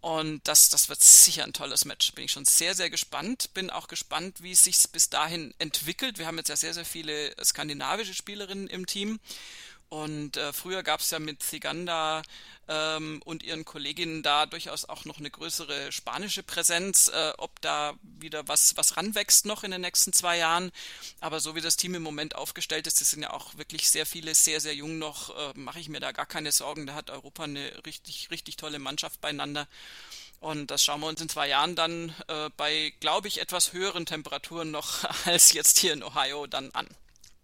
Und 0.00 0.46
das, 0.46 0.68
das 0.68 0.88
wird 0.88 1.02
sicher 1.02 1.42
ein 1.42 1.52
tolles 1.52 1.84
Match. 1.84 2.12
Bin 2.12 2.24
ich 2.24 2.30
schon 2.30 2.44
sehr, 2.44 2.74
sehr 2.74 2.88
gespannt. 2.88 3.52
Bin 3.54 3.68
auch 3.68 3.88
gespannt, 3.88 4.42
wie 4.42 4.52
es 4.52 4.62
sich 4.62 4.78
bis 4.92 5.10
dahin 5.10 5.52
entwickelt. 5.58 6.18
Wir 6.18 6.26
haben 6.26 6.38
jetzt 6.38 6.48
ja 6.48 6.56
sehr, 6.56 6.72
sehr 6.72 6.84
viele 6.84 7.34
skandinavische 7.44 8.14
Spielerinnen 8.14 8.68
im 8.68 8.86
Team. 8.86 9.18
Und 9.90 10.36
äh, 10.36 10.52
früher 10.52 10.82
gab 10.82 11.00
es 11.00 11.10
ja 11.10 11.18
mit 11.18 11.42
Ziganda 11.42 12.22
ähm, 12.68 13.22
und 13.24 13.42
ihren 13.42 13.64
Kolleginnen 13.64 14.22
da 14.22 14.44
durchaus 14.44 14.84
auch 14.84 15.06
noch 15.06 15.18
eine 15.18 15.30
größere 15.30 15.92
spanische 15.92 16.42
Präsenz, 16.42 17.08
äh, 17.08 17.32
ob 17.38 17.58
da 17.62 17.94
wieder 18.02 18.46
was, 18.48 18.76
was 18.76 18.98
ranwächst 18.98 19.46
noch 19.46 19.64
in 19.64 19.70
den 19.70 19.80
nächsten 19.80 20.12
zwei 20.12 20.36
Jahren. 20.36 20.72
Aber 21.20 21.40
so 21.40 21.54
wie 21.54 21.62
das 21.62 21.76
Team 21.76 21.94
im 21.94 22.02
Moment 22.02 22.34
aufgestellt 22.34 22.86
ist, 22.86 23.00
das 23.00 23.10
sind 23.10 23.22
ja 23.22 23.32
auch 23.32 23.56
wirklich 23.56 23.88
sehr 23.88 24.04
viele, 24.04 24.34
sehr, 24.34 24.60
sehr 24.60 24.74
jung 24.74 24.98
noch, 24.98 25.30
äh, 25.30 25.52
mache 25.58 25.80
ich 25.80 25.88
mir 25.88 26.00
da 26.00 26.12
gar 26.12 26.26
keine 26.26 26.52
Sorgen. 26.52 26.86
Da 26.86 26.94
hat 26.94 27.08
Europa 27.08 27.44
eine 27.44 27.72
richtig, 27.86 28.30
richtig 28.30 28.56
tolle 28.56 28.78
Mannschaft 28.78 29.22
beieinander. 29.22 29.66
Und 30.40 30.70
das 30.70 30.84
schauen 30.84 31.00
wir 31.00 31.08
uns 31.08 31.20
in 31.20 31.30
zwei 31.30 31.48
Jahren 31.48 31.74
dann 31.74 32.14
äh, 32.28 32.50
bei, 32.56 32.92
glaube 33.00 33.28
ich, 33.28 33.40
etwas 33.40 33.72
höheren 33.72 34.04
Temperaturen 34.04 34.70
noch 34.70 35.04
als 35.24 35.52
jetzt 35.52 35.78
hier 35.78 35.94
in 35.94 36.02
Ohio 36.02 36.46
dann 36.46 36.70
an. 36.72 36.88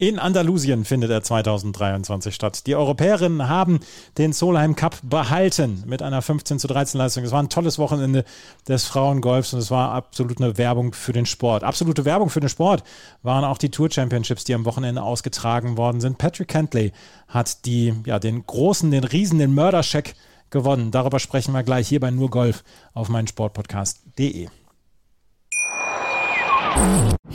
In 0.05 0.19
Andalusien 0.19 0.85
findet 0.85 1.11
er 1.11 1.23
2023 1.23 2.35
statt. 2.35 2.67
Die 2.67 2.75
Europäerinnen 2.75 3.49
haben 3.49 3.81
den 4.19 4.35
Solheim 4.35 4.77
Cup 4.77 4.99
behalten 5.03 5.83
mit 5.87 6.03
einer 6.03 6.21
15 6.21 6.59
zu 6.59 6.69
13 6.69 6.99
Leistung. 6.99 7.25
Es 7.25 7.33
war 7.33 7.43
ein 7.43 7.49
tolles 7.49 7.79
Wochenende 7.79 8.27
des 8.69 8.85
Frauengolfs 8.85 9.55
und 9.55 9.61
es 9.61 9.71
war 9.71 9.93
absolut 9.93 10.43
eine 10.43 10.59
Werbung 10.59 10.93
für 10.93 11.14
den 11.14 11.25
Sport. 11.25 11.64
Absolute 11.64 12.05
Werbung 12.05 12.29
für 12.29 12.40
den 12.40 12.51
Sport 12.51 12.85
waren 13.23 13.45
auch 13.45 13.57
die 13.57 13.71
Tour 13.71 13.90
Championships, 13.90 14.45
die 14.45 14.53
am 14.53 14.67
Wochenende 14.67 15.03
ausgetragen 15.03 15.79
worden 15.79 16.03
sind. 16.03 16.19
Patrick 16.19 16.49
Kentley 16.49 16.93
hat 17.27 17.64
die, 17.64 17.95
ja, 18.05 18.19
den 18.19 18.47
großen, 18.47 18.90
den 18.90 19.05
Riesen, 19.05 19.38
den 19.38 19.55
Mörderscheck 19.55 20.17
gewonnen. 20.51 20.90
Darüber 20.90 21.19
sprechen 21.19 21.55
wir 21.55 21.62
gleich 21.62 21.88
hier 21.88 22.01
bei 22.01 22.11
Nur 22.11 22.29
Golf 22.29 22.62
auf 22.93 23.09
meinen 23.09 23.27
Sportpodcast.de. 23.27 24.49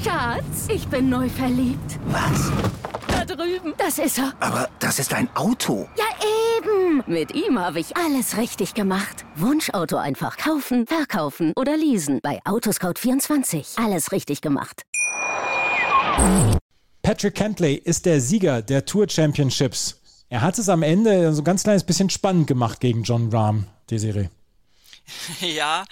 Schatz, 0.03 0.67
ich 0.67 0.87
bin 0.87 1.09
neu 1.09 1.29
verliebt. 1.29 1.99
Was? 2.07 2.51
Da 3.07 3.25
drüben. 3.25 3.73
Das 3.77 3.99
ist 3.99 4.17
er. 4.17 4.33
Aber 4.39 4.69
das 4.79 4.99
ist 4.99 5.13
ein 5.13 5.29
Auto. 5.35 5.87
Ja, 5.97 6.05
eben. 6.57 7.03
Mit 7.07 7.33
ihm 7.33 7.59
habe 7.59 7.79
ich 7.79 7.95
alles 7.97 8.37
richtig 8.37 8.73
gemacht. 8.73 9.25
Wunschauto 9.35 9.97
einfach 9.97 10.37
kaufen, 10.37 10.87
verkaufen 10.87 11.53
oder 11.55 11.77
leasen. 11.77 12.19
Bei 12.21 12.39
Autoscout24. 12.43 13.83
Alles 13.83 14.11
richtig 14.11 14.41
gemacht. 14.41 14.83
Patrick 17.01 17.35
Kentley 17.35 17.75
ist 17.75 18.05
der 18.05 18.21
Sieger 18.21 18.61
der 18.61 18.85
Tour 18.85 19.07
Championships. 19.09 20.01
Er 20.29 20.41
hat 20.41 20.59
es 20.59 20.69
am 20.69 20.83
Ende 20.83 21.33
so 21.33 21.41
ein 21.41 21.45
ganz 21.45 21.63
kleines 21.63 21.83
bisschen 21.83 22.09
spannend 22.09 22.47
gemacht 22.47 22.79
gegen 22.79 23.03
John 23.03 23.29
Rahm, 23.31 23.65
Desiree. 23.89 24.29
Ja, 25.41 25.85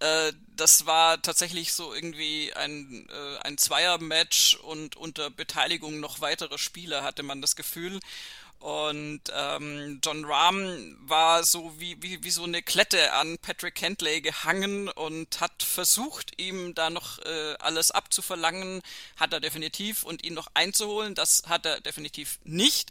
äh, 0.00 0.32
das 0.56 0.86
war 0.86 1.20
tatsächlich 1.22 1.72
so 1.72 1.94
irgendwie 1.94 2.52
ein, 2.54 3.08
äh, 3.08 3.38
ein 3.46 3.58
Zweier-Match 3.58 4.56
und 4.56 4.96
unter 4.96 5.30
Beteiligung 5.30 6.00
noch 6.00 6.20
weiterer 6.20 6.58
Spieler 6.58 7.02
hatte 7.02 7.22
man 7.22 7.40
das 7.40 7.56
Gefühl. 7.56 8.00
Und 8.60 9.22
ähm, 9.34 10.00
John 10.04 10.26
Rahm 10.26 10.98
war 11.00 11.44
so 11.44 11.72
wie, 11.78 11.96
wie, 12.02 12.22
wie 12.22 12.30
so 12.30 12.44
eine 12.44 12.62
Klette 12.62 13.14
an 13.14 13.38
Patrick 13.38 13.74
Kentley 13.74 14.20
gehangen 14.20 14.90
und 14.90 15.40
hat 15.40 15.62
versucht, 15.62 16.38
ihm 16.38 16.74
da 16.74 16.90
noch 16.90 17.18
äh, 17.20 17.54
alles 17.58 17.90
abzuverlangen. 17.90 18.82
Hat 19.16 19.32
er 19.32 19.40
definitiv 19.40 20.04
und 20.04 20.24
ihn 20.24 20.34
noch 20.34 20.48
einzuholen. 20.52 21.14
Das 21.14 21.44
hat 21.46 21.64
er 21.64 21.80
definitiv 21.80 22.38
nicht. 22.44 22.90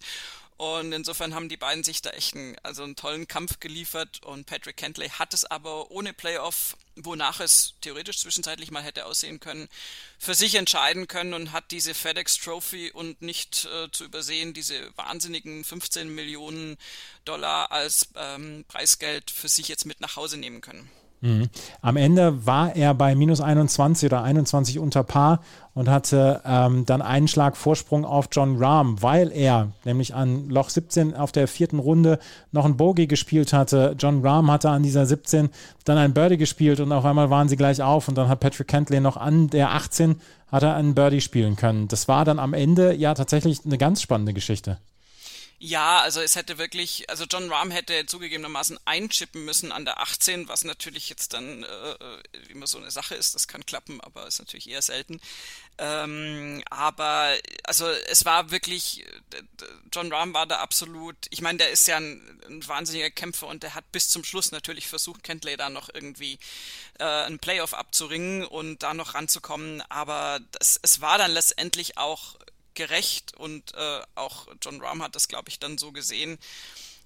Und 0.59 0.91
insofern 0.91 1.33
haben 1.33 1.47
die 1.47 1.55
beiden 1.55 1.85
sich 1.85 2.01
da 2.01 2.09
echt 2.09 2.35
einen, 2.35 2.57
also 2.63 2.83
einen 2.83 2.97
tollen 2.97 3.29
Kampf 3.29 3.61
geliefert 3.61 4.21
und 4.25 4.45
Patrick 4.45 4.75
Kentley 4.75 5.07
hat 5.07 5.33
es 5.33 5.45
aber 5.45 5.89
ohne 5.89 6.11
Playoff, 6.11 6.75
wonach 6.97 7.39
es 7.39 7.75
theoretisch 7.79 8.17
zwischenzeitlich 8.19 8.69
mal 8.69 8.83
hätte 8.83 9.05
aussehen 9.05 9.39
können, 9.39 9.69
für 10.17 10.35
sich 10.35 10.55
entscheiden 10.55 11.07
können 11.07 11.33
und 11.33 11.53
hat 11.53 11.71
diese 11.71 11.93
FedEx 11.93 12.39
Trophy 12.39 12.91
und 12.91 13.21
nicht 13.21 13.69
äh, 13.73 13.89
zu 13.93 14.03
übersehen 14.03 14.53
diese 14.53 14.91
wahnsinnigen 14.97 15.63
15 15.63 16.13
Millionen 16.13 16.77
Dollar 17.23 17.71
als 17.71 18.09
ähm, 18.17 18.65
Preisgeld 18.67 19.31
für 19.31 19.47
sich 19.47 19.69
jetzt 19.69 19.85
mit 19.85 20.01
nach 20.01 20.17
Hause 20.17 20.35
nehmen 20.35 20.59
können. 20.59 20.91
Mhm. 21.21 21.49
Am 21.81 21.97
Ende 21.97 22.45
war 22.45 22.75
er 22.75 22.93
bei 22.93 23.13
minus 23.13 23.41
21 23.41 24.09
oder 24.09 24.23
21 24.23 24.79
unter 24.79 25.03
Paar 25.03 25.41
und 25.73 25.89
hatte 25.89 26.41
ähm, 26.45 26.85
dann 26.85 27.01
einen 27.01 27.27
Schlag 27.27 27.57
Vorsprung 27.57 28.05
auf 28.05 28.29
John 28.31 28.57
Rahm, 28.57 29.01
weil 29.01 29.31
er 29.31 29.69
nämlich 29.85 30.15
an 30.15 30.49
Loch 30.49 30.69
17 30.69 31.15
auf 31.15 31.31
der 31.31 31.47
vierten 31.47 31.79
Runde 31.79 32.19
noch 32.51 32.65
ein 32.65 32.77
Bogey 32.77 33.07
gespielt 33.07 33.53
hatte. 33.53 33.95
John 33.99 34.25
Rahm 34.25 34.49
hatte 34.49 34.69
an 34.69 34.83
dieser 34.83 35.05
17 35.05 35.49
dann 35.85 35.97
ein 35.97 36.13
Birdie 36.13 36.37
gespielt 36.37 36.79
und 36.79 36.91
auf 36.91 37.05
einmal 37.05 37.29
waren 37.29 37.49
sie 37.49 37.57
gleich 37.57 37.81
auf 37.81 38.07
und 38.07 38.17
dann 38.17 38.29
hat 38.29 38.39
Patrick 38.39 38.67
Kentley 38.67 38.99
noch 38.99 39.17
an 39.17 39.49
der 39.49 39.71
18 39.71 40.15
hat 40.51 40.63
er 40.63 40.75
einen 40.75 40.95
Birdie 40.95 41.21
spielen 41.21 41.55
können. 41.55 41.87
Das 41.87 42.07
war 42.07 42.25
dann 42.25 42.39
am 42.39 42.53
Ende 42.53 42.95
ja 42.95 43.13
tatsächlich 43.13 43.65
eine 43.65 43.77
ganz 43.77 44.01
spannende 44.01 44.33
Geschichte. 44.33 44.79
Ja, 45.61 45.99
also 45.99 46.21
es 46.21 46.37
hätte 46.37 46.57
wirklich, 46.57 47.09
also 47.09 47.25
John 47.25 47.51
Rahm 47.51 47.69
hätte 47.69 48.05
zugegebenermaßen 48.05 48.79
einchippen 48.85 49.43
müssen 49.43 49.73
an 49.73 49.83
der 49.83 49.99
18, 49.99 50.47
was 50.47 50.63
natürlich 50.63 51.09
jetzt 51.09 51.33
dann 51.33 51.63
äh, 51.63 52.49
immer 52.49 52.65
so 52.65 52.77
eine 52.77 52.91
Sache 52.91 53.15
ist. 53.15 53.35
Das 53.35 53.49
kann 53.49 53.65
klappen, 53.65 53.99
aber 53.99 54.25
ist 54.25 54.39
natürlich 54.39 54.69
eher 54.69 54.81
selten. 54.81 55.19
Ähm, 55.77 56.63
aber 56.69 57.35
also 57.65 57.87
es 57.87 58.23
war 58.23 58.51
wirklich, 58.51 59.03
John 59.91 60.13
Rahm 60.13 60.33
war 60.33 60.45
da 60.45 60.59
absolut, 60.59 61.17
ich 61.29 61.41
meine, 61.41 61.57
der 61.57 61.71
ist 61.71 61.87
ja 61.89 61.97
ein, 61.97 62.41
ein, 62.47 62.65
wahnsinniger 62.65 63.09
Kämpfer 63.09 63.47
und 63.47 63.61
der 63.61 63.75
hat 63.75 63.91
bis 63.91 64.07
zum 64.07 64.23
Schluss 64.23 64.53
natürlich 64.53 64.87
versucht, 64.87 65.23
Kentley 65.23 65.57
da 65.57 65.69
noch 65.69 65.89
irgendwie 65.93 66.39
äh, 66.99 67.03
einen 67.03 67.39
Playoff 67.39 67.73
abzuringen 67.73 68.45
und 68.45 68.81
da 68.81 68.93
noch 68.93 69.13
ranzukommen. 69.13 69.81
Aber 69.89 70.39
das, 70.51 70.79
es 70.83 71.01
war 71.01 71.17
dann 71.17 71.31
letztendlich 71.31 71.97
auch 71.97 72.37
gerecht 72.79 73.35
und 73.35 73.75
äh, 73.75 74.01
auch 74.15 74.47
John 74.61 74.79
Rahm 74.79 75.03
hat 75.03 75.13
das, 75.13 75.27
glaube 75.27 75.49
ich, 75.49 75.59
dann 75.59 75.77
so 75.77 75.91
gesehen, 75.91 76.39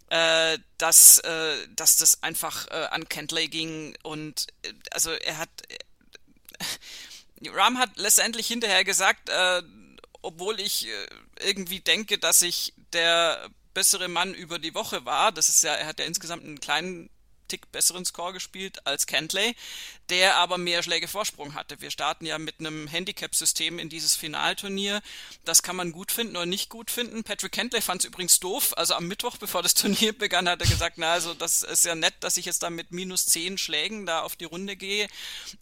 äh, 0.10 0.60
dass, 0.78 1.18
äh, 1.18 1.68
dass 1.76 1.98
das 1.98 2.22
einfach 2.22 2.68
äh, 2.68 2.86
an 2.92 3.10
Kentley 3.10 3.48
ging 3.48 3.98
und 4.04 4.46
äh, 4.62 4.72
also 4.92 5.10
er 5.12 5.40
hat 5.40 5.50
äh, 5.70 7.50
Rahm 7.50 7.80
hat 7.80 7.90
letztendlich 7.96 8.48
hinterher 8.48 8.86
gesagt, 8.86 9.30
obwohl 10.22 10.62
ich 10.62 10.88
irgendwie 11.42 11.82
denke, 11.82 12.18
dass 12.18 12.42
ich 12.42 12.74
der 12.94 13.50
bessere 13.74 14.08
Mann 14.08 14.34
über 14.34 14.60
die 14.60 14.74
Woche 14.74 15.04
war, 15.04 15.34
das 15.34 15.50
ist 15.50 15.62
ja, 15.62 15.74
er 15.74 15.88
hat 15.88 16.00
ja 16.00 16.06
insgesamt 16.06 16.46
einen 16.46 16.62
kleinen 16.62 17.10
Tick 17.54 17.72
besseren 17.72 18.04
Score 18.04 18.34
gespielt 18.34 18.88
als 18.88 19.06
Kentley, 19.06 19.56
der 20.10 20.38
aber 20.38 20.58
mehr 20.58 20.82
Schläge 20.82 21.08
Vorsprung 21.08 21.54
hatte. 21.54 21.82
Wir 21.82 21.92
starten 21.92 22.26
ja 22.26 22.40
mit 22.40 22.60
einem 22.60 22.88
Handicap-System 22.88 23.78
in 23.78 23.90
dieses 23.90 24.16
Finalturnier. 24.16 25.04
Das 25.46 25.62
kann 25.62 25.76
man 25.76 25.92
gut 25.92 26.12
finden 26.12 26.36
oder 26.36 26.48
nicht 26.48 26.70
gut 26.70 26.90
finden. 26.90 27.24
Patrick 27.24 27.52
Kentley 27.52 27.82
fand 27.82 28.02
es 28.02 28.08
übrigens 28.08 28.40
doof. 28.40 28.76
Also 28.76 28.96
am 28.96 29.08
Mittwoch, 29.08 29.38
bevor 29.40 29.62
das 29.62 29.76
Turnier 29.76 30.18
begann, 30.18 30.50
hat 30.50 30.62
er 30.62 30.68
gesagt, 30.68 30.98
na 30.98 31.14
also 31.14 31.36
das 31.36 31.62
ist 31.62 31.86
ja 31.86 31.94
nett, 31.94 32.16
dass 32.22 32.38
ich 32.38 32.46
jetzt 32.46 32.64
da 32.64 32.72
mit 32.72 32.92
minus 32.92 33.28
zehn 33.28 33.60
Schlägen 33.60 34.08
da 34.08 34.22
auf 34.22 34.36
die 34.36 34.46
Runde 34.46 34.76
gehe. 34.76 35.08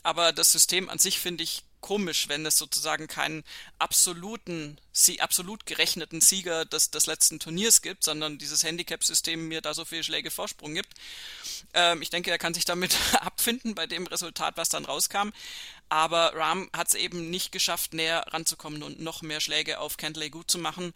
Aber 0.01 0.31
das 0.31 0.53
System 0.53 0.89
an 0.89 0.97
sich 0.97 1.19
finde 1.19 1.43
ich 1.43 1.63
komisch, 1.81 2.29
wenn 2.29 2.45
es 2.45 2.57
sozusagen 2.57 3.07
keinen 3.07 3.43
absoluten, 3.79 4.77
absolut 5.19 5.65
gerechneten 5.65 6.21
Sieger 6.21 6.65
des, 6.65 6.91
des 6.91 7.07
letzten 7.07 7.39
Turniers 7.39 7.81
gibt, 7.81 8.03
sondern 8.03 8.37
dieses 8.37 8.63
Handicap-System 8.63 9.47
mir 9.47 9.61
da 9.61 9.73
so 9.73 9.83
viele 9.83 10.03
Schläge 10.03 10.31
Vorsprung 10.31 10.73
gibt. 10.73 10.93
Ähm, 11.73 12.01
ich 12.01 12.09
denke, 12.09 12.31
er 12.31 12.37
kann 12.37 12.53
sich 12.53 12.65
damit 12.65 12.95
abfinden 13.19 13.75
bei 13.75 13.87
dem 13.87 14.07
Resultat, 14.07 14.57
was 14.57 14.69
dann 14.69 14.85
rauskam. 14.85 15.31
Aber 15.89 16.33
Ram 16.35 16.69
hat 16.73 16.87
es 16.87 16.93
eben 16.93 17.29
nicht 17.29 17.51
geschafft, 17.51 17.93
näher 17.93 18.25
ranzukommen 18.29 18.81
und 18.81 19.01
noch 19.01 19.21
mehr 19.21 19.41
Schläge 19.41 19.79
auf 19.79 19.97
Kentley 19.97 20.29
gut 20.29 20.49
zu 20.49 20.57
machen. 20.57 20.93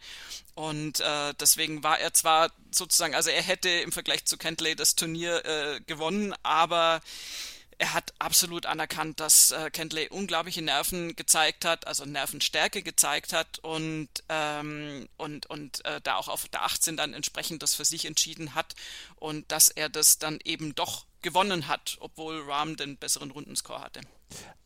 Und 0.54 1.00
äh, 1.00 1.34
deswegen 1.38 1.82
war 1.82 1.98
er 1.98 2.14
zwar 2.14 2.50
sozusagen, 2.70 3.14
also 3.14 3.28
er 3.28 3.42
hätte 3.42 3.68
im 3.68 3.92
Vergleich 3.92 4.24
zu 4.24 4.38
Kentley 4.38 4.74
das 4.74 4.94
Turnier 4.94 5.44
äh, 5.44 5.80
gewonnen, 5.86 6.34
aber 6.42 7.02
er 7.78 7.92
hat 7.92 8.14
absolut 8.18 8.66
anerkannt, 8.66 9.20
dass 9.20 9.50
äh, 9.50 9.70
Kentley 9.70 10.08
unglaubliche 10.08 10.62
Nerven 10.62 11.14
gezeigt 11.14 11.64
hat, 11.64 11.86
also 11.86 12.04
Nervenstärke 12.04 12.82
gezeigt 12.82 13.32
hat 13.32 13.58
und 13.60 14.08
ähm, 14.28 15.08
und 15.16 15.46
und 15.46 15.84
äh, 15.84 16.00
da 16.02 16.16
auch 16.16 16.28
auf 16.28 16.48
der 16.48 16.62
18 16.62 16.96
dann 16.96 17.12
entsprechend 17.12 17.62
das 17.62 17.74
für 17.74 17.84
sich 17.84 18.06
entschieden 18.06 18.54
hat 18.54 18.74
und 19.16 19.50
dass 19.52 19.68
er 19.68 19.88
das 19.88 20.18
dann 20.18 20.38
eben 20.44 20.74
doch 20.74 21.04
gewonnen 21.20 21.68
hat, 21.68 21.98
obwohl 22.00 22.40
Rahm 22.50 22.76
den 22.76 22.96
besseren 22.96 23.30
Rundenscore 23.30 23.80
hatte. 23.80 24.00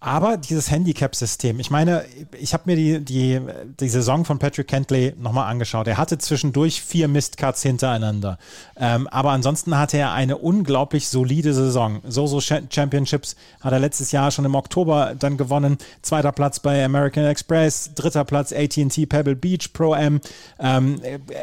Aber 0.03 0.39
dieses 0.39 0.71
Handicap-System, 0.71 1.61
ich 1.61 1.71
meine, 1.71 2.07
ich 2.33 2.55
habe 2.55 2.63
mir 2.65 2.77
die, 2.77 3.05
die, 3.05 3.39
die 3.81 3.89
Saison 3.91 4.25
von 4.25 4.39
Patrick 4.39 4.67
Kentley 4.67 5.13
nochmal 5.19 5.51
angeschaut. 5.51 5.87
Er 5.87 5.99
hatte 5.99 6.17
zwischendurch 6.17 6.81
vier 6.81 7.07
Mistcuts 7.07 7.63
hintereinander. 7.63 8.39
Ähm, 8.79 9.07
aber 9.09 9.33
ansonsten 9.33 9.77
hatte 9.77 9.99
er 9.99 10.13
eine 10.13 10.39
unglaublich 10.39 11.07
solide 11.09 11.53
Saison. 11.53 12.01
So-So 12.09 12.41
Championships 12.41 13.37
hat 13.61 13.75
er 13.75 13.79
letztes 13.79 14.11
Jahr 14.11 14.31
schon 14.31 14.47
im 14.47 14.55
Oktober 14.55 15.15
dann 15.19 15.37
gewonnen. 15.37 15.77
Zweiter 16.01 16.33
Platz 16.33 16.61
bei 16.61 16.83
American 16.83 17.27
Express, 17.27 17.93
dritter 17.95 18.25
Platz 18.25 18.55
AT&T 18.55 19.05
Pebble 19.05 19.37
Beach 19.37 19.75
Pro 19.75 19.93
M, 19.93 20.23
ähm, 20.61 20.99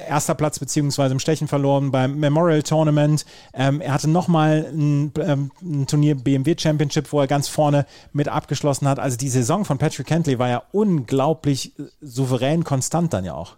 erster 0.09 0.33
Platz 0.33 0.57
beziehungsweise 0.57 1.13
im 1.13 1.19
Stechen 1.19 1.47
verloren 1.47 1.91
beim 1.91 2.19
Memorial 2.19 2.63
Tournament. 2.63 3.23
Ähm, 3.53 3.81
er 3.81 3.93
hatte 3.93 4.09
nochmal 4.09 4.65
ein, 4.73 5.11
ähm, 5.19 5.51
ein 5.61 5.85
Turnier 5.85 6.15
BMW 6.15 6.55
Championship, 6.57 7.11
wo 7.13 7.21
er 7.21 7.27
ganz 7.27 7.47
vorne 7.47 7.85
mit 8.17 8.27
abgeschlossen 8.27 8.87
hat. 8.87 8.99
Also 8.99 9.15
die 9.15 9.29
Saison 9.29 9.63
von 9.63 9.77
Patrick 9.77 10.07
Kentley 10.07 10.39
war 10.39 10.49
ja 10.49 10.63
unglaublich 10.73 11.77
äh, 11.79 11.83
souverän 12.01 12.65
konstant 12.65 13.13
dann 13.13 13.23
ja 13.23 13.33
auch. 13.33 13.55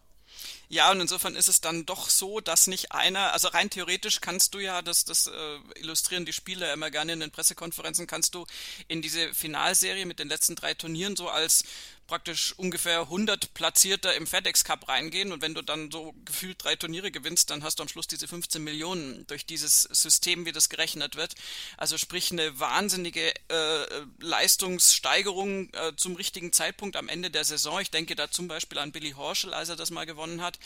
Ja, 0.72 0.92
und 0.92 1.02
insofern 1.02 1.36
ist 1.36 1.50
es 1.50 1.62
dann 1.62 1.88
doch 1.88 2.12
so, 2.12 2.42
dass 2.42 2.68
nicht 2.68 2.92
einer, 2.92 3.34
also 3.34 3.48
rein 3.48 3.72
theoretisch 3.72 4.22
kannst 4.22 4.54
du 4.54 4.60
ja, 4.60 4.84
das, 4.84 5.04
das 5.04 5.26
äh, 5.26 5.80
illustrieren 5.80 6.26
die 6.26 6.34
Spieler 6.34 6.72
immer 6.72 6.92
gerne 6.92 7.14
in 7.14 7.20
den 7.20 7.32
Pressekonferenzen, 7.32 8.06
kannst 8.06 8.36
du 8.36 8.46
in 8.88 9.02
diese 9.02 9.34
Finalserie 9.34 10.06
mit 10.06 10.20
den 10.20 10.30
letzten 10.30 10.56
drei 10.56 10.76
Turnieren 10.76 11.16
so 11.16 11.28
als 11.28 11.64
praktisch 12.10 12.54
ungefähr 12.58 13.02
100 13.02 13.54
Platzierter 13.54 14.16
im 14.16 14.26
FedEx 14.26 14.64
Cup 14.64 14.90
reingehen 14.90 15.32
und 15.32 15.44
wenn 15.44 15.54
du 15.54 15.62
dann 15.62 15.92
so 15.92 16.16
gefühlt 16.26 16.64
drei 16.64 16.76
Turniere 16.76 17.12
gewinnst, 17.12 17.52
dann 17.52 17.64
hast 17.64 17.78
du 17.78 17.84
am 17.84 17.88
Schluss 17.88 18.08
diese 18.08 18.28
15 18.28 18.64
Millionen 18.64 19.28
durch 19.28 19.46
dieses 19.46 19.84
System, 19.84 20.48
wie 20.48 20.52
das 20.52 20.70
gerechnet 20.70 21.16
wird. 21.16 21.36
Also 21.78 22.00
sprich 22.00 22.32
eine 22.32 22.60
wahnsinnige 22.60 23.32
äh, 23.50 23.86
Leistungssteigerung 24.20 25.72
äh, 25.72 25.96
zum 25.98 26.16
richtigen 26.16 26.52
Zeitpunkt 26.52 26.96
am 26.96 27.10
Ende 27.10 27.30
der 27.30 27.46
Saison. 27.46 27.80
Ich 27.80 27.92
denke 27.92 28.16
da 28.16 28.32
zum 28.32 28.48
Beispiel 28.48 28.80
an 28.80 28.92
Billy 28.92 29.12
Horschel, 29.12 29.54
als 29.54 29.70
er 29.70 29.76
das 29.76 29.92
mal 29.92 30.08
gewonnen 30.08 30.42
hat. 30.42 30.58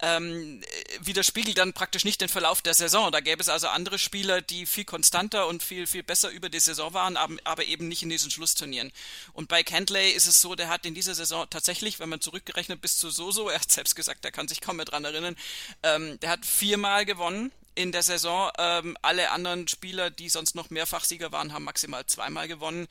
Ähm, 0.00 0.60
widerspiegelt 1.00 1.56
dann 1.56 1.72
praktisch 1.72 2.04
nicht 2.04 2.20
den 2.20 2.28
Verlauf 2.28 2.60
der 2.60 2.74
Saison. 2.74 3.10
Da 3.10 3.20
gäbe 3.20 3.40
es 3.40 3.48
also 3.48 3.68
andere 3.68 3.98
Spieler, 3.98 4.42
die 4.42 4.66
viel 4.66 4.84
konstanter 4.84 5.46
und 5.46 5.62
viel, 5.62 5.86
viel 5.86 6.02
besser 6.02 6.28
über 6.28 6.50
die 6.50 6.60
Saison 6.60 6.92
waren, 6.92 7.16
aber, 7.16 7.36
aber 7.44 7.64
eben 7.64 7.88
nicht 7.88 8.02
in 8.02 8.10
diesen 8.10 8.30
Schlussturnieren. 8.30 8.92
Und 9.32 9.48
bei 9.48 9.62
Kentley 9.62 10.10
ist 10.10 10.26
es 10.26 10.42
so, 10.42 10.54
der 10.54 10.68
hat 10.68 10.81
hat 10.82 10.86
in 10.86 10.94
dieser 10.94 11.14
Saison 11.14 11.46
tatsächlich, 11.48 12.00
wenn 12.00 12.08
man 12.08 12.20
zurückgerechnet 12.20 12.80
bis 12.80 12.98
zu 12.98 13.10
Soso, 13.10 13.48
er 13.48 13.60
hat 13.60 13.70
selbst 13.70 13.94
gesagt, 13.94 14.24
er 14.24 14.32
kann 14.32 14.48
sich 14.48 14.60
kaum 14.60 14.76
mehr 14.76 14.84
dran 14.84 15.04
erinnern, 15.04 15.36
ähm, 15.84 16.18
der 16.20 16.30
hat 16.30 16.44
viermal 16.44 17.06
gewonnen 17.06 17.52
in 17.74 17.92
der 17.92 18.02
Saison. 18.02 18.50
Ähm, 18.58 18.96
alle 19.02 19.30
anderen 19.30 19.68
Spieler, 19.68 20.10
die 20.10 20.28
sonst 20.28 20.54
noch 20.54 20.70
Mehrfachsieger 20.70 21.32
waren, 21.32 21.52
haben 21.52 21.64
maximal 21.64 22.04
zweimal 22.06 22.48
gewonnen. 22.48 22.86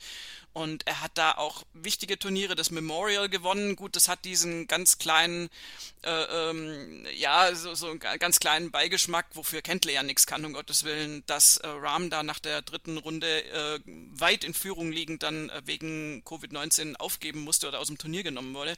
Und 0.54 0.86
er 0.86 1.00
hat 1.00 1.12
da 1.14 1.32
auch 1.32 1.62
wichtige 1.72 2.18
Turniere, 2.18 2.54
das 2.54 2.70
Memorial 2.70 3.30
gewonnen. 3.30 3.74
Gut, 3.74 3.96
das 3.96 4.08
hat 4.08 4.26
diesen 4.26 4.66
ganz 4.66 4.98
kleinen, 4.98 5.48
äh, 6.02 6.10
ähm, 6.10 7.06
ja, 7.14 7.54
so, 7.54 7.74
so 7.74 7.88
einen 7.88 7.98
ganz 7.98 8.38
kleinen 8.38 8.70
Beigeschmack, 8.70 9.26
wofür 9.32 9.62
Kentley 9.62 9.94
ja 9.94 10.02
nichts 10.02 10.26
kann, 10.26 10.44
um 10.44 10.52
Gottes 10.52 10.84
Willen, 10.84 11.22
dass 11.26 11.56
äh, 11.56 11.68
Rahm 11.68 12.10
da 12.10 12.22
nach 12.22 12.38
der 12.38 12.60
dritten 12.60 12.98
Runde 12.98 13.44
äh, 13.44 13.80
weit 13.86 14.44
in 14.44 14.52
Führung 14.52 14.92
liegend 14.92 15.22
dann 15.22 15.48
äh, 15.48 15.62
wegen 15.64 16.22
Covid-19 16.26 16.96
aufgeben 16.96 17.40
musste 17.40 17.68
oder 17.68 17.80
aus 17.80 17.86
dem 17.86 17.96
Turnier 17.96 18.22
genommen 18.22 18.54
wurde. 18.54 18.76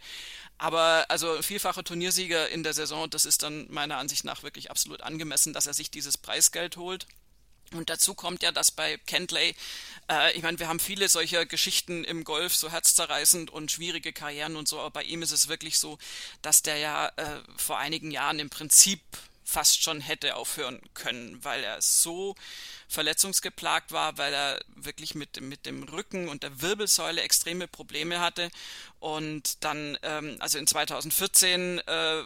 Aber 0.59 1.07
also 1.09 1.43
vielfacher 1.43 1.85
Turniersieger 1.85 2.49
in 2.49 2.63
der 2.63 2.75
Saison, 2.75 3.11
das 3.11 3.25
ist 3.25 3.43
dann 3.43 3.67
meiner 3.71 3.99
Ansicht 3.99 4.25
nach 4.25 4.43
wirklich 4.43 4.71
absolut 4.71 5.03
angemessen, 5.03 5.53
dass 5.53 5.67
er 5.67 5.75
sich 5.75 5.91
dieses 5.91 6.17
Preisgeld 6.17 6.77
holt. 6.77 7.07
Und 7.73 7.91
dazu 7.91 8.15
kommt 8.15 8.43
ja, 8.43 8.53
dass 8.53 8.71
bei 8.71 8.99
Kentley, 8.99 9.55
äh, 10.09 10.33
ich 10.37 10.43
meine, 10.43 10.59
wir 10.59 10.69
haben 10.69 10.79
viele 10.79 11.09
solcher 11.09 11.45
Geschichten 11.45 12.05
im 12.05 12.23
Golf, 12.23 12.55
so 12.55 12.71
herzzerreißend 12.71 13.51
und 13.51 13.73
schwierige 13.73 14.13
Karrieren 14.13 14.57
und 14.57 14.69
so, 14.69 14.79
aber 14.79 14.91
bei 14.91 15.03
ihm 15.03 15.23
ist 15.23 15.33
es 15.33 15.49
wirklich 15.49 15.79
so, 15.79 15.99
dass 16.43 16.63
der 16.63 16.77
ja 16.77 17.09
äh, 17.17 17.41
vor 17.57 17.79
einigen 17.79 18.11
Jahren 18.11 18.39
im 18.39 18.51
Prinzip 18.51 19.01
fast 19.45 19.83
schon 19.83 20.01
hätte 20.01 20.37
aufhören 20.37 20.81
können, 20.95 21.45
weil 21.45 21.63
er 21.63 21.81
so 21.83 22.35
verletzungsgeplagt 22.89 23.93
war, 23.93 24.17
weil 24.19 24.33
er 24.33 24.61
wirklich 24.75 25.15
mit, 25.15 25.41
mit 25.41 25.67
dem 25.67 25.83
Rücken 25.85 26.29
und 26.29 26.43
der 26.43 26.63
Wirbelsäule 26.63 27.21
extreme 27.21 27.69
Probleme 27.69 28.21
hatte. 28.21 28.51
Und 29.01 29.63
dann, 29.63 29.99
ähm, 30.03 30.37
also 30.41 30.59
in 30.59 30.67
2014 30.67 31.79
äh, 31.81 32.23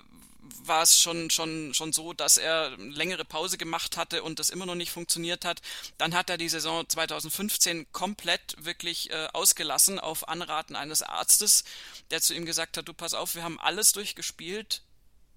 war 0.64 0.82
es 0.82 1.00
schon, 1.00 1.30
schon, 1.30 1.74
schon 1.74 1.92
so, 1.92 2.12
dass 2.12 2.36
er 2.38 2.70
längere 2.78 3.24
Pause 3.24 3.58
gemacht 3.58 3.96
hatte 3.96 4.22
und 4.22 4.38
das 4.38 4.50
immer 4.50 4.66
noch 4.66 4.74
nicht 4.74 4.90
funktioniert 4.90 5.44
hat. 5.44 5.60
Dann 5.98 6.14
hat 6.14 6.30
er 6.30 6.38
die 6.38 6.48
Saison 6.48 6.88
2015 6.88 7.86
komplett 7.92 8.56
wirklich 8.58 9.10
äh, 9.10 9.28
ausgelassen 9.32 9.98
auf 9.98 10.28
Anraten 10.28 10.76
eines 10.76 11.02
Arztes, 11.02 11.64
der 12.10 12.20
zu 12.20 12.34
ihm 12.34 12.46
gesagt 12.46 12.76
hat, 12.76 12.88
du 12.88 12.94
pass 12.94 13.14
auf, 13.14 13.34
wir 13.34 13.42
haben 13.42 13.60
alles 13.60 13.92
durchgespielt, 13.92 14.82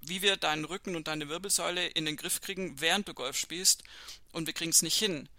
wie 0.02 0.22
wir 0.22 0.38
deinen 0.38 0.66
Rücken 0.66 0.96
und 0.96 1.08
deine 1.08 1.30
Wirbelsäule 1.30 1.88
in 1.88 2.06
den 2.06 2.18
Griff 2.18 2.42
kriegen, 2.42 2.80
während 2.82 3.08
du 3.08 3.14
Golf 3.14 3.38
spielst 3.38 3.84
und 4.32 4.48
wir 4.48 4.54
kriegen 4.54 4.72
es 4.72 4.82
nicht 4.82 4.98
hin 4.98 5.30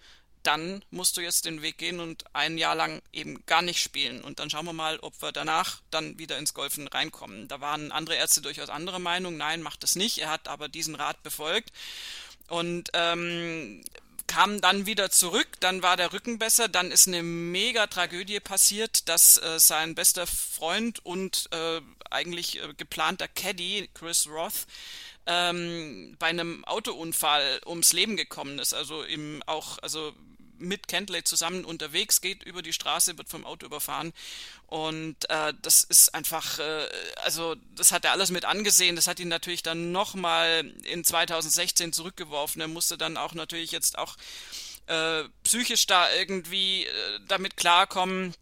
dann 0.42 0.84
musst 0.90 1.16
du 1.16 1.20
jetzt 1.20 1.44
den 1.44 1.62
Weg 1.62 1.78
gehen 1.78 2.00
und 2.00 2.24
ein 2.34 2.58
Jahr 2.58 2.74
lang 2.74 3.02
eben 3.12 3.44
gar 3.46 3.62
nicht 3.62 3.80
spielen. 3.80 4.22
Und 4.22 4.38
dann 4.38 4.50
schauen 4.50 4.64
wir 4.64 4.72
mal, 4.72 4.98
ob 5.00 5.20
wir 5.22 5.32
danach 5.32 5.80
dann 5.90 6.18
wieder 6.18 6.38
ins 6.38 6.54
Golfen 6.54 6.88
reinkommen. 6.88 7.48
Da 7.48 7.60
waren 7.60 7.92
andere 7.92 8.16
Ärzte 8.16 8.42
durchaus 8.42 8.68
andere 8.68 9.00
Meinung. 9.00 9.36
Nein, 9.36 9.62
macht 9.62 9.82
das 9.82 9.96
nicht. 9.96 10.18
Er 10.18 10.30
hat 10.30 10.48
aber 10.48 10.68
diesen 10.68 10.94
Rat 10.94 11.22
befolgt. 11.22 11.72
Und 12.48 12.90
ähm, 12.92 13.84
kam 14.32 14.62
dann 14.62 14.86
wieder 14.86 15.10
zurück, 15.10 15.46
dann 15.60 15.82
war 15.82 15.98
der 15.98 16.14
Rücken 16.14 16.38
besser, 16.38 16.66
dann 16.66 16.90
ist 16.90 17.06
eine 17.06 17.22
mega 17.22 17.86
Tragödie 17.86 18.40
passiert, 18.40 19.06
dass 19.10 19.36
äh, 19.36 19.60
sein 19.60 19.94
bester 19.94 20.26
Freund 20.26 21.04
und 21.04 21.50
äh, 21.52 21.82
eigentlich 22.10 22.62
äh, 22.62 22.72
geplanter 22.74 23.28
Caddy, 23.28 23.90
Chris 23.92 24.26
Roth, 24.26 24.66
ähm, 25.26 26.16
bei 26.18 26.28
einem 26.28 26.64
Autounfall 26.64 27.60
ums 27.66 27.92
Leben 27.92 28.16
gekommen 28.16 28.58
ist. 28.58 28.72
Also 28.72 29.04
eben 29.04 29.42
auch, 29.44 29.78
also 29.82 30.14
mit 30.62 30.88
Kentley 30.88 31.24
zusammen 31.24 31.64
unterwegs, 31.64 32.20
geht 32.20 32.42
über 32.42 32.62
die 32.62 32.72
Straße, 32.72 33.18
wird 33.18 33.28
vom 33.28 33.44
Auto 33.44 33.66
überfahren. 33.66 34.12
Und 34.66 35.28
äh, 35.28 35.52
das 35.60 35.84
ist 35.84 36.14
einfach, 36.14 36.58
äh, 36.58 36.88
also 37.24 37.56
das 37.76 37.92
hat 37.92 38.04
er 38.04 38.12
alles 38.12 38.30
mit 38.30 38.44
angesehen. 38.44 38.96
Das 38.96 39.06
hat 39.06 39.20
ihn 39.20 39.28
natürlich 39.28 39.62
dann 39.62 39.92
nochmal 39.92 40.72
in 40.84 41.04
2016 41.04 41.92
zurückgeworfen. 41.92 42.60
Er 42.60 42.68
musste 42.68 42.96
dann 42.96 43.16
auch 43.16 43.34
natürlich 43.34 43.72
jetzt 43.72 43.98
auch 43.98 44.16
äh, 44.86 45.24
psychisch 45.44 45.86
da 45.86 46.12
irgendwie 46.12 46.86
äh, 46.86 47.20
damit 47.28 47.56
klarkommen 47.56 48.34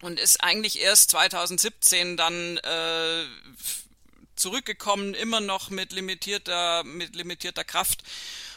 und 0.00 0.18
ist 0.18 0.42
eigentlich 0.42 0.80
erst 0.80 1.10
2017 1.10 2.16
dann 2.16 2.58
äh, 2.58 3.24
zurückgekommen, 4.36 5.14
immer 5.14 5.40
noch 5.40 5.70
mit 5.70 5.92
limitierter, 5.92 6.84
mit 6.84 7.14
limitierter 7.14 7.64
Kraft 7.64 8.02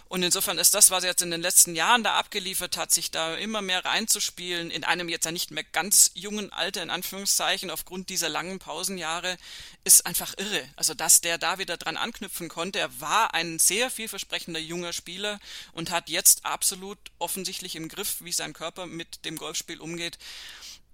und 0.09 0.23
insofern 0.23 0.57
ist 0.57 0.73
das, 0.73 0.89
was 0.89 1.03
er 1.03 1.09
jetzt 1.09 1.21
in 1.21 1.31
den 1.31 1.41
letzten 1.41 1.75
Jahren 1.75 2.03
da 2.03 2.15
abgeliefert 2.15 2.77
hat, 2.77 2.91
sich 2.91 3.11
da 3.11 3.35
immer 3.35 3.61
mehr 3.61 3.83
reinzuspielen, 3.83 4.71
in 4.71 4.83
einem 4.83 5.09
jetzt 5.09 5.25
ja 5.25 5.31
nicht 5.31 5.51
mehr 5.51 5.63
ganz 5.63 6.11
jungen 6.13 6.51
Alter, 6.53 6.81
in 6.81 6.89
Anführungszeichen, 6.89 7.69
aufgrund 7.69 8.09
dieser 8.09 8.29
langen 8.29 8.59
Pausenjahre, 8.59 9.37
ist 9.83 10.05
einfach 10.05 10.33
irre. 10.37 10.63
Also, 10.75 10.93
dass 10.93 11.21
der 11.21 11.37
da 11.37 11.57
wieder 11.59 11.77
dran 11.77 11.97
anknüpfen 11.97 12.47
konnte. 12.47 12.79
Er 12.79 13.01
war 13.01 13.33
ein 13.33 13.59
sehr 13.59 13.89
vielversprechender 13.89 14.59
junger 14.59 14.93
Spieler 14.93 15.39
und 15.73 15.91
hat 15.91 16.09
jetzt 16.09 16.45
absolut 16.45 16.99
offensichtlich 17.19 17.75
im 17.75 17.89
Griff, 17.89 18.17
wie 18.19 18.31
sein 18.31 18.53
Körper 18.53 18.85
mit 18.85 19.25
dem 19.25 19.37
Golfspiel 19.37 19.81
umgeht 19.81 20.17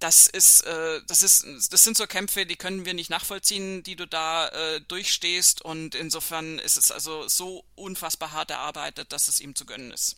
das 0.04 0.28
ist, 0.28 0.68
äh, 0.68 1.00
das 1.08 1.24
ist, 1.24 1.72
das 1.72 1.84
sind 1.84 1.96
so 1.96 2.06
Kämpfe, 2.06 2.46
die 2.46 2.58
können 2.58 2.86
wir 2.86 2.94
nicht 2.94 3.10
nachvollziehen, 3.10 3.84
die 3.84 3.96
du 3.96 4.06
da 4.06 4.48
äh, 4.50 4.82
durchstehst 4.90 5.64
und 5.64 5.96
insofern 5.96 6.60
ist 6.60 6.78
es 6.78 6.92
also 6.92 7.28
so 7.30 7.64
unfassbar 7.76 8.34
hart 8.34 8.52
erarbeitet, 8.52 9.14
dass 9.14 9.30
es 9.30 9.40
ihm 9.40 9.56
zu 9.56 9.66
gönnen 9.66 9.92
ist. 9.92 10.18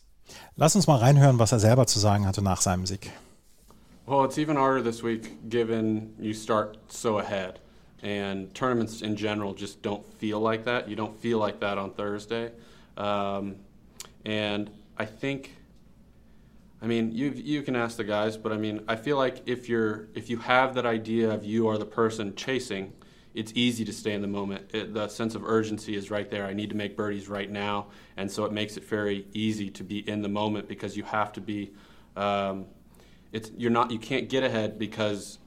Lass 0.55 0.75
uns 0.75 0.87
mal 0.87 0.97
reinhören, 0.97 1.37
was 1.37 1.51
er 1.51 1.59
selber 1.59 1.85
zu 1.85 1.99
sagen 1.99 2.25
hatte 2.25 2.41
nach 2.41 2.61
seinem 2.61 2.87
Sieg. 2.87 3.11
Well, 4.07 4.25
it's 4.25 4.39
even 4.39 4.57
harder 4.57 4.83
this 4.83 5.03
week 5.03 5.49
given 5.49 6.15
you 6.19 6.33
start 6.33 6.79
so 6.87 7.19
ahead. 7.19 7.59
And 8.01 8.53
tournaments 8.55 9.01
in 9.01 9.15
general 9.15 9.55
just 9.55 9.83
don't 9.83 10.03
feel 10.19 10.39
like 10.39 10.65
that. 10.65 10.87
You 10.87 10.95
don't 10.95 11.19
feel 11.19 11.39
like 11.39 11.59
that 11.59 11.77
on 11.77 11.91
Thursday. 11.93 12.51
Um, 12.97 13.55
and 14.25 14.69
I 14.97 15.05
think 15.05 15.51
I 16.81 16.87
mean, 16.87 17.11
you 17.11 17.31
you 17.31 17.61
can 17.61 17.75
ask 17.75 17.97
the 17.97 18.03
guys, 18.03 18.37
but 18.37 18.51
I 18.51 18.57
mean, 18.57 18.83
I 18.87 18.95
feel 18.95 19.17
like 19.17 19.43
if 19.45 19.69
you're 19.69 20.09
if 20.13 20.29
you 20.29 20.37
have 20.37 20.75
that 20.75 20.85
idea 20.85 21.31
of 21.31 21.45
you 21.45 21.67
are 21.67 21.77
the 21.77 21.85
person 21.85 22.35
chasing, 22.35 22.93
it's 23.33 23.51
easy 23.55 23.85
to 23.85 23.93
stay 23.93 24.13
in 24.13 24.21
the 24.21 24.27
moment. 24.27 24.69
It, 24.73 24.93
the 24.93 25.07
sense 25.07 25.35
of 25.35 25.43
urgency 25.43 25.95
is 25.95 26.11
right 26.11 26.29
there. 26.29 26.45
I 26.45 26.53
need 26.53 26.69
to 26.69 26.75
make 26.75 26.95
birdies 26.95 27.27
right 27.27 27.49
now, 27.49 27.87
and 28.17 28.31
so 28.31 28.45
it 28.45 28.51
makes 28.51 28.77
it 28.77 28.85
very 28.85 29.25
easy 29.33 29.69
to 29.71 29.83
be 29.83 30.07
in 30.07 30.21
the 30.21 30.29
moment 30.29 30.67
because 30.67 30.95
you 30.97 31.03
have 31.03 31.33
to 31.33 31.41
be. 31.41 31.73
Um, 32.15 32.65
it's 33.31 33.51
you're 33.57 33.71
not 33.71 33.91
you 33.91 33.99
can't 33.99 34.29
get 34.29 34.43
ahead 34.43 34.77
because 34.77 35.39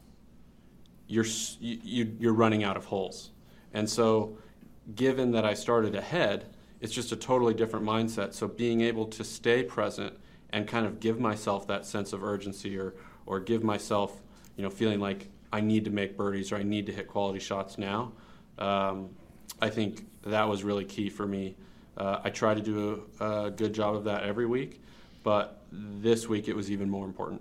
you're 1.06 1.26
you, 1.60 2.16
you're 2.18 2.34
running 2.34 2.64
out 2.64 2.76
of 2.76 2.86
holes, 2.86 3.30
and 3.72 3.88
so 3.88 4.38
given 4.94 5.32
that 5.32 5.44
I 5.44 5.54
started 5.54 5.94
ahead, 5.94 6.46
it's 6.80 6.92
just 6.92 7.12
a 7.12 7.16
totally 7.16 7.54
different 7.54 7.84
mindset. 7.84 8.34
So 8.34 8.48
being 8.48 8.80
able 8.80 9.06
to 9.06 9.24
stay 9.24 9.62
present 9.62 10.14
and 10.50 10.66
kind 10.66 10.86
of 10.86 11.00
give 11.00 11.20
myself 11.20 11.66
that 11.66 11.86
sense 11.86 12.12
of 12.12 12.22
urgency 12.22 12.78
or, 12.78 12.94
or 13.26 13.40
give 13.40 13.62
myself, 13.62 14.22
you 14.56 14.62
know, 14.62 14.70
feeling 14.70 15.00
like 15.00 15.28
I 15.52 15.60
need 15.60 15.84
to 15.84 15.90
make 15.90 16.16
birdies 16.16 16.52
or 16.52 16.56
I 16.56 16.62
need 16.62 16.86
to 16.86 16.92
hit 16.92 17.08
quality 17.08 17.38
shots 17.38 17.78
now. 17.78 18.12
Um, 18.58 19.10
I 19.60 19.70
think 19.70 20.06
that 20.22 20.48
was 20.48 20.64
really 20.64 20.84
key 20.84 21.10
for 21.10 21.26
me. 21.26 21.56
Uh, 21.96 22.20
I 22.22 22.30
try 22.30 22.54
to 22.54 22.60
do 22.60 23.02
a, 23.20 23.24
a, 23.24 23.50
good 23.50 23.72
job 23.72 23.96
of 23.96 24.04
that 24.04 24.22
every 24.22 24.46
week, 24.46 24.80
but 25.24 25.62
this 25.72 26.28
week 26.28 26.46
it 26.48 26.54
was 26.54 26.70
even 26.70 26.88
more 26.88 27.04
important. 27.04 27.40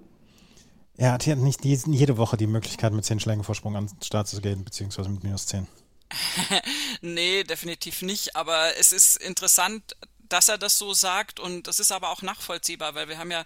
Er 0.99 1.11
hat 1.11 1.27
ja 1.27 1.35
nicht 1.35 1.63
jede 1.63 2.17
Woche 2.17 2.37
die 2.37 2.47
Möglichkeit, 2.47 2.91
mit 2.91 3.05
10 3.05 3.19
Schlägen 3.19 3.43
Vorsprung 3.43 3.75
an 3.75 3.85
den 3.85 4.01
Start 4.01 4.27
zu 4.27 4.41
gehen, 4.41 4.63
beziehungsweise 4.63 5.09
mit 5.09 5.23
minus 5.23 5.45
10. 5.45 5.67
nee, 7.01 7.43
definitiv 7.43 8.01
nicht. 8.01 8.35
Aber 8.35 8.71
es 8.79 8.91
ist 8.93 9.17
interessant, 9.17 9.95
dass 10.29 10.49
er 10.49 10.57
das 10.57 10.77
so 10.77 10.93
sagt 10.93 11.39
und 11.39 11.67
das 11.67 11.79
ist 11.79 11.91
aber 11.91 12.09
auch 12.09 12.21
nachvollziehbar, 12.21 12.95
weil 12.95 13.09
wir 13.09 13.17
haben 13.17 13.31
ja, 13.31 13.43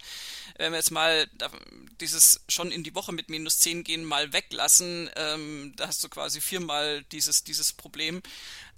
wenn 0.58 0.72
wir 0.72 0.78
jetzt 0.78 0.92
mal 0.92 1.28
dieses 2.00 2.42
schon 2.48 2.72
in 2.72 2.84
die 2.84 2.96
Woche 2.96 3.12
mit 3.12 3.30
minus 3.30 3.60
10 3.60 3.84
gehen 3.84 4.06
mal 4.06 4.34
weglassen, 4.34 5.10
ähm, 5.16 5.74
da 5.76 5.88
hast 5.88 6.04
du 6.04 6.10
quasi 6.10 6.42
viermal 6.42 7.04
dieses, 7.12 7.44
dieses 7.44 7.74
Problem. 7.74 8.22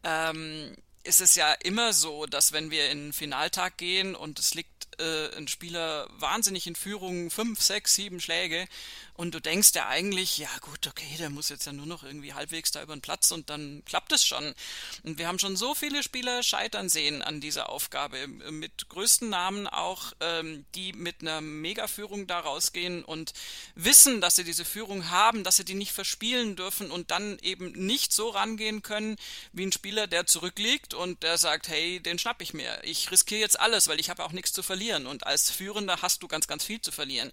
Ähm, 0.04 0.76
ist 1.04 1.22
es 1.22 1.36
ja 1.36 1.52
immer 1.54 1.94
so, 1.94 2.26
dass 2.26 2.54
wenn 2.54 2.72
wir 2.72 2.90
in 2.90 3.08
den 3.08 3.14
Finaltag 3.14 3.78
gehen 3.78 4.16
und 4.16 4.40
es 4.40 4.54
liegt 4.54 4.83
äh, 5.00 5.36
ein 5.36 5.48
Spieler 5.48 6.08
wahnsinnig 6.18 6.68
in 6.68 6.76
Führung, 6.76 7.30
fünf, 7.30 7.62
sechs, 7.62 7.96
sieben 7.96 8.20
Schläge 8.20 8.68
und 9.16 9.36
du 9.36 9.40
denkst 9.40 9.72
ja 9.76 9.88
eigentlich, 9.88 10.40
ja 10.40 10.50
gut, 10.62 10.88
okay, 10.88 11.16
der 11.20 11.30
muss 11.30 11.50
jetzt 11.50 11.66
ja 11.66 11.72
nur 11.72 11.86
noch 11.86 12.04
irgendwie 12.04 12.34
halbwegs 12.34 12.72
da 12.72 12.82
über 12.82 12.96
den 12.96 13.02
Platz 13.02 13.30
und 13.32 13.50
dann 13.52 13.84
klappt 13.86 14.12
es 14.12 14.26
schon. 14.26 14.56
Und 15.04 15.20
wir 15.20 15.28
haben 15.28 15.38
schon 15.38 15.56
so 15.56 15.76
viele 15.76 16.02
Spieler 16.02 16.42
scheitern 16.42 16.90
sehen 16.90 17.22
an 17.22 17.40
dieser 17.40 17.70
Aufgabe, 17.70 18.28
mit 18.28 18.90
größten 18.90 19.30
Namen 19.30 19.68
auch, 19.68 20.14
ähm, 20.20 20.66
die 20.74 20.94
mit 20.94 21.22
einer 21.22 21.42
Mega-Führung 21.42 22.26
da 22.26 22.40
rausgehen 22.40 23.04
und 23.04 23.34
wissen, 23.76 24.20
dass 24.20 24.36
sie 24.36 24.44
diese 24.44 24.66
Führung 24.66 25.12
haben, 25.12 25.44
dass 25.44 25.58
sie 25.58 25.66
die 25.66 25.76
nicht 25.76 25.92
verspielen 25.92 26.56
dürfen 26.56 26.90
und 26.90 27.12
dann 27.12 27.38
eben 27.44 27.72
nicht 27.72 28.14
so 28.14 28.30
rangehen 28.30 28.82
können 28.82 29.18
wie 29.52 29.66
ein 29.68 29.72
Spieler, 29.72 30.08
der 30.08 30.26
zurückliegt 30.26 30.96
und 30.96 31.22
der 31.22 31.38
sagt, 31.38 31.68
hey, 31.68 32.00
den 32.00 32.18
schnapp 32.18 32.42
ich 32.42 32.56
mir. 32.56 32.84
Ich 32.84 33.12
riskiere 33.12 33.42
jetzt 33.42 33.60
alles, 33.60 33.88
weil 33.88 34.00
ich 34.00 34.10
habe 34.10 34.24
auch 34.24 34.32
nichts 34.32 34.54
zu 34.54 34.64
verlieren. 34.64 34.93
Und 35.08 35.26
als 35.26 35.50
Führender 35.50 36.02
hast 36.02 36.24
du 36.24 36.28
ganz, 36.28 36.48
ganz 36.48 36.64
viel 36.64 36.82
zu 36.82 36.92
verlieren. 36.92 37.32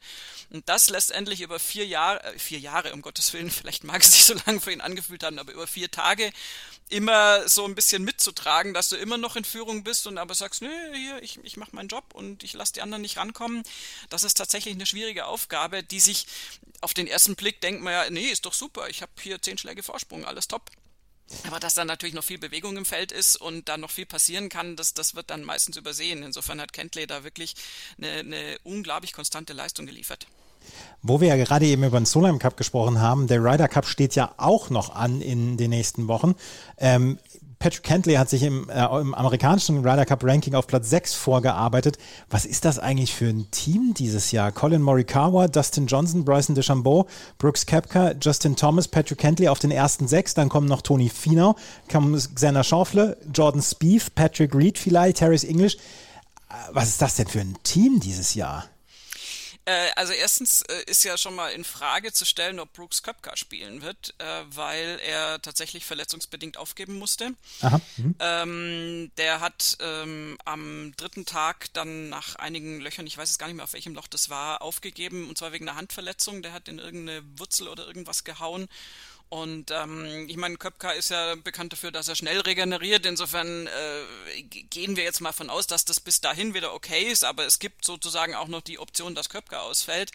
Und 0.51 0.69
das 0.69 0.91
letztendlich 0.91 1.41
über 1.41 1.59
vier 1.59 1.87
Jahre, 1.87 2.23
äh, 2.25 2.39
vier 2.39 2.59
Jahre, 2.59 2.93
um 2.93 3.03
Gottes 3.03 3.33
Willen, 3.33 3.51
vielleicht 3.51 3.85
mag 3.85 4.03
es 4.03 4.13
sich 4.13 4.25
so 4.25 4.35
lange 4.47 4.61
für 4.61 4.73
ihn 4.73 4.81
angefühlt 4.81 5.23
haben, 5.23 5.39
aber 5.39 5.53
über 5.53 5.67
vier 5.67 5.91
Tage 5.91 6.33
immer 6.89 7.49
so 7.49 7.65
ein 7.65 7.75
bisschen 7.75 8.03
mitzutragen, 8.03 8.75
dass 8.75 8.89
du 8.89 8.97
immer 8.97 9.17
noch 9.17 9.37
in 9.37 9.45
Führung 9.45 9.85
bist 9.85 10.07
und 10.07 10.19
aber 10.19 10.35
sagst, 10.35 10.61
nö, 10.61 10.71
hier, 10.93 11.23
ich, 11.23 11.39
ich 11.45 11.57
mache 11.57 11.75
meinen 11.75 11.89
Job 11.89 12.15
und 12.15 12.43
ich 12.43 12.53
lasse 12.53 12.73
die 12.73 12.83
anderen 12.83 13.03
nicht 13.03 13.17
rankommen. 13.17 13.63
Das 14.09 14.25
ist 14.25 14.37
tatsächlich 14.37 14.75
eine 14.75 14.87
schwierige 14.87 15.27
Aufgabe, 15.27 15.85
die 15.85 16.01
sich 16.01 16.27
auf 16.81 16.95
den 16.95 17.07
ersten 17.07 17.37
Blick 17.37 17.61
denkt 17.61 17.83
man 17.83 17.93
ja, 17.93 18.11
nee, 18.11 18.27
ist 18.27 18.47
doch 18.47 18.55
super, 18.55 18.89
ich 18.89 19.03
habe 19.03 19.13
hier 19.21 19.41
zehn 19.41 19.59
Schläge 19.59 19.83
Vorsprung, 19.83 20.25
alles 20.25 20.49
top. 20.49 20.71
Aber 21.47 21.61
dass 21.61 21.75
da 21.75 21.85
natürlich 21.85 22.15
noch 22.15 22.25
viel 22.25 22.39
Bewegung 22.39 22.77
im 22.77 22.85
Feld 22.85 23.13
ist 23.13 23.37
und 23.37 23.69
da 23.69 23.77
noch 23.77 23.91
viel 23.91 24.07
passieren 24.07 24.49
kann, 24.49 24.77
das, 24.77 24.95
das 24.95 25.15
wird 25.15 25.31
dann 25.31 25.45
meistens 25.45 25.77
übersehen. 25.77 26.23
Insofern 26.23 26.61
hat 26.61 26.73
Kentley 26.73 27.07
da 27.07 27.25
wirklich 27.25 27.55
eine, 27.99 28.11
eine 28.11 28.59
unglaublich 28.65 29.13
konstante 29.13 29.53
Leistung 29.53 29.87
geliefert. 29.87 30.27
Wo 31.03 31.21
wir 31.21 31.29
ja 31.29 31.37
gerade 31.37 31.67
eben 31.67 31.85
über 31.85 31.99
den 31.99 32.07
Solheim 32.07 32.39
Cup 32.39 32.57
gesprochen 32.57 33.01
haben, 33.01 33.27
der 33.27 33.43
Ryder 33.43 33.69
Cup 33.69 33.87
steht 33.87 34.15
ja 34.15 34.35
auch 34.37 34.69
noch 34.69 34.95
an 34.95 35.23
in 35.23 35.57
den 35.57 35.71
nächsten 35.71 36.09
Wochen. 36.09 36.35
Ähm, 36.77 37.19
Patrick 37.61 37.83
Kentley 37.83 38.15
hat 38.15 38.31
sich 38.31 38.43
im, 38.43 38.71
äh, 38.71 39.01
im 39.01 39.15
amerikanischen 39.15 39.87
Ryder 39.87 40.07
Cup 40.07 40.25
Ranking 40.25 40.55
auf 40.55 40.67
Platz 40.67 40.89
6 40.89 41.13
vorgearbeitet. 41.13 41.99
Was 42.31 42.47
ist 42.47 42.65
das 42.65 42.79
eigentlich 42.79 43.15
für 43.15 43.27
ein 43.27 43.51
Team 43.51 43.93
dieses 43.93 44.33
Jahr? 44.33 44.51
Colin 44.51 44.81
Morikawa, 44.81 45.47
Dustin 45.47 45.87
Johnson, 45.87 46.25
Bryson 46.25 46.55
DeChambeau, 46.55 47.07
Brooks 47.37 47.67
Koepka, 47.67 48.15
Justin 48.19 48.57
Thomas, 48.57 48.89
Patrick 48.89 49.19
Kentley 49.19 49.49
auf 49.49 49.59
den 49.59 49.73
ersten 49.73 50.09
sechs. 50.09 50.33
Dann 50.33 50.49
kommen 50.49 50.69
noch 50.69 50.81
Tony 50.81 51.11
Finau, 51.11 51.55
Xander 51.87 52.65
Schauffele, 52.65 53.19
Jordan 53.31 53.61
Spieth, 53.61 54.15
Patrick 54.15 54.55
Reed 54.55 54.79
vielleicht, 54.79 55.21
Harris 55.21 55.45
English. 55.45 55.77
Äh, 56.49 56.55
was 56.73 56.89
ist 56.89 57.03
das 57.03 57.17
denn 57.17 57.27
für 57.27 57.41
ein 57.41 57.59
Team 57.63 58.01
dieses 58.01 58.35
Jahr? 58.35 58.65
Äh, 59.65 59.91
also 59.97 60.13
erstens 60.13 60.63
äh, 60.63 60.83
ist 60.87 61.05
ja 61.05 61.17
schon 61.19 61.35
mal 61.35 61.53
in 61.53 61.65
Frage 61.65 62.13
zu 62.13 62.25
stellen, 62.25 62.59
ob 62.59 62.73
Brooks 62.73 63.03
Köpka 63.03 63.37
spielen 63.37 63.83
wird, 63.83 64.15
äh, 64.19 64.25
weil 64.47 64.99
er 65.07 65.41
tatsächlich 65.43 65.85
verletzungsbedingt 65.85 66.57
aufgeben 66.57 66.99
musste. 66.99 67.35
Mhm. 67.97 68.15
Ähm, 68.19 69.13
der 69.17 69.41
hat 69.41 69.77
ähm, 69.81 70.39
am 70.45 70.93
dritten 70.97 71.27
Tag 71.27 71.73
dann 71.75 72.09
nach 72.09 72.37
einigen 72.37 72.81
Löchern, 72.81 73.07
ich 73.07 73.19
weiß 73.19 73.29
jetzt 73.29 73.39
gar 73.39 73.47
nicht 73.47 73.57
mehr 73.57 73.65
auf 73.65 73.75
welchem 73.75 73.95
Loch 73.95 74.09
das 74.09 74.31
war, 74.31 74.63
aufgegeben 74.63 75.29
und 75.29 75.37
zwar 75.39 75.53
wegen 75.53 75.69
einer 75.69 75.77
Handverletzung. 75.77 76.43
Der 76.43 76.53
hat 76.53 76.69
in 76.69 76.79
irgendeine 76.79 77.23
Wurzel 77.39 77.69
oder 77.69 77.87
irgendwas 77.87 78.25
gehauen 78.25 78.69
und 79.31 79.71
ähm, 79.71 80.29
ich 80.29 80.37
meine, 80.37 80.57
Köpka 80.57 80.91
ist 80.91 81.11
ja 81.11 81.37
bekannt 81.37 81.73
dafür, 81.73 81.93
dass 81.93 82.09
er 82.09 82.17
schnell 82.17 82.41
regeneriert. 82.41 83.07
Insofern 83.07 83.69
äh, 83.69 84.43
gehen 84.43 84.97
wir 84.97 85.05
jetzt 85.05 85.21
mal 85.21 85.33
von 85.33 85.51
aus, 85.51 85.69
dass 85.69 85.85
das 85.85 86.01
bis 86.01 86.21
dahin 86.21 86.53
wieder 86.53 86.75
okay 86.75 87.05
ist. 87.05 87.25
Aber 87.25 87.47
es 87.47 87.61
gibt 87.61 87.85
sozusagen 87.85 88.35
auch 88.35 88.49
noch 88.49 88.61
die 88.61 88.81
Option, 88.81 89.15
dass 89.15 89.29
Köpka 89.29 89.61
ausfällt. 89.61 90.11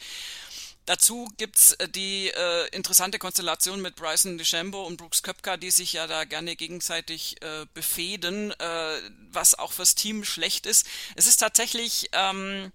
Dazu 0.86 1.30
gibt's 1.38 1.72
äh, 1.74 1.88
die 1.88 2.28
äh, 2.28 2.68
interessante 2.76 3.18
Konstellation 3.18 3.82
mit 3.82 3.96
Bryson 3.96 4.38
DeChambeau 4.38 4.86
und 4.86 4.98
Brooks 4.98 5.24
Köpka, 5.24 5.56
die 5.56 5.72
sich 5.72 5.94
ja 5.94 6.08
da 6.08 6.26
gerne 6.26 6.58
gegenseitig 6.58 7.42
äh, 7.42 7.66
befehden, 7.74 8.52
äh, 8.52 9.00
was 9.32 9.58
auch 9.58 9.72
fürs 9.72 9.96
Team 9.96 10.26
schlecht 10.26 10.66
ist. 10.66 10.86
Es 11.16 11.26
ist 11.26 11.38
tatsächlich... 11.38 12.10
Ähm, 12.12 12.74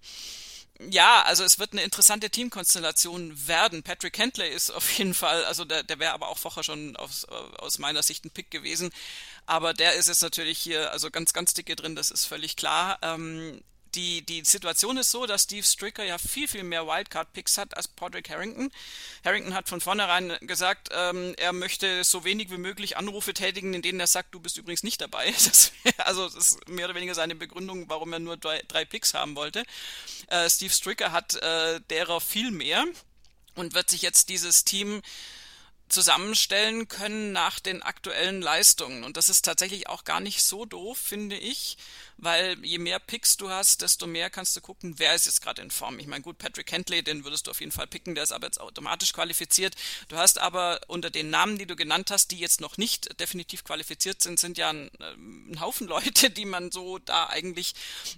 Ja, 0.89 1.21
also 1.23 1.43
es 1.43 1.59
wird 1.59 1.73
eine 1.73 1.83
interessante 1.83 2.29
Teamkonstellation 2.29 3.47
werden. 3.47 3.83
Patrick 3.83 4.17
Hentley 4.17 4.49
ist 4.49 4.71
auf 4.71 4.89
jeden 4.97 5.13
Fall, 5.13 5.45
also 5.45 5.63
der, 5.63 5.83
der 5.83 5.99
wäre 5.99 6.13
aber 6.13 6.29
auch 6.29 6.37
vorher 6.39 6.63
schon 6.63 6.95
aus, 6.95 7.25
aus 7.25 7.77
meiner 7.77 8.01
Sicht 8.01 8.25
ein 8.25 8.31
Pick 8.31 8.49
gewesen. 8.49 8.91
Aber 9.45 9.73
der 9.73 9.93
ist 9.93 10.07
jetzt 10.07 10.23
natürlich 10.23 10.57
hier 10.57 10.91
also 10.91 11.11
ganz, 11.11 11.33
ganz 11.33 11.53
dicke 11.53 11.75
drin, 11.75 11.95
das 11.95 12.09
ist 12.09 12.25
völlig 12.25 12.55
klar. 12.55 12.97
Ähm, 13.03 13.61
die, 13.95 14.21
die 14.25 14.43
Situation 14.43 14.97
ist 14.97 15.11
so, 15.11 15.25
dass 15.25 15.43
Steve 15.43 15.65
Stricker 15.65 16.03
ja 16.03 16.17
viel, 16.17 16.47
viel 16.47 16.63
mehr 16.63 16.87
Wildcard-Picks 16.87 17.57
hat 17.57 17.75
als 17.75 17.87
Podrick 17.87 18.29
Harrington. 18.29 18.71
Harrington 19.23 19.53
hat 19.53 19.69
von 19.69 19.81
vornherein 19.81 20.37
gesagt, 20.41 20.89
ähm, 20.91 21.33
er 21.37 21.53
möchte 21.53 22.03
so 22.03 22.23
wenig 22.23 22.49
wie 22.51 22.57
möglich 22.57 22.97
Anrufe 22.97 23.33
tätigen, 23.33 23.73
in 23.73 23.81
denen 23.81 23.99
er 23.99 24.07
sagt, 24.07 24.33
du 24.33 24.39
bist 24.39 24.57
übrigens 24.57 24.83
nicht 24.83 25.01
dabei. 25.01 25.33
Das, 25.51 25.71
also 25.97 26.29
das 26.29 26.35
ist 26.35 26.69
mehr 26.69 26.85
oder 26.85 26.95
weniger 26.95 27.15
seine 27.15 27.35
Begründung, 27.35 27.89
warum 27.89 28.13
er 28.13 28.19
nur 28.19 28.37
drei, 28.37 28.61
drei 28.67 28.85
Picks 28.85 29.13
haben 29.13 29.35
wollte. 29.35 29.63
Äh, 30.27 30.49
Steve 30.49 30.71
Stricker 30.71 31.11
hat 31.11 31.35
äh, 31.35 31.81
derer 31.89 32.21
viel 32.21 32.51
mehr 32.51 32.85
und 33.55 33.73
wird 33.73 33.89
sich 33.89 34.01
jetzt 34.01 34.29
dieses 34.29 34.63
Team 34.63 35.01
zusammenstellen 35.91 36.87
können 36.87 37.31
nach 37.31 37.59
den 37.59 37.81
aktuellen 37.81 38.41
Leistungen. 38.41 39.03
Und 39.03 39.17
das 39.17 39.29
ist 39.29 39.43
tatsächlich 39.43 39.87
auch 39.87 40.03
gar 40.03 40.19
nicht 40.19 40.41
so 40.43 40.65
doof, 40.65 40.97
finde 40.97 41.37
ich, 41.37 41.77
weil 42.21 42.63
je 42.63 42.77
mehr 42.77 42.99
Picks 42.99 43.35
du 43.35 43.49
hast, 43.49 43.81
desto 43.81 44.07
mehr 44.07 44.29
kannst 44.29 44.55
du 44.55 44.61
gucken, 44.61 44.93
wer 44.97 45.15
ist 45.15 45.25
jetzt 45.25 45.41
gerade 45.41 45.61
in 45.61 45.71
Form. 45.71 45.99
Ich 45.99 46.07
meine, 46.07 46.21
gut, 46.21 46.37
Patrick 46.37 46.71
Hentley, 46.71 47.03
den 47.03 47.23
würdest 47.23 47.47
du 47.47 47.51
auf 47.51 47.59
jeden 47.59 47.71
Fall 47.71 47.87
picken, 47.87 48.13
der 48.13 48.23
ist 48.23 48.31
aber 48.31 48.45
jetzt 48.45 48.61
automatisch 48.61 49.11
qualifiziert. 49.11 49.75
Du 50.07 50.17
hast 50.17 50.37
aber 50.37 50.79
unter 50.87 51.09
den 51.09 51.31
Namen, 51.31 51.57
die 51.57 51.65
du 51.65 51.75
genannt 51.75 52.11
hast, 52.11 52.29
die 52.29 52.37
jetzt 52.37 52.61
noch 52.61 52.77
nicht 52.77 53.19
definitiv 53.19 53.63
qualifiziert 53.63 54.21
sind, 54.21 54.39
sind 54.39 54.59
ja 54.59 54.69
ein, 54.69 54.91
äh, 54.99 55.13
ein 55.13 55.59
Haufen 55.59 55.87
Leute, 55.91 56.29
die 56.29 56.45
man 56.45 56.71
so 56.71 56.99
da 56.99 57.27
eigentlich 57.27 57.73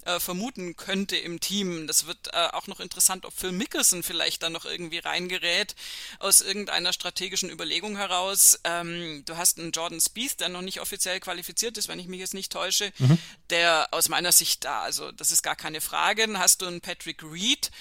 äh, 0.06 0.20
vermuten 0.20 0.76
könnte 0.76 1.16
im 1.16 1.40
Team. 1.40 1.88
Das 1.88 2.06
wird 2.06 2.34
äh, 2.34 2.50
auch 2.52 2.68
noch 2.68 2.82
interessant, 2.82 3.26
ob 3.26 3.34
Phil 3.34 3.54
Mickelson 3.54 4.04
vielleicht 4.04 4.44
da 4.44 4.50
noch 4.50 4.66
irgendwie 4.66 5.00
reingerät 5.00 5.76
aus 6.20 6.42
irgendeiner 6.42 6.92
strategischen 6.92 7.50
Überlegung 7.50 7.96
heraus. 7.96 8.60
Ähm, 8.66 9.24
du 9.26 9.38
hast 9.38 9.60
einen 9.60 9.72
Jordan 9.72 10.02
Spieth, 10.02 10.42
der 10.42 10.50
noch 10.50 10.62
nicht 10.62 10.82
offiziell 10.82 11.22
qualifiziert 11.22 11.78
ist, 11.78 11.88
wenn 11.88 12.00
ich 12.00 12.08
mich 12.08 12.20
jetzt 12.20 12.34
nicht 12.34 12.52
täusche, 12.52 12.92
mhm. 13.00 13.18
der 13.50 13.93
aus 13.94 14.10
meiner 14.10 14.32
Sicht 14.32 14.64
da. 14.66 14.82
Also 14.82 15.12
das 15.12 15.32
ist 15.32 15.44
gar 15.44 15.56
keine 15.56 15.82
Frage. 15.82 16.26
Dann 16.28 16.40
hast 16.40 16.62
du 16.62 16.66
einen 16.66 16.82
Patrick 16.82 17.24
Reed, 17.24 17.72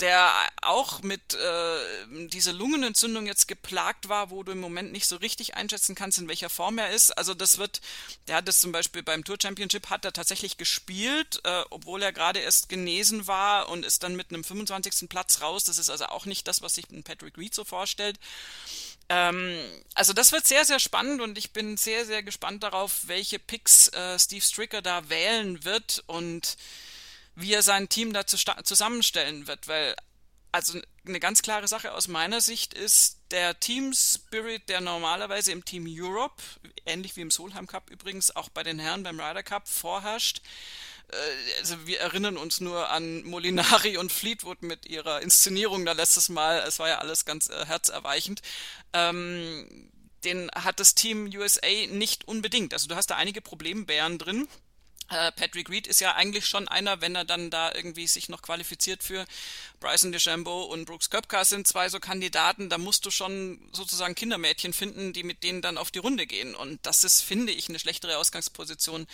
der 0.00 0.30
auch 0.62 1.02
mit 1.02 1.34
äh, 1.34 2.28
dieser 2.28 2.52
Lungenentzündung 2.52 3.26
jetzt 3.26 3.48
geplagt 3.48 4.08
war, 4.08 4.30
wo 4.30 4.42
du 4.42 4.52
im 4.52 4.60
Moment 4.60 4.92
nicht 4.92 5.06
so 5.06 5.16
richtig 5.16 5.54
einschätzen 5.54 5.94
kannst, 5.94 6.18
in 6.18 6.28
welcher 6.28 6.50
Form 6.50 6.78
er 6.78 6.90
ist. 6.90 7.16
Also 7.18 7.34
das 7.34 7.58
wird, 7.58 7.80
der 8.28 8.36
hat 8.36 8.48
das 8.48 8.60
zum 8.60 8.72
Beispiel 8.72 9.02
beim 9.02 9.24
Tour 9.24 9.36
Championship 9.40 9.90
hat 9.90 10.04
er 10.04 10.12
tatsächlich 10.12 10.56
gespielt, 10.56 11.40
äh, 11.44 11.62
obwohl 11.70 12.02
er 12.02 12.12
gerade 12.12 12.40
erst 12.40 12.68
genesen 12.68 13.26
war 13.26 13.68
und 13.68 13.84
ist 13.84 14.02
dann 14.02 14.16
mit 14.16 14.30
einem 14.30 14.44
25. 14.44 15.08
Platz 15.08 15.40
raus. 15.40 15.64
Das 15.64 15.78
ist 15.78 15.90
also 15.90 16.06
auch 16.06 16.26
nicht 16.26 16.46
das, 16.46 16.62
was 16.62 16.76
sich 16.76 16.88
ein 16.90 17.02
Patrick 17.02 17.36
Reed 17.36 17.54
so 17.54 17.64
vorstellt. 17.64 18.18
Ähm, 19.08 19.58
also 19.94 20.12
das 20.12 20.32
wird 20.32 20.46
sehr, 20.46 20.64
sehr 20.64 20.78
spannend 20.78 21.20
und 21.20 21.38
ich 21.38 21.52
bin 21.52 21.76
sehr, 21.76 22.04
sehr 22.04 22.22
gespannt 22.22 22.62
darauf, 22.62 23.08
welche 23.08 23.38
Picks 23.38 23.88
äh, 23.88 24.18
Steve 24.18 24.42
Stricker 24.42 24.82
da 24.82 25.08
wählen 25.08 25.64
wird 25.64 26.04
und 26.06 26.56
wie 27.34 27.52
er 27.52 27.62
sein 27.62 27.88
Team 27.88 28.12
da 28.12 28.26
zusammenstellen 28.26 29.46
wird, 29.46 29.68
weil 29.68 29.94
also 30.50 30.80
eine 31.06 31.20
ganz 31.20 31.42
klare 31.42 31.68
Sache 31.68 31.92
aus 31.92 32.08
meiner 32.08 32.40
Sicht 32.40 32.74
ist, 32.74 33.18
der 33.30 33.60
Team 33.60 33.92
Spirit, 33.92 34.68
der 34.68 34.80
normalerweise 34.80 35.52
im 35.52 35.64
Team 35.64 35.86
Europe, 35.88 36.42
ähnlich 36.86 37.16
wie 37.16 37.20
im 37.20 37.30
Solheim 37.30 37.66
Cup 37.66 37.90
übrigens, 37.90 38.34
auch 38.34 38.48
bei 38.48 38.62
den 38.62 38.78
Herren 38.78 39.02
beim 39.02 39.20
Ryder 39.20 39.42
Cup 39.42 39.68
vorherrscht, 39.68 40.40
also 41.60 41.86
wir 41.86 42.00
erinnern 42.00 42.36
uns 42.36 42.60
nur 42.60 42.90
an 42.90 43.24
Molinari 43.24 43.96
und 43.96 44.12
Fleetwood 44.12 44.62
mit 44.62 44.86
ihrer 44.86 45.22
Inszenierung 45.22 45.84
da 45.86 45.92
letztes 45.92 46.28
Mal. 46.28 46.58
Es 46.66 46.78
war 46.78 46.88
ja 46.88 46.98
alles 46.98 47.24
ganz 47.24 47.48
äh, 47.48 47.64
herzerweichend. 47.66 48.42
Ähm, 48.92 49.90
den 50.24 50.50
hat 50.54 50.80
das 50.80 50.94
Team 50.94 51.30
USA 51.34 51.86
nicht 51.90 52.26
unbedingt. 52.26 52.72
Also 52.74 52.88
du 52.88 52.96
hast 52.96 53.08
da 53.08 53.16
einige 53.16 53.40
Problembären 53.40 54.18
drin. 54.18 54.48
Äh, 55.10 55.32
Patrick 55.32 55.70
Reed 55.70 55.86
ist 55.86 56.00
ja 56.00 56.14
eigentlich 56.14 56.46
schon 56.46 56.68
einer, 56.68 57.00
wenn 57.00 57.14
er 57.14 57.24
dann 57.24 57.50
da 57.50 57.72
irgendwie 57.74 58.06
sich 58.06 58.28
noch 58.28 58.42
qualifiziert 58.42 59.02
für 59.02 59.24
Bryson 59.80 60.12
DeChambeau 60.12 60.64
und 60.64 60.84
Brooks 60.84 61.08
Köpka 61.08 61.44
sind 61.44 61.66
zwei 61.66 61.88
so 61.88 61.98
Kandidaten, 61.98 62.68
da 62.68 62.76
musst 62.76 63.06
du 63.06 63.10
schon 63.10 63.58
sozusagen 63.72 64.14
Kindermädchen 64.14 64.72
finden, 64.72 65.12
die 65.12 65.22
mit 65.22 65.42
denen 65.42 65.62
dann 65.62 65.78
auf 65.78 65.90
die 65.90 65.98
Runde 65.98 66.26
gehen. 66.26 66.54
Und 66.54 66.84
das 66.84 67.04
ist, 67.04 67.22
finde 67.22 67.52
ich, 67.52 67.68
eine 67.68 67.78
schlechtere 67.78 68.18
Ausgangsposition, 68.18 69.06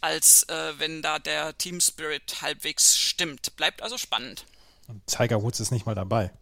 als 0.00 0.44
äh, 0.44 0.78
wenn 0.78 1.00
da 1.02 1.18
der 1.18 1.56
Team 1.56 1.80
Spirit 1.80 2.42
halbwegs 2.42 2.98
stimmt. 2.98 3.54
Bleibt 3.56 3.82
also 3.82 3.98
spannend. 3.98 4.44
Und 4.88 5.06
Tiger 5.06 5.42
Woods 5.42 5.60
ist 5.60 5.70
nicht 5.70 5.86
mal 5.86 5.94
dabei. 5.94 6.32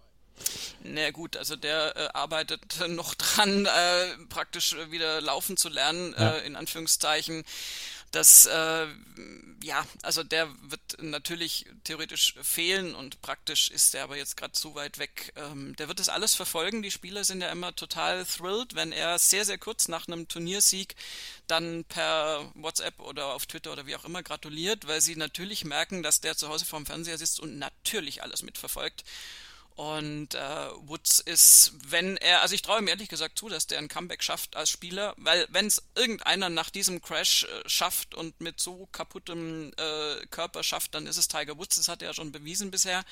Na 0.83 1.11
gut, 1.11 1.37
also 1.37 1.57
der 1.57 1.97
äh, 1.97 2.09
arbeitet 2.13 2.89
noch 2.89 3.15
dran, 3.15 3.67
äh, 3.67 4.17
praktisch 4.29 4.77
wieder 4.91 5.21
laufen 5.21 5.57
zu 5.57 5.69
lernen, 5.69 6.15
ja. 6.19 6.33
äh, 6.33 6.47
in 6.47 6.57
Anführungszeichen. 6.57 7.45
Das, 8.15 8.47
äh, 8.47 8.87
ja, 9.65 9.85
also 10.03 10.23
der 10.23 10.49
wird 10.63 11.03
natürlich 11.03 11.67
theoretisch 11.83 12.35
fehlen 12.43 12.95
und 12.95 13.21
praktisch 13.23 13.71
ist 13.71 13.95
der 13.95 14.05
aber 14.05 14.17
jetzt 14.17 14.37
gerade 14.37 14.57
so 14.57 14.77
weit 14.77 14.99
weg. 14.99 15.33
Ähm, 15.35 15.75
der 15.77 15.89
wird 15.89 15.99
das 15.99 16.09
alles 16.09 16.37
verfolgen. 16.37 16.83
Die 16.83 16.93
Spieler 16.93 17.25
sind 17.25 17.41
ja 17.41 17.49
immer 17.49 17.75
total 17.75 18.25
thrilled, 18.25 18.77
wenn 18.77 18.93
er 18.93 19.19
sehr, 19.19 19.45
sehr 19.45 19.59
kurz 19.59 19.89
nach 19.89 20.07
einem 20.07 20.29
Turniersieg 20.29 20.95
dann 21.49 21.85
per 21.87 22.53
WhatsApp 22.55 23.01
oder 23.01 23.35
auf 23.35 23.47
Twitter 23.47 23.73
oder 23.73 23.87
wie 23.87 23.97
auch 23.97 24.05
immer 24.05 24.23
gratuliert, 24.23 24.87
weil 24.87 25.01
sie 25.01 25.17
natürlich 25.17 25.65
merken, 25.65 26.05
dass 26.05 26.21
der 26.21 26.37
zu 26.37 26.49
Hause 26.49 26.67
vorm 26.67 26.87
Fernseher 26.87 27.19
sitzt 27.19 27.41
und 27.41 27.59
natürlich 27.59 28.23
alles 28.23 28.45
mitverfolgt. 28.45 29.03
Und 29.77 30.37
äh, 30.37 30.39
Woods 30.87 31.19
ist, 31.19 31.73
wenn 31.89 32.17
er, 32.19 32.43
also 32.43 32.55
ich 32.55 32.63
traue 32.63 32.79
ihm 32.79 32.87
ehrlich 32.87 33.09
gesagt 33.09 33.39
zu, 33.39 33.49
dass 33.49 33.67
der 33.67 33.79
ein 33.79 33.89
Comeback 33.89 34.23
schafft 34.23 34.55
als 34.55 34.71
Spieler, 34.71 35.15
weil 35.17 35.47
wenn 35.51 35.67
es 35.67 35.83
irgendeiner 35.97 36.49
nach 36.49 36.71
diesem 36.71 37.03
Crash 37.03 37.45
äh, 37.45 37.69
schafft 37.69 38.15
und 38.15 38.41
mit 38.41 38.61
so 38.61 38.89
kaputtem 38.93 39.73
äh, 39.77 40.27
Körper 40.27 40.63
schafft, 40.63 40.95
dann 40.95 41.07
ist 41.07 41.17
es 41.17 41.27
Tiger 41.27 41.59
Woods. 41.59 41.77
Das 41.77 41.89
hat 41.89 42.03
er 42.03 42.09
ja 42.09 42.15
schon 42.15 42.31
bewiesen 42.31 42.71
bisher. 42.71 43.05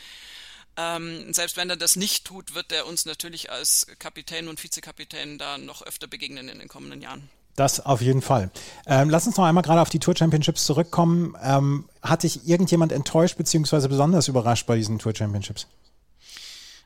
Ähm, 0.77 1.35
selbst 1.35 1.57
wenn 1.57 1.69
er 1.69 1.77
das 1.77 1.97
nicht 1.97 2.25
tut, 2.25 2.55
wird 2.55 2.71
er 2.71 2.87
uns 2.87 3.07
natürlich 3.07 3.51
als 3.51 3.87
Kapitän 3.99 4.47
und 4.49 4.63
Vizekapitän 4.63 5.39
da 5.39 5.59
noch 5.59 5.83
öfter 5.83 6.07
begegnen 6.07 6.49
in 6.49 6.61
den 6.61 6.69
kommenden 6.69 7.03
Jahren. 7.03 7.29
Das 7.57 7.81
auf 7.81 8.01
jeden 8.01 8.23
Fall. 8.23 8.51
Ähm, 8.87 9.11
lass 9.11 9.27
uns 9.27 9.37
noch 9.37 9.45
einmal 9.45 9.63
gerade 9.63 9.83
auf 9.83 9.91
die 9.91 9.99
Tour 9.99 10.17
Championships 10.17 10.65
zurückkommen. 10.65 11.37
Ähm, 11.43 11.89
hat 12.01 12.23
dich 12.23 12.47
irgendjemand 12.49 12.93
enttäuscht 12.93 13.37
bzw. 13.37 13.89
besonders 13.89 14.29
überrascht 14.29 14.67
bei 14.67 14.77
diesen 14.77 14.99
Tour 14.99 15.15
Championships? 15.15 15.67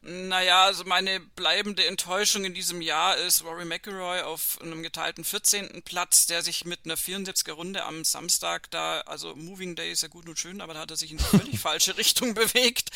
Naja, 0.08 0.66
also 0.66 0.84
meine 0.84 1.18
bleibende 1.18 1.84
Enttäuschung 1.84 2.44
in 2.44 2.54
diesem 2.54 2.80
Jahr 2.80 3.16
ist 3.16 3.42
Rory 3.42 3.64
McIlroy 3.64 4.20
auf 4.20 4.56
einem 4.62 4.84
geteilten 4.84 5.24
14. 5.24 5.82
Platz, 5.84 6.26
der 6.26 6.42
sich 6.42 6.64
mit 6.64 6.80
einer 6.84 6.94
74er 6.94 7.52
Runde 7.52 7.84
am 7.84 8.04
Samstag 8.04 8.70
da, 8.70 9.00
also 9.00 9.34
Moving 9.34 9.74
Day 9.74 9.90
ist 9.90 10.02
ja 10.04 10.08
gut 10.08 10.28
und 10.28 10.38
schön, 10.38 10.60
aber 10.60 10.74
da 10.74 10.80
hat 10.80 10.92
er 10.92 10.96
sich 10.96 11.10
in 11.10 11.18
die 11.18 11.24
völlig 11.24 11.58
falsche 11.58 11.96
Richtung 11.98 12.34
bewegt. 12.34 12.90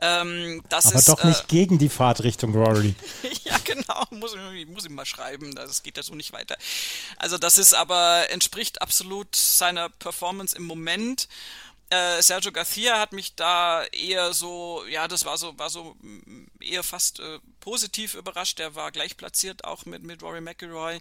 Ähm, 0.00 0.64
das 0.68 0.86
aber 0.86 0.96
ist, 0.96 1.08
doch 1.08 1.22
nicht 1.22 1.42
äh, 1.42 1.46
gegen 1.46 1.78
die 1.78 1.88
Fahrtrichtung, 1.88 2.52
Rory. 2.52 2.96
ja, 3.44 3.56
genau, 3.62 4.04
muss, 4.10 4.34
ich 4.52 4.66
muss 4.66 4.84
ihm 4.84 4.96
mal 4.96 5.06
schreiben, 5.06 5.54
das 5.54 5.84
geht 5.84 5.96
ja 5.96 6.02
so 6.02 6.16
nicht 6.16 6.32
weiter. 6.32 6.56
Also 7.18 7.38
das 7.38 7.58
ist 7.58 7.72
aber, 7.72 8.30
entspricht 8.30 8.82
absolut 8.82 9.36
seiner 9.36 9.90
Performance 9.90 10.56
im 10.56 10.64
Moment. 10.64 11.28
Äh, 11.90 12.20
Sergio 12.20 12.52
Garcia 12.52 12.98
hat 12.98 13.12
mich 13.12 13.34
da 13.34 13.84
eher 13.84 14.34
so, 14.34 14.84
ja, 14.90 15.08
das 15.08 15.24
war 15.24 15.38
so, 15.38 15.58
war 15.58 15.70
so 15.70 15.96
mm, 16.00 16.46
eher 16.60 16.82
fast 16.82 17.20
äh, 17.20 17.38
positiv 17.60 18.14
überrascht. 18.14 18.58
Der 18.58 18.74
war 18.74 18.92
gleich 18.92 19.16
platziert, 19.16 19.64
auch 19.64 19.86
mit, 19.86 20.02
mit 20.02 20.22
Rory 20.22 20.42
McIlroy. 20.42 20.98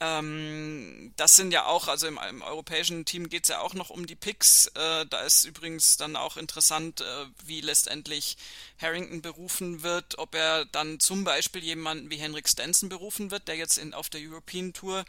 Ähm, 0.00 1.12
das 1.16 1.36
sind 1.36 1.52
ja 1.52 1.66
auch, 1.66 1.88
also 1.88 2.06
im, 2.06 2.18
im 2.30 2.40
europäischen 2.40 3.04
Team 3.04 3.28
geht 3.28 3.44
es 3.44 3.50
ja 3.50 3.60
auch 3.60 3.74
noch 3.74 3.90
um 3.90 4.06
die 4.06 4.14
Picks. 4.14 4.66
Äh, 4.68 5.04
da 5.06 5.20
ist 5.20 5.44
übrigens 5.44 5.98
dann 5.98 6.16
auch 6.16 6.38
interessant, 6.38 7.02
äh, 7.02 7.26
wie 7.44 7.60
letztendlich 7.60 8.38
Harrington 8.80 9.20
berufen 9.20 9.82
wird, 9.82 10.18
ob 10.18 10.34
er 10.34 10.64
dann 10.64 11.00
zum 11.00 11.24
Beispiel 11.24 11.62
jemanden 11.62 12.08
wie 12.08 12.16
Henrik 12.16 12.48
Stenson 12.48 12.88
berufen 12.88 13.30
wird, 13.30 13.46
der 13.46 13.56
jetzt 13.56 13.76
in, 13.76 13.92
auf 13.92 14.08
der 14.08 14.22
European 14.22 14.72
Tour 14.72 15.04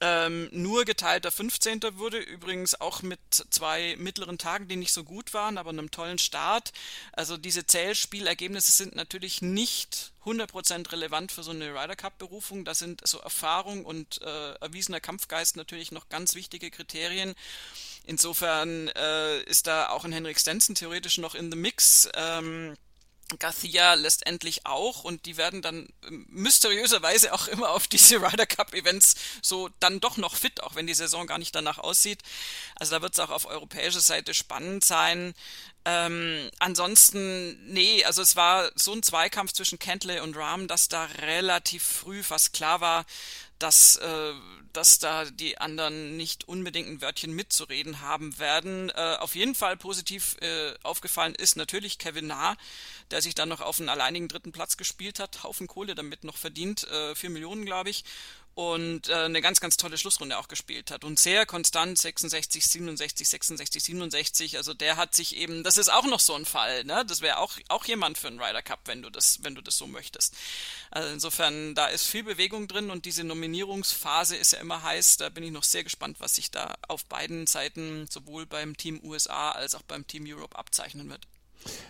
ähm, 0.00 0.48
nur 0.52 0.84
geteilter 0.84 1.30
15. 1.30 1.80
wurde, 1.98 2.18
übrigens 2.18 2.80
auch 2.80 3.02
mit 3.02 3.20
zwei 3.50 3.96
mittleren 3.98 4.38
Tagen, 4.38 4.66
die 4.66 4.76
nicht 4.76 4.92
so 4.92 5.04
gut 5.04 5.34
waren, 5.34 5.58
aber 5.58 5.70
einem 5.70 5.90
tollen 5.90 6.18
Start. 6.18 6.72
Also 7.12 7.36
diese 7.36 7.66
Zählspielergebnisse 7.66 8.72
sind 8.72 8.96
natürlich 8.96 9.42
nicht 9.42 10.12
100% 10.24 10.92
relevant 10.92 11.32
für 11.32 11.42
so 11.42 11.50
eine 11.50 11.74
Ryder 11.74 11.96
Cup 11.96 12.18
Berufung. 12.18 12.64
Da 12.64 12.74
sind 12.74 13.06
so 13.06 13.18
Erfahrung 13.18 13.84
und 13.84 14.22
äh, 14.22 14.52
erwiesener 14.54 15.00
Kampfgeist 15.00 15.56
natürlich 15.56 15.92
noch 15.92 16.08
ganz 16.08 16.34
wichtige 16.34 16.70
Kriterien. 16.70 17.34
Insofern 18.06 18.88
äh, 18.88 19.42
ist 19.42 19.66
da 19.66 19.90
auch 19.90 20.04
ein 20.04 20.12
Henrik 20.12 20.38
Stenson 20.38 20.74
theoretisch 20.74 21.18
noch 21.18 21.34
in 21.34 21.50
the 21.50 21.58
mix. 21.58 22.08
Ähm, 22.14 22.76
Garcia 23.38 23.94
letztendlich 23.94 24.66
auch 24.66 25.04
und 25.04 25.26
die 25.26 25.36
werden 25.36 25.62
dann 25.62 25.88
ähm, 26.06 26.26
mysteriöserweise 26.30 27.32
auch 27.32 27.48
immer 27.48 27.70
auf 27.70 27.86
diese 27.86 28.20
Ryder 28.20 28.46
Cup 28.46 28.74
Events 28.74 29.14
so 29.42 29.70
dann 29.80 30.00
doch 30.00 30.16
noch 30.16 30.34
fit, 30.34 30.62
auch 30.62 30.74
wenn 30.74 30.86
die 30.86 30.94
Saison 30.94 31.26
gar 31.26 31.38
nicht 31.38 31.54
danach 31.54 31.78
aussieht. 31.78 32.22
Also 32.76 32.96
da 32.96 33.02
wird 33.02 33.14
es 33.14 33.20
auch 33.20 33.30
auf 33.30 33.46
europäischer 33.46 34.00
Seite 34.00 34.34
spannend 34.34 34.84
sein. 34.84 35.34
Ähm, 35.84 36.50
ansonsten, 36.58 37.72
nee, 37.72 38.04
also 38.04 38.20
es 38.20 38.36
war 38.36 38.70
so 38.74 38.92
ein 38.92 39.02
Zweikampf 39.02 39.52
zwischen 39.52 39.78
Kentley 39.78 40.20
und 40.20 40.36
Rahm, 40.36 40.68
dass 40.68 40.88
da 40.88 41.04
relativ 41.04 41.82
früh 41.82 42.22
fast 42.22 42.52
klar 42.52 42.80
war, 42.80 43.06
dass, 43.58 43.96
äh, 43.96 44.32
dass 44.72 44.98
da 44.98 45.24
die 45.24 45.58
anderen 45.58 46.16
nicht 46.16 46.48
unbedingt 46.48 46.88
ein 46.88 47.00
Wörtchen 47.00 47.32
mitzureden 47.32 48.00
haben 48.00 48.38
werden. 48.38 48.90
Äh, 48.90 49.16
auf 49.18 49.34
jeden 49.34 49.54
Fall 49.54 49.76
positiv 49.76 50.36
äh, 50.40 50.74
aufgefallen 50.82 51.34
ist 51.34 51.56
natürlich 51.56 51.98
Kevin 51.98 52.28
Nah, 52.28 52.56
der 53.10 53.22
sich 53.22 53.34
dann 53.34 53.48
noch 53.48 53.60
auf 53.60 53.80
einen 53.80 53.88
alleinigen 53.88 54.28
dritten 54.28 54.52
Platz 54.52 54.76
gespielt 54.76 55.18
hat, 55.18 55.42
Haufen 55.42 55.66
Kohle 55.66 55.94
damit 55.94 56.24
noch 56.24 56.36
verdient, 56.36 56.84
äh, 56.88 57.14
vier 57.14 57.30
Millionen 57.30 57.64
glaube 57.64 57.90
ich 57.90 58.04
und 58.54 59.08
äh, 59.08 59.14
eine 59.14 59.40
ganz, 59.40 59.60
ganz 59.60 59.76
tolle 59.76 59.96
Schlussrunde 59.96 60.38
auch 60.38 60.48
gespielt 60.48 60.90
hat 60.90 61.04
und 61.04 61.18
sehr 61.18 61.46
konstant 61.46 61.98
66, 61.98 62.66
67, 62.66 63.28
66, 63.28 63.82
67. 63.82 64.56
Also 64.56 64.74
der 64.74 64.96
hat 64.96 65.14
sich 65.14 65.36
eben, 65.36 65.62
das 65.62 65.78
ist 65.78 65.90
auch 65.90 66.04
noch 66.04 66.20
so 66.20 66.34
ein 66.34 66.44
Fall, 66.44 66.84
ne? 66.84 67.04
Das 67.06 67.20
wäre 67.20 67.38
auch 67.38 67.52
auch 67.68 67.84
jemand 67.84 68.18
für 68.18 68.28
einen 68.28 68.40
Ryder 68.40 68.62
Cup, 68.62 68.80
wenn 68.86 69.02
du 69.02 69.10
das, 69.10 69.42
wenn 69.42 69.54
du 69.54 69.62
das 69.62 69.78
so 69.78 69.86
möchtest. 69.86 70.36
Also 70.90 71.08
insofern, 71.10 71.74
da 71.74 71.86
ist 71.86 72.06
viel 72.06 72.24
Bewegung 72.24 72.68
drin 72.68 72.90
und 72.90 73.04
diese 73.04 73.24
Nominierungsphase 73.24 74.36
ist 74.36 74.52
ja 74.52 74.58
immer 74.60 74.82
heiß. 74.82 75.18
Da 75.18 75.28
bin 75.28 75.44
ich 75.44 75.52
noch 75.52 75.64
sehr 75.64 75.84
gespannt, 75.84 76.16
was 76.20 76.34
sich 76.34 76.50
da 76.50 76.74
auf 76.88 77.04
beiden 77.06 77.46
Seiten 77.46 78.06
sowohl 78.10 78.46
beim 78.46 78.76
Team 78.76 79.00
USA 79.04 79.52
als 79.52 79.74
auch 79.74 79.82
beim 79.82 80.06
Team 80.06 80.24
Europe 80.26 80.58
abzeichnen 80.58 81.08
wird. 81.08 81.26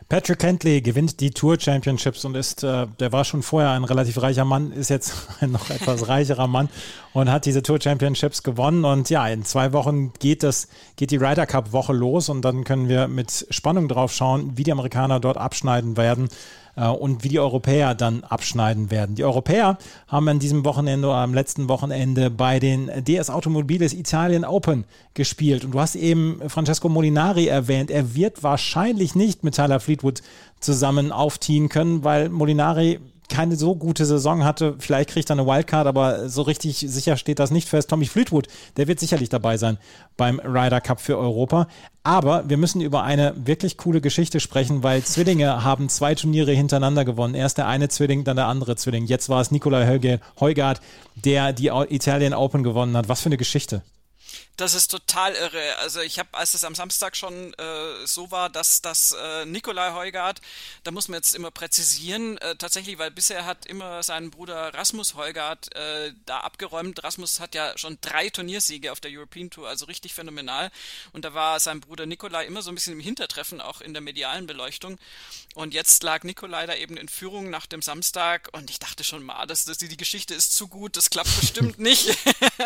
Patrick 0.09 0.41
Kentley 0.41 0.81
gewinnt 0.81 1.21
die 1.21 1.31
Tour 1.31 1.57
Championships 1.61 2.25
und 2.25 2.35
ist, 2.35 2.65
äh, 2.65 2.89
der 2.99 3.13
war 3.13 3.25
schon 3.25 3.43
vorher 3.43 3.71
ein 3.71 3.85
relativ 3.85 4.21
reicher 4.21 4.45
Mann, 4.45 4.73
ist 4.73 4.91
jetzt 4.91 5.15
ein 5.41 5.53
noch 5.53 5.71
etwas 5.71 6.09
reicherer 6.09 6.49
Mann 6.49 6.69
und 7.13 7.31
hat 7.31 7.47
diese 7.47 7.63
Tour 7.63 7.81
Championships 7.81 8.43
gewonnen. 8.43 8.85
Und 8.85 9.09
ja, 9.09 9.29
in 9.29 9.45
zwei 9.45 9.73
Wochen 9.73 10.13
geht 10.19 10.43
das, 10.43 10.67
geht 10.97 11.13
die 11.13 11.17
Ryder 11.17 11.47
Cup 11.47 11.73
Woche 11.73 11.93
los 11.93 12.29
und 12.29 12.43
dann 12.43 12.65
können 12.65 12.89
wir 12.89 13.07
mit 13.07 13.47
Spannung 13.51 13.87
drauf 13.87 14.13
schauen, 14.13 14.57
wie 14.57 14.65
die 14.65 14.73
Amerikaner 14.73 15.21
dort 15.21 15.37
abschneiden 15.37 15.97
werden 15.97 16.29
und 16.89 17.25
wie 17.25 17.29
die 17.29 17.39
Europäer 17.39 17.95
dann 17.95 18.25
abschneiden 18.25 18.91
werden. 18.91 19.15
Die 19.15 19.25
Europäer 19.25 19.79
haben 20.09 20.29
an 20.29 20.39
diesem 20.39 20.65
Wochenende 20.65 21.09
oder 21.09 21.19
am 21.19 21.35
letzten 21.35 21.69
Wochenende 21.69 22.31
bei 22.31 22.59
den 22.59 22.91
DS 23.05 23.31
Automobiles 23.31 23.93
Italien 23.93 24.45
Open 24.45 24.85
gespielt. 25.15 25.65
Und 25.65 25.73
du 25.73 25.81
hast 25.81 25.95
eben 25.95 26.41
Francesco 26.49 26.89
Molinari 26.89 27.49
erwähnt. 27.49 27.91
Er 27.91 28.15
wird 28.15 28.43
wahrscheinlich 28.43 29.15
nicht 29.15 29.45
mit 29.45 29.55
Tyler 29.55 29.81
Fleetwood 29.81 30.23
zusammen 30.61 31.13
aufziehen 31.13 31.69
können, 31.69 32.05
weil 32.05 32.29
Molinari 32.29 33.01
keine 33.31 33.57
so 33.57 33.75
gute 33.77 34.05
Saison 34.05 34.45
hatte. 34.45 34.75
Vielleicht 34.79 35.11
kriegt 35.11 35.31
er 35.31 35.39
eine 35.39 35.47
Wildcard, 35.47 35.87
aber 35.87 36.29
so 36.29 36.43
richtig 36.43 36.79
sicher 36.79 37.17
steht 37.17 37.39
das 37.39 37.51
nicht 37.51 37.69
fest. 37.69 37.89
Tommy 37.89 38.05
Fleetwood, 38.07 38.49
der 38.77 38.89
wird 38.89 39.01
sicherlich 39.01 39.31
dabei 39.31 39.57
sein 39.57 39.79
beim 40.17 40.39
Ryder 40.41 40.81
Cup 40.81 41.01
für 41.01 41.17
Europa. 41.17 41.69
Aber 42.03 42.49
wir 42.49 42.57
müssen 42.57 42.81
über 42.81 43.03
eine 43.03 43.35
wirklich 43.37 43.77
coole 43.77 44.01
Geschichte 44.01 44.41
sprechen, 44.41 44.83
weil 44.83 45.03
Zwillinge 45.03 45.65
haben 45.65 45.89
zwei 45.89 46.15
Turniere 46.15 46.53
hintereinander 46.53 47.05
gewonnen. 47.05 47.35
Erst 47.35 47.59
der 47.59 47.67
eine 47.67 47.89
Zwilling, 47.89 48.25
dann 48.25 48.37
der 48.37 48.47
andere 48.47 48.77
Zwilling. 48.77 49.07
Jetzt 49.07 49.29
war 49.29 49.41
es 49.41 49.51
Nikolai 49.51 50.21
Heugard, 50.41 50.81
der 51.15 51.53
die 51.53 51.69
Italien 51.69 52.35
Open 52.35 52.63
gewonnen 52.63 52.97
hat. 52.97 53.09
Was 53.09 53.21
für 53.21 53.27
eine 53.27 53.37
Geschichte. 53.37 53.83
Das 54.61 54.75
ist 54.75 54.89
total 54.89 55.37
irre. 55.37 55.77
Also 55.79 56.03
ich 56.03 56.19
habe, 56.19 56.29
als 56.33 56.53
es 56.53 56.65
am 56.65 56.75
Samstag 56.75 57.17
schon 57.17 57.55
äh, 57.55 58.07
so 58.07 58.31
war, 58.31 58.51
dass 58.51 58.83
dass 58.83 59.13
äh, 59.13 59.47
Nikolai 59.47 59.93
Heugart, 59.93 60.43
da 60.83 60.91
muss 60.91 61.09
man 61.09 61.17
jetzt 61.17 61.35
immer 61.35 61.51
präzisieren, 61.51 62.37
äh, 62.37 62.57
tatsächlich, 62.57 62.99
weil 62.99 63.11
bisher 63.11 63.47
hat 63.47 63.65
immer 63.65 64.03
sein 64.03 64.31
Bruder 64.31 64.75
Rasmus 64.75 65.15
Heugart 65.15 65.75
äh, 65.75 66.13
da 66.27 66.41
abgeräumt. 66.41 67.03
Rasmus 67.03 67.41
hat 67.41 67.55
ja 67.55 67.73
schon 67.79 67.97
drei 68.03 68.29
Turniersiege 68.29 68.93
auf 68.93 69.01
der 69.01 69.11
European 69.11 69.49
Tour, 69.49 69.67
also 69.67 69.87
richtig 69.87 70.13
phänomenal. 70.13 70.71
Und 71.15 71.25
da 71.25 71.33
war 71.33 71.59
sein 71.59 71.81
Bruder 71.81 72.05
Nikolai 72.05 72.45
immer 72.45 72.61
so 72.61 72.71
ein 72.71 72.75
bisschen 72.75 72.93
im 72.93 73.01
Hintertreffen, 73.01 73.63
auch 73.63 73.81
in 73.81 73.95
der 73.95 74.03
medialen 74.03 74.47
Beleuchtung. 74.47 74.99
Und 75.55 75.73
jetzt 75.73 76.03
lag 76.03 76.23
Nikolai 76.23 76.67
da 76.67 76.75
eben 76.75 76.99
in 76.99 77.09
Führung 77.09 77.49
nach 77.49 77.65
dem 77.65 77.81
Samstag 77.81 78.51
und 78.53 78.69
ich 78.69 78.79
dachte 78.79 79.05
schon 79.05 79.25
mal, 79.25 79.47
dass 79.47 79.65
die, 79.65 79.89
die 79.89 79.97
Geschichte 79.97 80.35
ist 80.35 80.55
zu 80.55 80.69
gut, 80.69 80.99
das 80.99 81.09
klappt 81.09 81.35
bestimmt 81.41 81.79
nicht. 81.79 82.15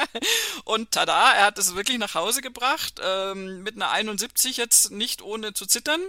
und 0.65 0.91
tada, 0.91 1.35
er 1.35 1.45
hat 1.45 1.59
es 1.59 1.77
wirklich 1.77 1.84
wirklich 1.85 1.99
nach 1.99 2.15
Hause 2.15 2.41
gebracht, 2.41 2.99
ähm, 3.05 3.63
mit 3.63 3.77
einer 3.77 3.91
71 3.91 4.57
jetzt 4.57 4.91
nicht 4.91 5.21
ohne 5.21 5.53
zu 5.53 5.67
zittern. 5.67 6.01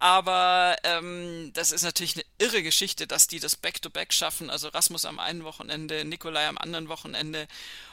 Aber 0.00 0.76
ähm, 0.82 1.52
das 1.54 1.70
ist 1.70 1.84
natürlich 1.84 2.16
eine 2.16 2.24
irre 2.38 2.64
Geschichte, 2.64 3.06
dass 3.06 3.28
die 3.28 3.38
das 3.38 3.54
Back-to-Back 3.54 4.08
-back 4.08 4.12
schaffen. 4.12 4.50
Also 4.50 4.68
Rasmus 4.68 5.04
am 5.04 5.20
einen 5.20 5.44
Wochenende, 5.44 6.04
Nikolai 6.04 6.48
am 6.48 6.58
anderen 6.58 6.88
Wochenende. 6.88 7.46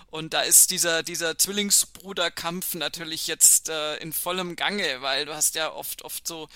Und 0.07 0.33
da 0.33 0.41
ist 0.41 0.71
dieser, 0.71 1.03
dieser 1.03 1.37
Zwillingsbruderkampf 1.37 2.73
natürlich 2.73 3.27
jetzt 3.27 3.69
äh, 3.69 3.97
in 3.97 4.11
vollem 4.11 4.55
Gange, 4.55 5.03
weil 5.03 5.25
du 5.25 5.35
hast 5.35 5.53
ja 5.53 5.71
oft, 5.71 6.01
oft 6.01 6.27
so 6.27 6.49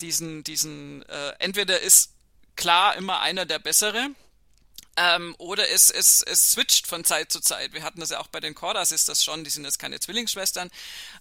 diesen, 0.00 0.42
diesen, 0.42 1.02
äh, 1.02 1.32
entweder 1.38 1.80
ist 1.80 2.14
klar 2.56 2.96
immer 2.96 3.20
einer 3.20 3.44
der 3.44 3.58
Bessere, 3.58 4.08
ähm, 4.96 5.34
oder 5.38 5.68
es, 5.70 5.90
es, 5.90 6.22
es 6.22 6.52
switcht 6.52 6.86
von 6.86 7.04
Zeit 7.04 7.32
zu 7.32 7.40
Zeit. 7.40 7.72
Wir 7.72 7.82
hatten 7.82 8.00
das 8.00 8.10
ja 8.10 8.20
auch 8.20 8.28
bei 8.28 8.40
den 8.40 8.54
Cordas, 8.54 8.92
ist 8.92 9.08
das 9.08 9.24
schon, 9.24 9.44
die 9.44 9.50
sind 9.50 9.64
jetzt 9.64 9.78
keine 9.78 9.98
Zwillingsschwestern, 9.98 10.70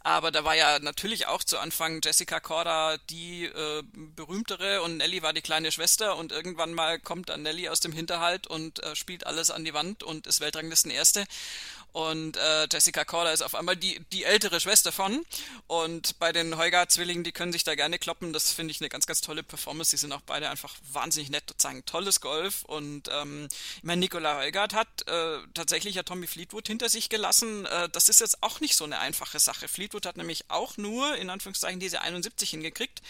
aber 0.01 0.31
da 0.31 0.43
war 0.43 0.55
ja 0.55 0.79
natürlich 0.79 1.27
auch 1.27 1.43
zu 1.43 1.57
Anfang 1.57 2.01
Jessica 2.03 2.39
Corda 2.39 2.97
die 3.09 3.45
äh, 3.45 3.83
berühmtere 3.93 4.81
und 4.81 4.97
Nelly 4.97 5.23
war 5.23 5.33
die 5.33 5.41
kleine 5.41 5.71
Schwester 5.71 6.17
und 6.17 6.31
irgendwann 6.31 6.73
mal 6.73 6.99
kommt 6.99 7.29
dann 7.29 7.41
Nelly 7.43 7.69
aus 7.69 7.79
dem 7.79 7.93
Hinterhalt 7.93 8.47
und 8.47 8.83
äh, 8.83 8.95
spielt 8.95 9.25
alles 9.25 9.49
an 9.51 9.65
die 9.65 9.73
Wand 9.73 10.03
und 10.03 10.27
ist 10.27 10.39
Weltranglisten 10.39 10.91
Erste 10.91 11.25
und 11.93 12.37
äh, 12.37 12.67
Jessica 12.71 13.05
Corda 13.05 13.31
ist 13.31 13.43
auf 13.43 13.53
einmal 13.53 13.77
die, 13.77 13.99
die 14.11 14.23
ältere 14.23 14.59
Schwester 14.59 14.91
von. 14.91 15.23
Und 15.67 16.17
bei 16.17 16.31
den 16.31 16.57
Heuger-Zwillingen, 16.57 17.23
die 17.23 17.31
können 17.31 17.53
sich 17.53 17.63
da 17.63 17.75
gerne 17.75 17.99
kloppen. 17.99 18.33
Das 18.33 18.51
finde 18.51 18.71
ich 18.71 18.81
eine 18.81 18.89
ganz, 18.89 19.05
ganz 19.05 19.21
tolle 19.21 19.43
Performance. 19.43 19.91
Die 19.91 19.97
sind 19.97 20.11
auch 20.11 20.21
beide 20.21 20.49
einfach 20.49 20.75
wahnsinnig 20.91 21.29
nett, 21.29 21.53
zeigen 21.57 21.85
tolles 21.85 22.19
Golf. 22.19 22.63
Und 22.63 23.09
ähm, 23.11 23.47
ich 23.77 23.83
meine, 23.83 23.99
Nicola 23.99 24.39
Heugart 24.39 24.73
hat 24.73 25.07
äh, 25.07 25.37
tatsächlich 25.53 25.93
ja 25.93 26.01
Tommy 26.01 26.25
Fleetwood 26.25 26.67
hinter 26.67 26.89
sich 26.89 27.09
gelassen. 27.09 27.67
Äh, 27.67 27.89
das 27.89 28.09
ist 28.09 28.21
jetzt 28.21 28.41
auch 28.41 28.59
nicht 28.59 28.75
so 28.75 28.85
eine 28.85 28.97
einfache 28.97 29.37
Sache. 29.37 29.67
Fleetwood 29.67 30.07
hat 30.07 30.17
nämlich 30.17 30.49
auch 30.49 30.77
nur, 30.77 31.15
in 31.17 31.29
Anführungszeichen, 31.29 31.79
diese 31.79 32.01
71 32.01 32.49
hingekriegt, 32.49 33.03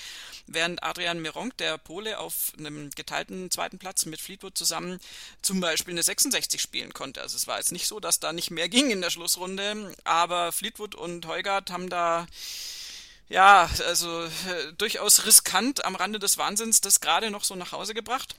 während 0.46 0.84
Adrian 0.84 1.22
Meronk, 1.22 1.56
der 1.56 1.78
Pole, 1.78 2.20
auf 2.20 2.52
einem 2.58 2.90
geteilten 2.90 3.50
zweiten 3.50 3.80
Platz 3.80 4.06
mit 4.06 4.20
Fleetwood 4.20 4.58
zusammen 4.58 5.00
zum 5.42 5.62
Beispiel 5.62 5.94
eine 5.94 6.04
66 6.04 6.60
spielen 6.60 6.94
konnte. 6.94 7.22
Also 7.22 7.38
es 7.38 7.48
war 7.48 7.60
jetzt 7.60 7.72
nicht 7.72 7.88
so, 7.88 8.02
dass 8.02 8.20
da 8.20 8.34
nicht 8.34 8.52
mehr 8.52 8.73
ging 8.74 8.90
in 8.90 9.02
der 9.02 9.12
Schlussrunde, 9.12 9.96
aber 10.04 10.52
Fleetwood 10.52 10.96
und 10.96 11.28
Heugart 11.28 11.70
haben 11.70 11.90
da 11.90 12.26
ja, 13.30 13.70
also 13.88 14.24
äh, 14.24 14.74
durchaus 14.78 15.26
riskant 15.26 15.86
am 15.86 15.96
Rande 15.96 16.18
des 16.18 16.40
Wahnsinns 16.40 16.82
das 16.82 17.00
gerade 17.00 17.30
noch 17.30 17.44
so 17.44 17.56
nach 17.56 17.72
Hause 17.72 17.94
gebracht. 17.94 18.36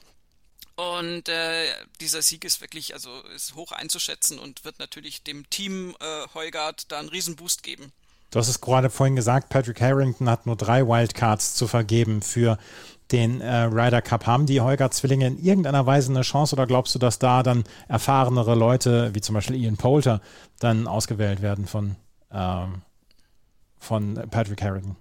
Und 0.74 1.28
äh, 1.28 1.66
dieser 2.00 2.20
Sieg 2.20 2.44
ist 2.44 2.60
wirklich, 2.60 2.94
also 2.94 3.20
ist 3.34 3.54
hoch 3.54 3.70
einzuschätzen 3.70 4.40
und 4.40 4.64
wird 4.64 4.80
natürlich 4.80 5.22
dem 5.22 5.48
Team 5.50 5.94
äh, 6.00 6.26
Heugart 6.34 6.90
da 6.90 6.98
einen 6.98 7.10
Riesenboost 7.10 7.62
geben. 7.62 7.92
Du 8.32 8.40
hast 8.40 8.48
es 8.48 8.60
gerade 8.60 8.90
vorhin 8.90 9.14
gesagt, 9.14 9.50
Patrick 9.50 9.80
Harrington 9.80 10.28
hat 10.28 10.46
nur 10.46 10.56
drei 10.56 10.84
Wildcards 10.84 11.54
zu 11.54 11.68
vergeben 11.68 12.22
für 12.22 12.58
den 13.12 13.40
äh, 13.40 13.62
Ryder 13.64 14.02
Cup. 14.02 14.26
Haben 14.26 14.46
die 14.46 14.60
Heuger-Zwillinge 14.60 15.26
in 15.26 15.38
irgendeiner 15.38 15.86
Weise 15.86 16.10
eine 16.10 16.22
Chance 16.22 16.54
oder 16.54 16.66
glaubst 16.66 16.94
du, 16.94 16.98
dass 16.98 17.18
da 17.18 17.42
dann 17.42 17.64
erfahrenere 17.88 18.54
Leute, 18.54 19.14
wie 19.14 19.20
zum 19.20 19.34
Beispiel 19.34 19.56
Ian 19.56 19.76
Poulter, 19.76 20.20
dann 20.58 20.86
ausgewählt 20.86 21.42
werden 21.42 21.66
von, 21.66 21.96
ähm, 22.32 22.82
von 23.78 24.14
Patrick 24.30 24.62
Harrington? 24.62 24.96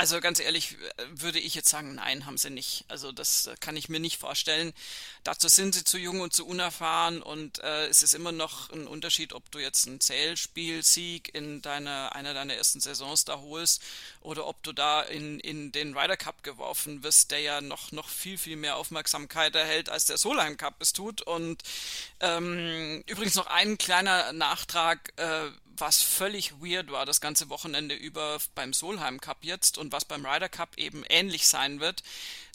Also 0.00 0.18
ganz 0.22 0.40
ehrlich 0.40 0.78
äh, 0.96 1.04
würde 1.10 1.38
ich 1.38 1.54
jetzt 1.54 1.68
sagen, 1.68 1.96
nein, 1.96 2.24
haben 2.24 2.38
sie 2.38 2.48
nicht. 2.48 2.86
Also 2.88 3.12
das 3.12 3.48
äh, 3.48 3.56
kann 3.60 3.76
ich 3.76 3.90
mir 3.90 4.00
nicht 4.00 4.16
vorstellen. 4.16 4.72
Dazu 5.24 5.46
sind 5.48 5.74
sie 5.74 5.84
zu 5.84 5.98
jung 5.98 6.22
und 6.22 6.32
zu 6.32 6.46
unerfahren 6.46 7.20
und 7.20 7.58
äh, 7.58 7.86
es 7.88 8.02
ist 8.02 8.14
immer 8.14 8.32
noch 8.32 8.70
ein 8.70 8.86
Unterschied, 8.86 9.34
ob 9.34 9.50
du 9.50 9.58
jetzt 9.58 9.86
einen 9.86 10.00
Zählspielsieg 10.00 11.34
in 11.34 11.60
deiner, 11.60 12.14
einer 12.14 12.32
deiner 12.32 12.54
ersten 12.54 12.80
Saisons 12.80 13.26
da 13.26 13.40
holst 13.40 13.82
oder 14.22 14.46
ob 14.46 14.62
du 14.62 14.72
da 14.72 15.02
in, 15.02 15.38
in 15.38 15.70
den 15.70 15.94
Ryder 15.94 16.16
Cup 16.16 16.42
geworfen 16.44 17.02
wirst, 17.02 17.30
der 17.30 17.40
ja 17.40 17.60
noch, 17.60 17.92
noch 17.92 18.08
viel, 18.08 18.38
viel 18.38 18.56
mehr 18.56 18.76
Aufmerksamkeit 18.76 19.54
erhält, 19.54 19.90
als 19.90 20.06
der 20.06 20.16
Solheim 20.16 20.56
Cup 20.56 20.76
es 20.78 20.94
tut. 20.94 21.20
Und 21.20 21.62
ähm, 22.20 23.04
übrigens 23.06 23.34
noch 23.34 23.48
ein 23.48 23.76
kleiner 23.76 24.32
Nachtrag. 24.32 25.12
Äh, 25.16 25.50
was 25.80 26.02
völlig 26.02 26.52
weird 26.60 26.90
war 26.90 27.06
das 27.06 27.20
ganze 27.20 27.48
Wochenende 27.48 27.94
über 27.94 28.38
beim 28.54 28.72
Solheim 28.72 29.20
Cup 29.20 29.38
jetzt 29.42 29.78
und 29.78 29.92
was 29.92 30.04
beim 30.04 30.24
Ryder 30.24 30.48
Cup 30.48 30.76
eben 30.76 31.04
ähnlich 31.08 31.46
sein 31.46 31.80
wird. 31.80 32.02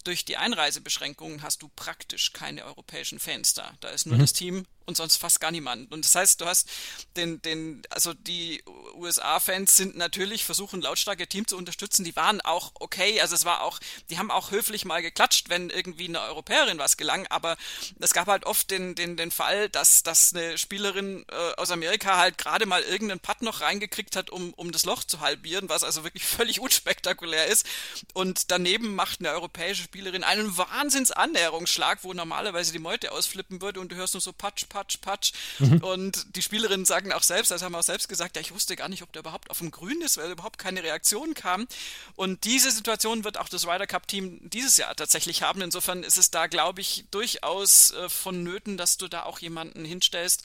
Durch 0.03 0.26
die 0.26 0.38
Einreisebeschränkungen 0.38 1.41
hast 1.41 1.61
du 1.61 1.69
praktisch 1.76 2.32
keine 2.34 2.65
europäischen 2.65 3.19
Fans 3.19 3.53
da. 3.53 3.73
Da 3.80 3.89
ist 3.89 4.05
nur 4.05 4.15
mhm. 4.15 4.21
das 4.21 4.34
Team 4.34 4.65
und 4.86 4.97
sonst 4.97 5.17
fast 5.17 5.39
gar 5.39 5.51
niemand. 5.51 5.91
Und 5.91 6.05
das 6.05 6.15
heißt, 6.15 6.41
du 6.41 6.45
hast 6.45 6.69
den, 7.15 7.41
den, 7.41 7.81
also 7.89 8.13
die 8.13 8.63
USA-Fans 8.95 9.75
sind 9.75 9.95
natürlich 9.97 10.45
versuchen, 10.45 10.81
lautstarke 10.81 11.27
Team 11.27 11.47
zu 11.47 11.57
unterstützen. 11.57 12.03
Die 12.03 12.15
waren 12.15 12.41
auch 12.41 12.71
okay, 12.79 13.19
also 13.21 13.36
es 13.36 13.45
war 13.45 13.61
auch, 13.61 13.79
die 14.09 14.17
haben 14.17 14.31
auch 14.31 14.51
höflich 14.51 14.86
mal 14.86 15.01
geklatscht, 15.01 15.49
wenn 15.49 15.69
irgendwie 15.69 16.07
eine 16.07 16.21
Europäerin 16.21 16.77
was 16.77 16.97
gelang, 16.97 17.27
aber 17.27 17.57
es 17.99 18.13
gab 18.13 18.27
halt 18.27 18.45
oft 18.45 18.71
den, 18.71 18.95
den, 18.95 19.17
den 19.17 19.31
Fall, 19.31 19.69
dass, 19.69 20.03
dass 20.03 20.33
eine 20.33 20.57
Spielerin 20.57 21.25
äh, 21.29 21.53
aus 21.57 21.71
Amerika 21.71 22.17
halt 22.17 22.38
gerade 22.38 22.65
mal 22.65 22.81
irgendeinen 22.83 23.19
Putt 23.19 23.41
noch 23.41 23.61
reingekriegt 23.61 24.15
hat, 24.15 24.29
um, 24.29 24.53
um 24.53 24.71
das 24.71 24.86
Loch 24.86 25.03
zu 25.03 25.19
halbieren, 25.19 25.69
was 25.69 25.83
also 25.83 26.03
wirklich 26.03 26.25
völlig 26.25 26.59
unspektakulär 26.59 27.47
ist. 27.47 27.65
Und 28.13 28.51
daneben 28.51 28.95
macht 28.95 29.19
eine 29.19 29.31
europäische 29.31 29.83
Spielerin 29.83 30.23
einen 30.23 30.57
Wahnsinnsannäherungsschlag, 30.57 31.99
wo 32.03 32.13
normalerweise 32.13 32.71
die 32.71 32.79
Meute 32.79 33.11
ausflippen 33.11 33.61
würde 33.61 33.79
und 33.79 33.91
du 33.91 33.95
hörst 33.95 34.13
nur 34.13 34.21
so 34.21 34.33
Patsch, 34.33 34.67
Patsch, 34.67 34.74
Patsch. 34.76 35.34
Mhm. 35.59 35.78
Und 35.84 36.36
die 36.36 36.41
Spielerinnen 36.41 36.86
sagen 36.86 37.11
auch 37.13 37.23
selbst, 37.23 37.51
also 37.51 37.65
haben 37.65 37.76
auch 37.76 37.84
selbst 37.84 38.09
gesagt, 38.09 38.36
ja, 38.36 38.41
ich 38.41 38.53
wusste 38.53 38.76
gar 38.76 38.89
nicht, 38.89 39.03
ob 39.03 39.11
der 39.13 39.21
überhaupt 39.21 39.49
auf 39.49 39.59
dem 39.59 39.71
Grün 39.71 40.01
ist, 40.01 40.17
weil 40.17 40.32
überhaupt 40.32 40.57
keine 40.57 40.84
Reaktion 40.84 41.34
kam. 41.34 41.67
Und 42.15 42.43
diese 42.43 42.71
Situation 42.71 43.23
wird 43.23 43.38
auch 43.38 43.49
das 43.49 43.65
Ryder 43.65 43.88
Cup 43.88 44.07
Team 44.07 44.39
dieses 44.49 44.78
Jahr 44.78 44.95
tatsächlich 44.95 45.41
haben. 45.41 45.61
Insofern 45.61 46.03
ist 46.03 46.17
es 46.17 46.32
da, 46.32 46.47
glaube 46.47 46.82
ich, 46.82 47.05
durchaus 47.11 47.91
äh, 47.91 48.09
vonnöten, 48.09 48.78
dass 48.78 48.97
du 48.97 49.07
da 49.07 49.23
auch 49.23 49.39
jemanden 49.39 49.86
hinstellst, 49.86 50.43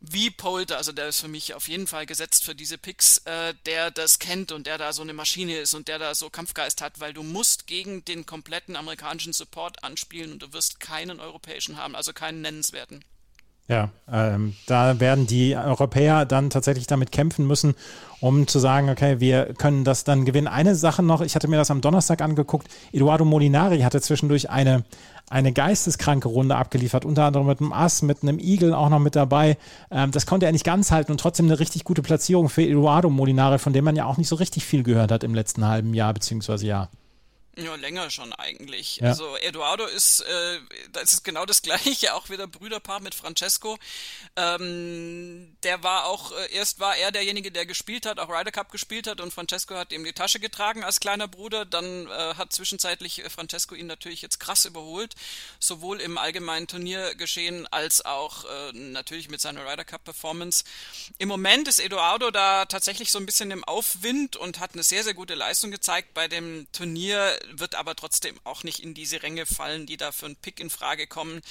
wie 0.00 0.30
Polter, 0.30 0.76
also 0.76 0.92
der 0.92 1.08
ist 1.08 1.20
für 1.20 1.28
mich 1.28 1.54
auf 1.54 1.68
jeden 1.68 1.86
Fall 1.86 2.06
gesetzt 2.06 2.44
für 2.44 2.54
diese 2.54 2.78
Picks, 2.78 3.18
äh, 3.24 3.54
der 3.64 3.90
das 3.90 4.18
kennt 4.18 4.52
und 4.52 4.66
der 4.66 4.78
da 4.78 4.92
so 4.92 5.02
eine 5.02 5.14
Maschine 5.14 5.58
ist 5.58 5.74
und 5.74 5.88
der 5.88 5.98
da 5.98 6.14
so 6.14 6.28
Kampfgeist 6.28 6.82
hat, 6.82 7.00
weil 7.00 7.14
du 7.14 7.22
musst 7.22 7.66
gegen 7.66 8.04
den 8.04 8.26
kompletten 8.26 8.76
amerikanischen 8.76 9.32
Support 9.32 9.82
anspielen 9.82 10.32
und 10.32 10.42
du 10.42 10.52
wirst 10.52 10.80
keinen 10.80 11.18
europäischen 11.20 11.76
haben, 11.76 11.96
also 11.96 12.12
keinen 12.12 12.42
nennenswerten. 12.42 13.04
Ja, 13.68 13.90
ähm, 14.10 14.54
da 14.66 15.00
werden 15.00 15.26
die 15.26 15.56
Europäer 15.56 16.24
dann 16.24 16.50
tatsächlich 16.50 16.86
damit 16.86 17.10
kämpfen 17.10 17.48
müssen, 17.48 17.74
um 18.20 18.46
zu 18.46 18.60
sagen, 18.60 18.88
okay, 18.90 19.18
wir 19.18 19.54
können 19.54 19.82
das 19.82 20.04
dann 20.04 20.24
gewinnen. 20.24 20.46
Eine 20.46 20.76
Sache 20.76 21.02
noch, 21.02 21.20
ich 21.20 21.34
hatte 21.34 21.48
mir 21.48 21.56
das 21.56 21.72
am 21.72 21.80
Donnerstag 21.80 22.22
angeguckt, 22.22 22.68
Eduardo 22.92 23.24
Molinari 23.24 23.80
hatte 23.80 24.00
zwischendurch 24.00 24.50
eine, 24.50 24.84
eine 25.28 25.52
geisteskranke 25.52 26.28
Runde 26.28 26.54
abgeliefert, 26.54 27.04
unter 27.04 27.24
anderem 27.24 27.48
mit 27.48 27.60
einem 27.60 27.72
Ass, 27.72 28.02
mit 28.02 28.22
einem 28.22 28.38
Igel 28.38 28.72
auch 28.72 28.88
noch 28.88 29.00
mit 29.00 29.16
dabei. 29.16 29.58
Ähm, 29.90 30.12
das 30.12 30.26
konnte 30.26 30.46
er 30.46 30.52
nicht 30.52 30.64
ganz 30.64 30.92
halten 30.92 31.10
und 31.10 31.18
trotzdem 31.18 31.46
eine 31.46 31.58
richtig 31.58 31.82
gute 31.82 32.02
Platzierung 32.02 32.48
für 32.48 32.62
Eduardo 32.62 33.10
Molinari, 33.10 33.58
von 33.58 33.72
dem 33.72 33.84
man 33.84 33.96
ja 33.96 34.04
auch 34.04 34.16
nicht 34.16 34.28
so 34.28 34.36
richtig 34.36 34.64
viel 34.64 34.84
gehört 34.84 35.10
hat 35.10 35.24
im 35.24 35.34
letzten 35.34 35.66
halben 35.66 35.92
Jahr 35.92 36.14
beziehungsweise 36.14 36.66
Jahr. 36.66 36.88
Ja, 37.58 37.74
länger 37.74 38.10
schon 38.10 38.34
eigentlich. 38.34 38.96
Ja. 38.96 39.08
Also 39.08 39.34
Eduardo 39.38 39.86
ist, 39.86 40.20
äh, 40.20 40.60
das 40.92 41.14
ist 41.14 41.24
genau 41.24 41.46
das 41.46 41.62
gleiche, 41.62 42.12
auch 42.14 42.28
wieder 42.28 42.46
Brüderpaar 42.46 43.00
mit 43.00 43.14
Francesco. 43.14 43.78
Ähm, 44.36 45.56
der 45.62 45.82
war 45.82 46.04
auch, 46.04 46.32
äh, 46.32 46.52
erst 46.52 46.80
war 46.80 46.96
er 46.96 47.12
derjenige, 47.12 47.50
der 47.50 47.64
gespielt 47.64 48.04
hat, 48.04 48.18
auch 48.18 48.28
Ryder 48.28 48.52
Cup 48.52 48.70
gespielt 48.70 49.06
hat 49.06 49.22
und 49.22 49.32
Francesco 49.32 49.74
hat 49.74 49.90
ihm 49.92 50.04
die 50.04 50.12
Tasche 50.12 50.38
getragen 50.38 50.84
als 50.84 51.00
kleiner 51.00 51.28
Bruder. 51.28 51.64
Dann 51.64 52.06
äh, 52.08 52.34
hat 52.34 52.52
zwischenzeitlich 52.52 53.24
äh, 53.24 53.30
Francesco 53.30 53.74
ihn 53.74 53.86
natürlich 53.86 54.20
jetzt 54.20 54.38
krass 54.38 54.66
überholt, 54.66 55.14
sowohl 55.58 56.02
im 56.02 56.18
allgemeinen 56.18 56.66
Turniergeschehen 56.66 57.66
als 57.68 58.04
auch 58.04 58.44
äh, 58.44 58.72
natürlich 58.74 59.30
mit 59.30 59.40
seiner 59.40 59.66
Ryder 59.66 59.84
Cup 59.86 60.04
Performance. 60.04 60.64
Im 61.16 61.28
Moment 61.28 61.68
ist 61.68 61.80
Eduardo 61.80 62.30
da 62.30 62.66
tatsächlich 62.66 63.10
so 63.10 63.18
ein 63.18 63.24
bisschen 63.24 63.50
im 63.50 63.64
Aufwind 63.64 64.36
und 64.36 64.60
hat 64.60 64.74
eine 64.74 64.82
sehr, 64.82 65.04
sehr 65.04 65.14
gute 65.14 65.34
Leistung 65.34 65.70
gezeigt 65.70 66.12
bei 66.12 66.28
dem 66.28 66.66
Turnier 66.72 67.38
wird 67.52 67.74
aber 67.74 67.96
trotzdem 67.96 68.38
auch 68.44 68.62
nicht 68.62 68.80
in 68.80 68.94
diese 68.94 69.22
Ränge 69.22 69.46
fallen, 69.46 69.86
die 69.86 69.96
da 69.96 70.12
für 70.12 70.26
einen 70.26 70.36
Pick 70.36 70.60
in 70.60 70.70
Frage 70.70 71.06
kommen. 71.06 71.42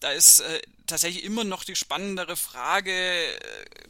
Da 0.00 0.12
ist 0.12 0.40
äh, 0.40 0.62
tatsächlich 0.86 1.24
immer 1.24 1.44
noch 1.44 1.64
die 1.64 1.74
spannendere 1.74 2.36
Frage, 2.36 2.92
äh, 2.92 3.38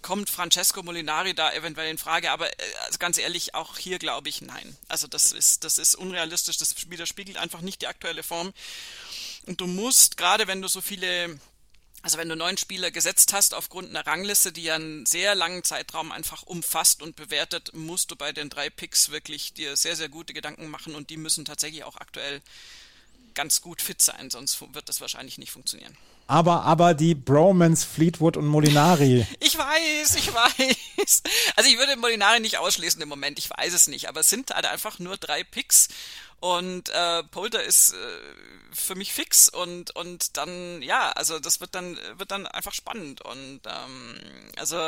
kommt 0.01 0.31
Francesco 0.31 0.83
Molinari 0.83 1.35
da 1.35 1.53
eventuell 1.53 1.91
in 1.91 1.99
Frage? 1.99 2.31
Aber 2.31 2.49
äh, 2.49 2.65
also 2.87 2.99
ganz 2.99 3.19
ehrlich, 3.19 3.55
auch 3.55 3.77
hier 3.79 3.99
glaube 3.99 4.29
ich 4.29 4.41
nein. 4.41 4.77
Also 4.89 5.07
das 5.07 5.33
ist, 5.33 5.65
das 5.65 5.79
ist 5.79 5.95
unrealistisch, 5.95 6.57
das 6.57 6.91
widerspiegelt 6.91 7.37
einfach 7.37 7.61
nicht 7.61 7.83
die 7.83 7.89
aktuelle 7.89 8.23
Form. 8.23 8.53
Und 9.47 9.61
du 9.61 9.67
musst, 9.67 10.17
gerade 10.17 10.47
wenn 10.47 10.63
du 10.63 10.69
so 10.69 10.81
viele 10.81 11.39
also 12.03 12.19
wenn 12.19 12.29
du 12.29 12.37
neun 12.37 12.57
Spieler 12.57 12.91
gesetzt 12.91 13.33
hast 13.33 13.55
aufgrund 13.55 13.91
einer 13.91 14.07
Rangliste, 14.07 14.53
die 14.53 14.63
ja 14.65 14.77
einen 14.77 15.05
sehr 15.05 15.35
langen 15.35 15.65
Zeitraum 15.65 16.13
einfach 16.13 16.45
umfasst 16.45 17.03
und 17.03 17.17
bewertet, 17.17 17.73
musst 17.75 18.11
du 18.11 18.17
bei 18.17 18.33
den 18.33 18.51
drei 18.51 18.71
Picks 18.71 19.11
wirklich 19.11 19.53
dir 19.53 19.77
sehr, 19.77 19.97
sehr 19.97 20.09
gute 20.09 20.33
Gedanken 20.33 20.69
machen 20.69 20.95
und 20.95 21.11
die 21.11 21.17
müssen 21.17 21.45
tatsächlich 21.45 21.85
auch 21.85 21.97
aktuell 21.97 22.41
ganz 23.35 23.61
gut 23.61 23.83
fit 23.83 24.01
sein, 24.01 24.31
sonst 24.31 24.61
wird 24.75 24.89
das 24.89 25.01
wahrscheinlich 25.01 25.39
nicht 25.39 25.53
funktionieren. 25.53 25.97
Aber, 26.27 26.65
aber 26.65 26.93
die 26.93 27.15
Bromans, 27.15 27.85
Fleetwood 27.85 28.37
und 28.37 28.47
Molinari. 28.47 29.27
ich 29.41 29.57
weiß, 29.57 30.17
ich 30.17 30.35
weiß. 30.35 31.23
Also 31.57 31.71
ich 31.71 31.79
würde 31.79 31.97
Molinari 31.97 32.41
nicht 32.41 32.59
ausschließen 32.59 33.01
im 33.01 33.09
Moment, 33.09 33.39
ich 33.39 33.49
weiß 33.49 33.73
es 33.73 33.89
nicht, 33.89 34.09
aber 34.09 34.21
es 34.21 34.29
sind 34.29 34.51
halt 34.51 34.67
einfach 34.67 34.99
nur 34.99 35.17
drei 35.17 35.43
Picks 35.43 35.89
und 36.41 36.89
äh, 36.91 37.23
Polter 37.25 37.63
ist 37.63 37.93
äh, 37.93 37.97
für 38.73 38.95
mich 38.95 39.13
fix 39.13 39.49
und 39.49 39.95
und 39.97 40.37
dann 40.37 40.83
ja, 40.83 41.11
also 41.13 41.39
das 41.39 41.61
wird 41.61 41.75
dann 41.75 41.99
wird 42.17 42.31
dann 42.31 42.47
einfach 42.47 42.75
spannend 42.75 43.23
und 43.23 43.61
ähm, 43.67 44.21
also 44.57 44.79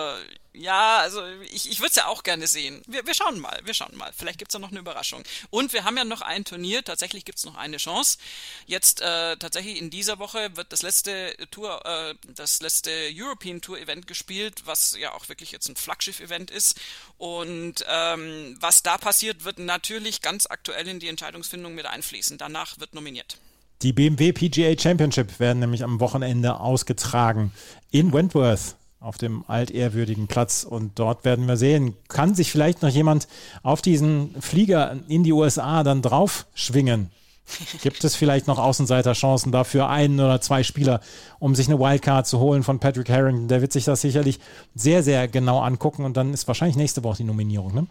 ja, 0.52 0.98
also 0.98 1.24
ich, 1.52 1.70
ich 1.70 1.78
würde 1.78 1.90
es 1.90 1.96
ja 1.96 2.06
auch 2.06 2.24
gerne 2.24 2.48
sehen. 2.48 2.82
Wir, 2.86 3.06
wir 3.06 3.14
schauen 3.14 3.38
mal, 3.38 3.60
wir 3.64 3.74
schauen 3.74 3.96
mal. 3.96 4.12
Vielleicht 4.16 4.38
gibt's 4.38 4.52
da 4.52 4.58
noch 4.58 4.70
eine 4.70 4.80
Überraschung. 4.80 5.22
Und 5.50 5.72
wir 5.72 5.84
haben 5.84 5.96
ja 5.96 6.04
noch 6.04 6.22
ein 6.22 6.44
Turnier, 6.44 6.82
tatsächlich 6.82 7.24
gibt's 7.24 7.44
noch 7.44 7.54
eine 7.54 7.76
Chance. 7.76 8.18
Jetzt 8.66 9.00
äh, 9.00 9.36
tatsächlich 9.36 9.78
in 9.78 9.90
dieser 9.90 10.18
Woche 10.18 10.56
wird 10.56 10.72
das 10.72 10.82
letzte 10.82 11.36
Tour, 11.52 11.84
äh, 11.86 12.14
das 12.34 12.60
letzte 12.62 12.90
European 13.14 13.60
Tour 13.60 13.78
Event 13.78 14.08
gespielt, 14.08 14.62
was 14.64 14.96
ja 14.98 15.12
auch 15.12 15.28
wirklich 15.28 15.52
jetzt 15.52 15.68
ein 15.68 15.76
Flaggschiff-Event 15.76 16.50
ist. 16.50 16.80
Und 17.16 17.84
ähm, 17.88 18.56
was 18.58 18.82
da 18.82 18.98
passiert, 18.98 19.44
wird 19.44 19.60
natürlich 19.60 20.20
ganz 20.20 20.46
aktuell 20.46 20.88
in 20.88 20.98
die 20.98 21.08
Entscheidungsfindung 21.40 21.74
mit 21.74 21.86
einfließen. 21.86 22.38
Danach 22.38 22.78
wird 22.78 22.94
nominiert. 22.94 23.38
Die 23.82 23.92
BMW 23.92 24.32
PGA 24.32 24.78
Championship 24.78 25.40
werden 25.40 25.60
nämlich 25.60 25.82
am 25.84 26.00
Wochenende 26.00 26.60
ausgetragen 26.60 27.52
in 27.90 28.12
Wentworth 28.12 28.76
auf 29.00 29.16
dem 29.16 29.44
altehrwürdigen 29.48 30.26
Platz. 30.26 30.64
Und 30.64 30.98
dort 30.98 31.24
werden 31.24 31.48
wir 31.48 31.56
sehen, 31.56 31.96
kann 32.08 32.34
sich 32.34 32.50
vielleicht 32.50 32.82
noch 32.82 32.90
jemand 32.90 33.26
auf 33.62 33.80
diesen 33.80 34.34
Flieger 34.40 34.98
in 35.08 35.24
die 35.24 35.32
USA 35.32 35.82
dann 35.82 36.02
drauf 36.02 36.46
schwingen. 36.52 37.10
Gibt 37.82 38.04
es 38.04 38.14
vielleicht 38.14 38.46
noch 38.46 38.58
Außenseiterchancen 38.58 39.50
dafür, 39.50 39.88
einen 39.88 40.20
oder 40.20 40.42
zwei 40.42 40.62
Spieler, 40.62 41.00
um 41.38 41.54
sich 41.54 41.68
eine 41.68 41.80
Wildcard 41.80 42.26
zu 42.26 42.38
holen 42.38 42.62
von 42.62 42.78
Patrick 42.78 43.08
Harrington? 43.08 43.48
Der 43.48 43.62
wird 43.62 43.72
sich 43.72 43.84
das 43.84 44.02
sicherlich 44.02 44.38
sehr, 44.74 45.02
sehr 45.02 45.26
genau 45.26 45.60
angucken 45.60 46.04
und 46.04 46.18
dann 46.18 46.34
ist 46.34 46.46
wahrscheinlich 46.46 46.76
nächste 46.76 47.02
Woche 47.02 47.18
die 47.18 47.24
Nominierung, 47.24 47.74
ne? 47.74 47.86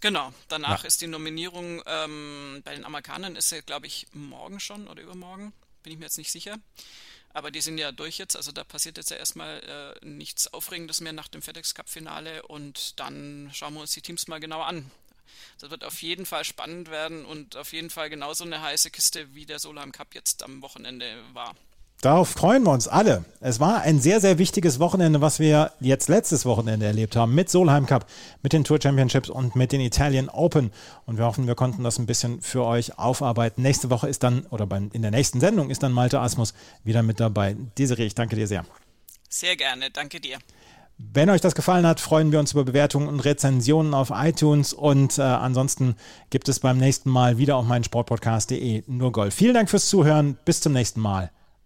Genau, 0.00 0.32
danach 0.48 0.82
ja. 0.82 0.86
ist 0.86 1.00
die 1.00 1.06
Nominierung 1.06 1.82
ähm, 1.86 2.62
bei 2.64 2.74
den 2.74 2.84
Amerikanern 2.84 3.36
ist 3.36 3.50
ja, 3.50 3.60
glaube 3.60 3.86
ich, 3.86 4.06
morgen 4.12 4.60
schon 4.60 4.88
oder 4.88 5.02
übermorgen, 5.02 5.52
bin 5.82 5.92
ich 5.92 5.98
mir 5.98 6.06
jetzt 6.06 6.18
nicht 6.18 6.30
sicher. 6.30 6.58
Aber 7.32 7.50
die 7.50 7.60
sind 7.60 7.78
ja 7.78 7.90
durch 7.90 8.18
jetzt, 8.18 8.36
also 8.36 8.52
da 8.52 8.62
passiert 8.62 8.96
jetzt 8.96 9.10
ja 9.10 9.16
erstmal 9.16 9.96
äh, 10.02 10.06
nichts 10.06 10.52
Aufregendes 10.54 11.00
mehr 11.00 11.12
nach 11.12 11.26
dem 11.26 11.42
FedEx 11.42 11.74
Cup 11.74 11.88
Finale 11.90 12.42
und 12.46 12.98
dann 13.00 13.50
schauen 13.52 13.74
wir 13.74 13.80
uns 13.80 13.90
die 13.90 14.02
Teams 14.02 14.28
mal 14.28 14.38
genauer 14.38 14.66
an. 14.66 14.90
Das 15.58 15.70
wird 15.70 15.82
auf 15.82 16.00
jeden 16.02 16.26
Fall 16.26 16.44
spannend 16.44 16.90
werden 16.90 17.24
und 17.24 17.56
auf 17.56 17.72
jeden 17.72 17.90
Fall 17.90 18.08
genauso 18.08 18.44
eine 18.44 18.62
heiße 18.62 18.90
Kiste, 18.90 19.34
wie 19.34 19.46
der 19.46 19.58
Solheim 19.58 19.90
Cup 19.90 20.14
jetzt 20.14 20.44
am 20.44 20.62
Wochenende 20.62 21.22
war. 21.32 21.56
Darauf 22.04 22.28
freuen 22.28 22.64
wir 22.64 22.70
uns 22.70 22.86
alle. 22.86 23.24
Es 23.40 23.60
war 23.60 23.80
ein 23.80 23.98
sehr, 23.98 24.20
sehr 24.20 24.36
wichtiges 24.36 24.78
Wochenende, 24.78 25.22
was 25.22 25.40
wir 25.40 25.72
jetzt 25.80 26.10
letztes 26.10 26.44
Wochenende 26.44 26.84
erlebt 26.84 27.16
haben 27.16 27.34
mit 27.34 27.48
Solheim 27.48 27.86
Cup, 27.86 28.04
mit 28.42 28.52
den 28.52 28.62
Tour 28.62 28.78
Championships 28.78 29.30
und 29.30 29.56
mit 29.56 29.72
den 29.72 29.80
Italian 29.80 30.28
Open. 30.28 30.70
Und 31.06 31.16
wir 31.16 31.24
hoffen, 31.24 31.46
wir 31.46 31.54
konnten 31.54 31.82
das 31.82 31.98
ein 31.98 32.04
bisschen 32.04 32.42
für 32.42 32.62
euch 32.66 32.98
aufarbeiten. 32.98 33.62
Nächste 33.62 33.88
Woche 33.88 34.06
ist 34.06 34.22
dann, 34.22 34.44
oder 34.50 34.68
in 34.92 35.00
der 35.00 35.12
nächsten 35.12 35.40
Sendung 35.40 35.70
ist 35.70 35.82
dann 35.82 35.92
Malte 35.92 36.20
Asmus 36.20 36.52
wieder 36.84 37.02
mit 37.02 37.20
dabei. 37.20 37.56
Desiree, 37.78 38.04
ich 38.04 38.14
danke 38.14 38.36
dir 38.36 38.46
sehr. 38.46 38.66
Sehr 39.30 39.56
gerne, 39.56 39.88
danke 39.90 40.20
dir. 40.20 40.36
Wenn 40.98 41.30
euch 41.30 41.40
das 41.40 41.54
gefallen 41.54 41.86
hat, 41.86 42.00
freuen 42.00 42.32
wir 42.32 42.38
uns 42.38 42.52
über 42.52 42.64
Bewertungen 42.64 43.08
und 43.08 43.20
Rezensionen 43.20 43.94
auf 43.94 44.12
iTunes 44.14 44.74
und 44.74 45.16
äh, 45.16 45.22
ansonsten 45.22 45.96
gibt 46.28 46.50
es 46.50 46.60
beim 46.60 46.76
nächsten 46.76 47.08
Mal 47.08 47.38
wieder 47.38 47.56
auf 47.56 47.64
meinen 47.64 47.82
Sportpodcast.de 47.82 48.82
nur 48.88 49.10
Golf. 49.10 49.34
Vielen 49.34 49.54
Dank 49.54 49.70
fürs 49.70 49.88
Zuhören. 49.88 50.36
Bis 50.44 50.60
zum 50.60 50.74
nächsten 50.74 51.00
Mal. 51.00 51.30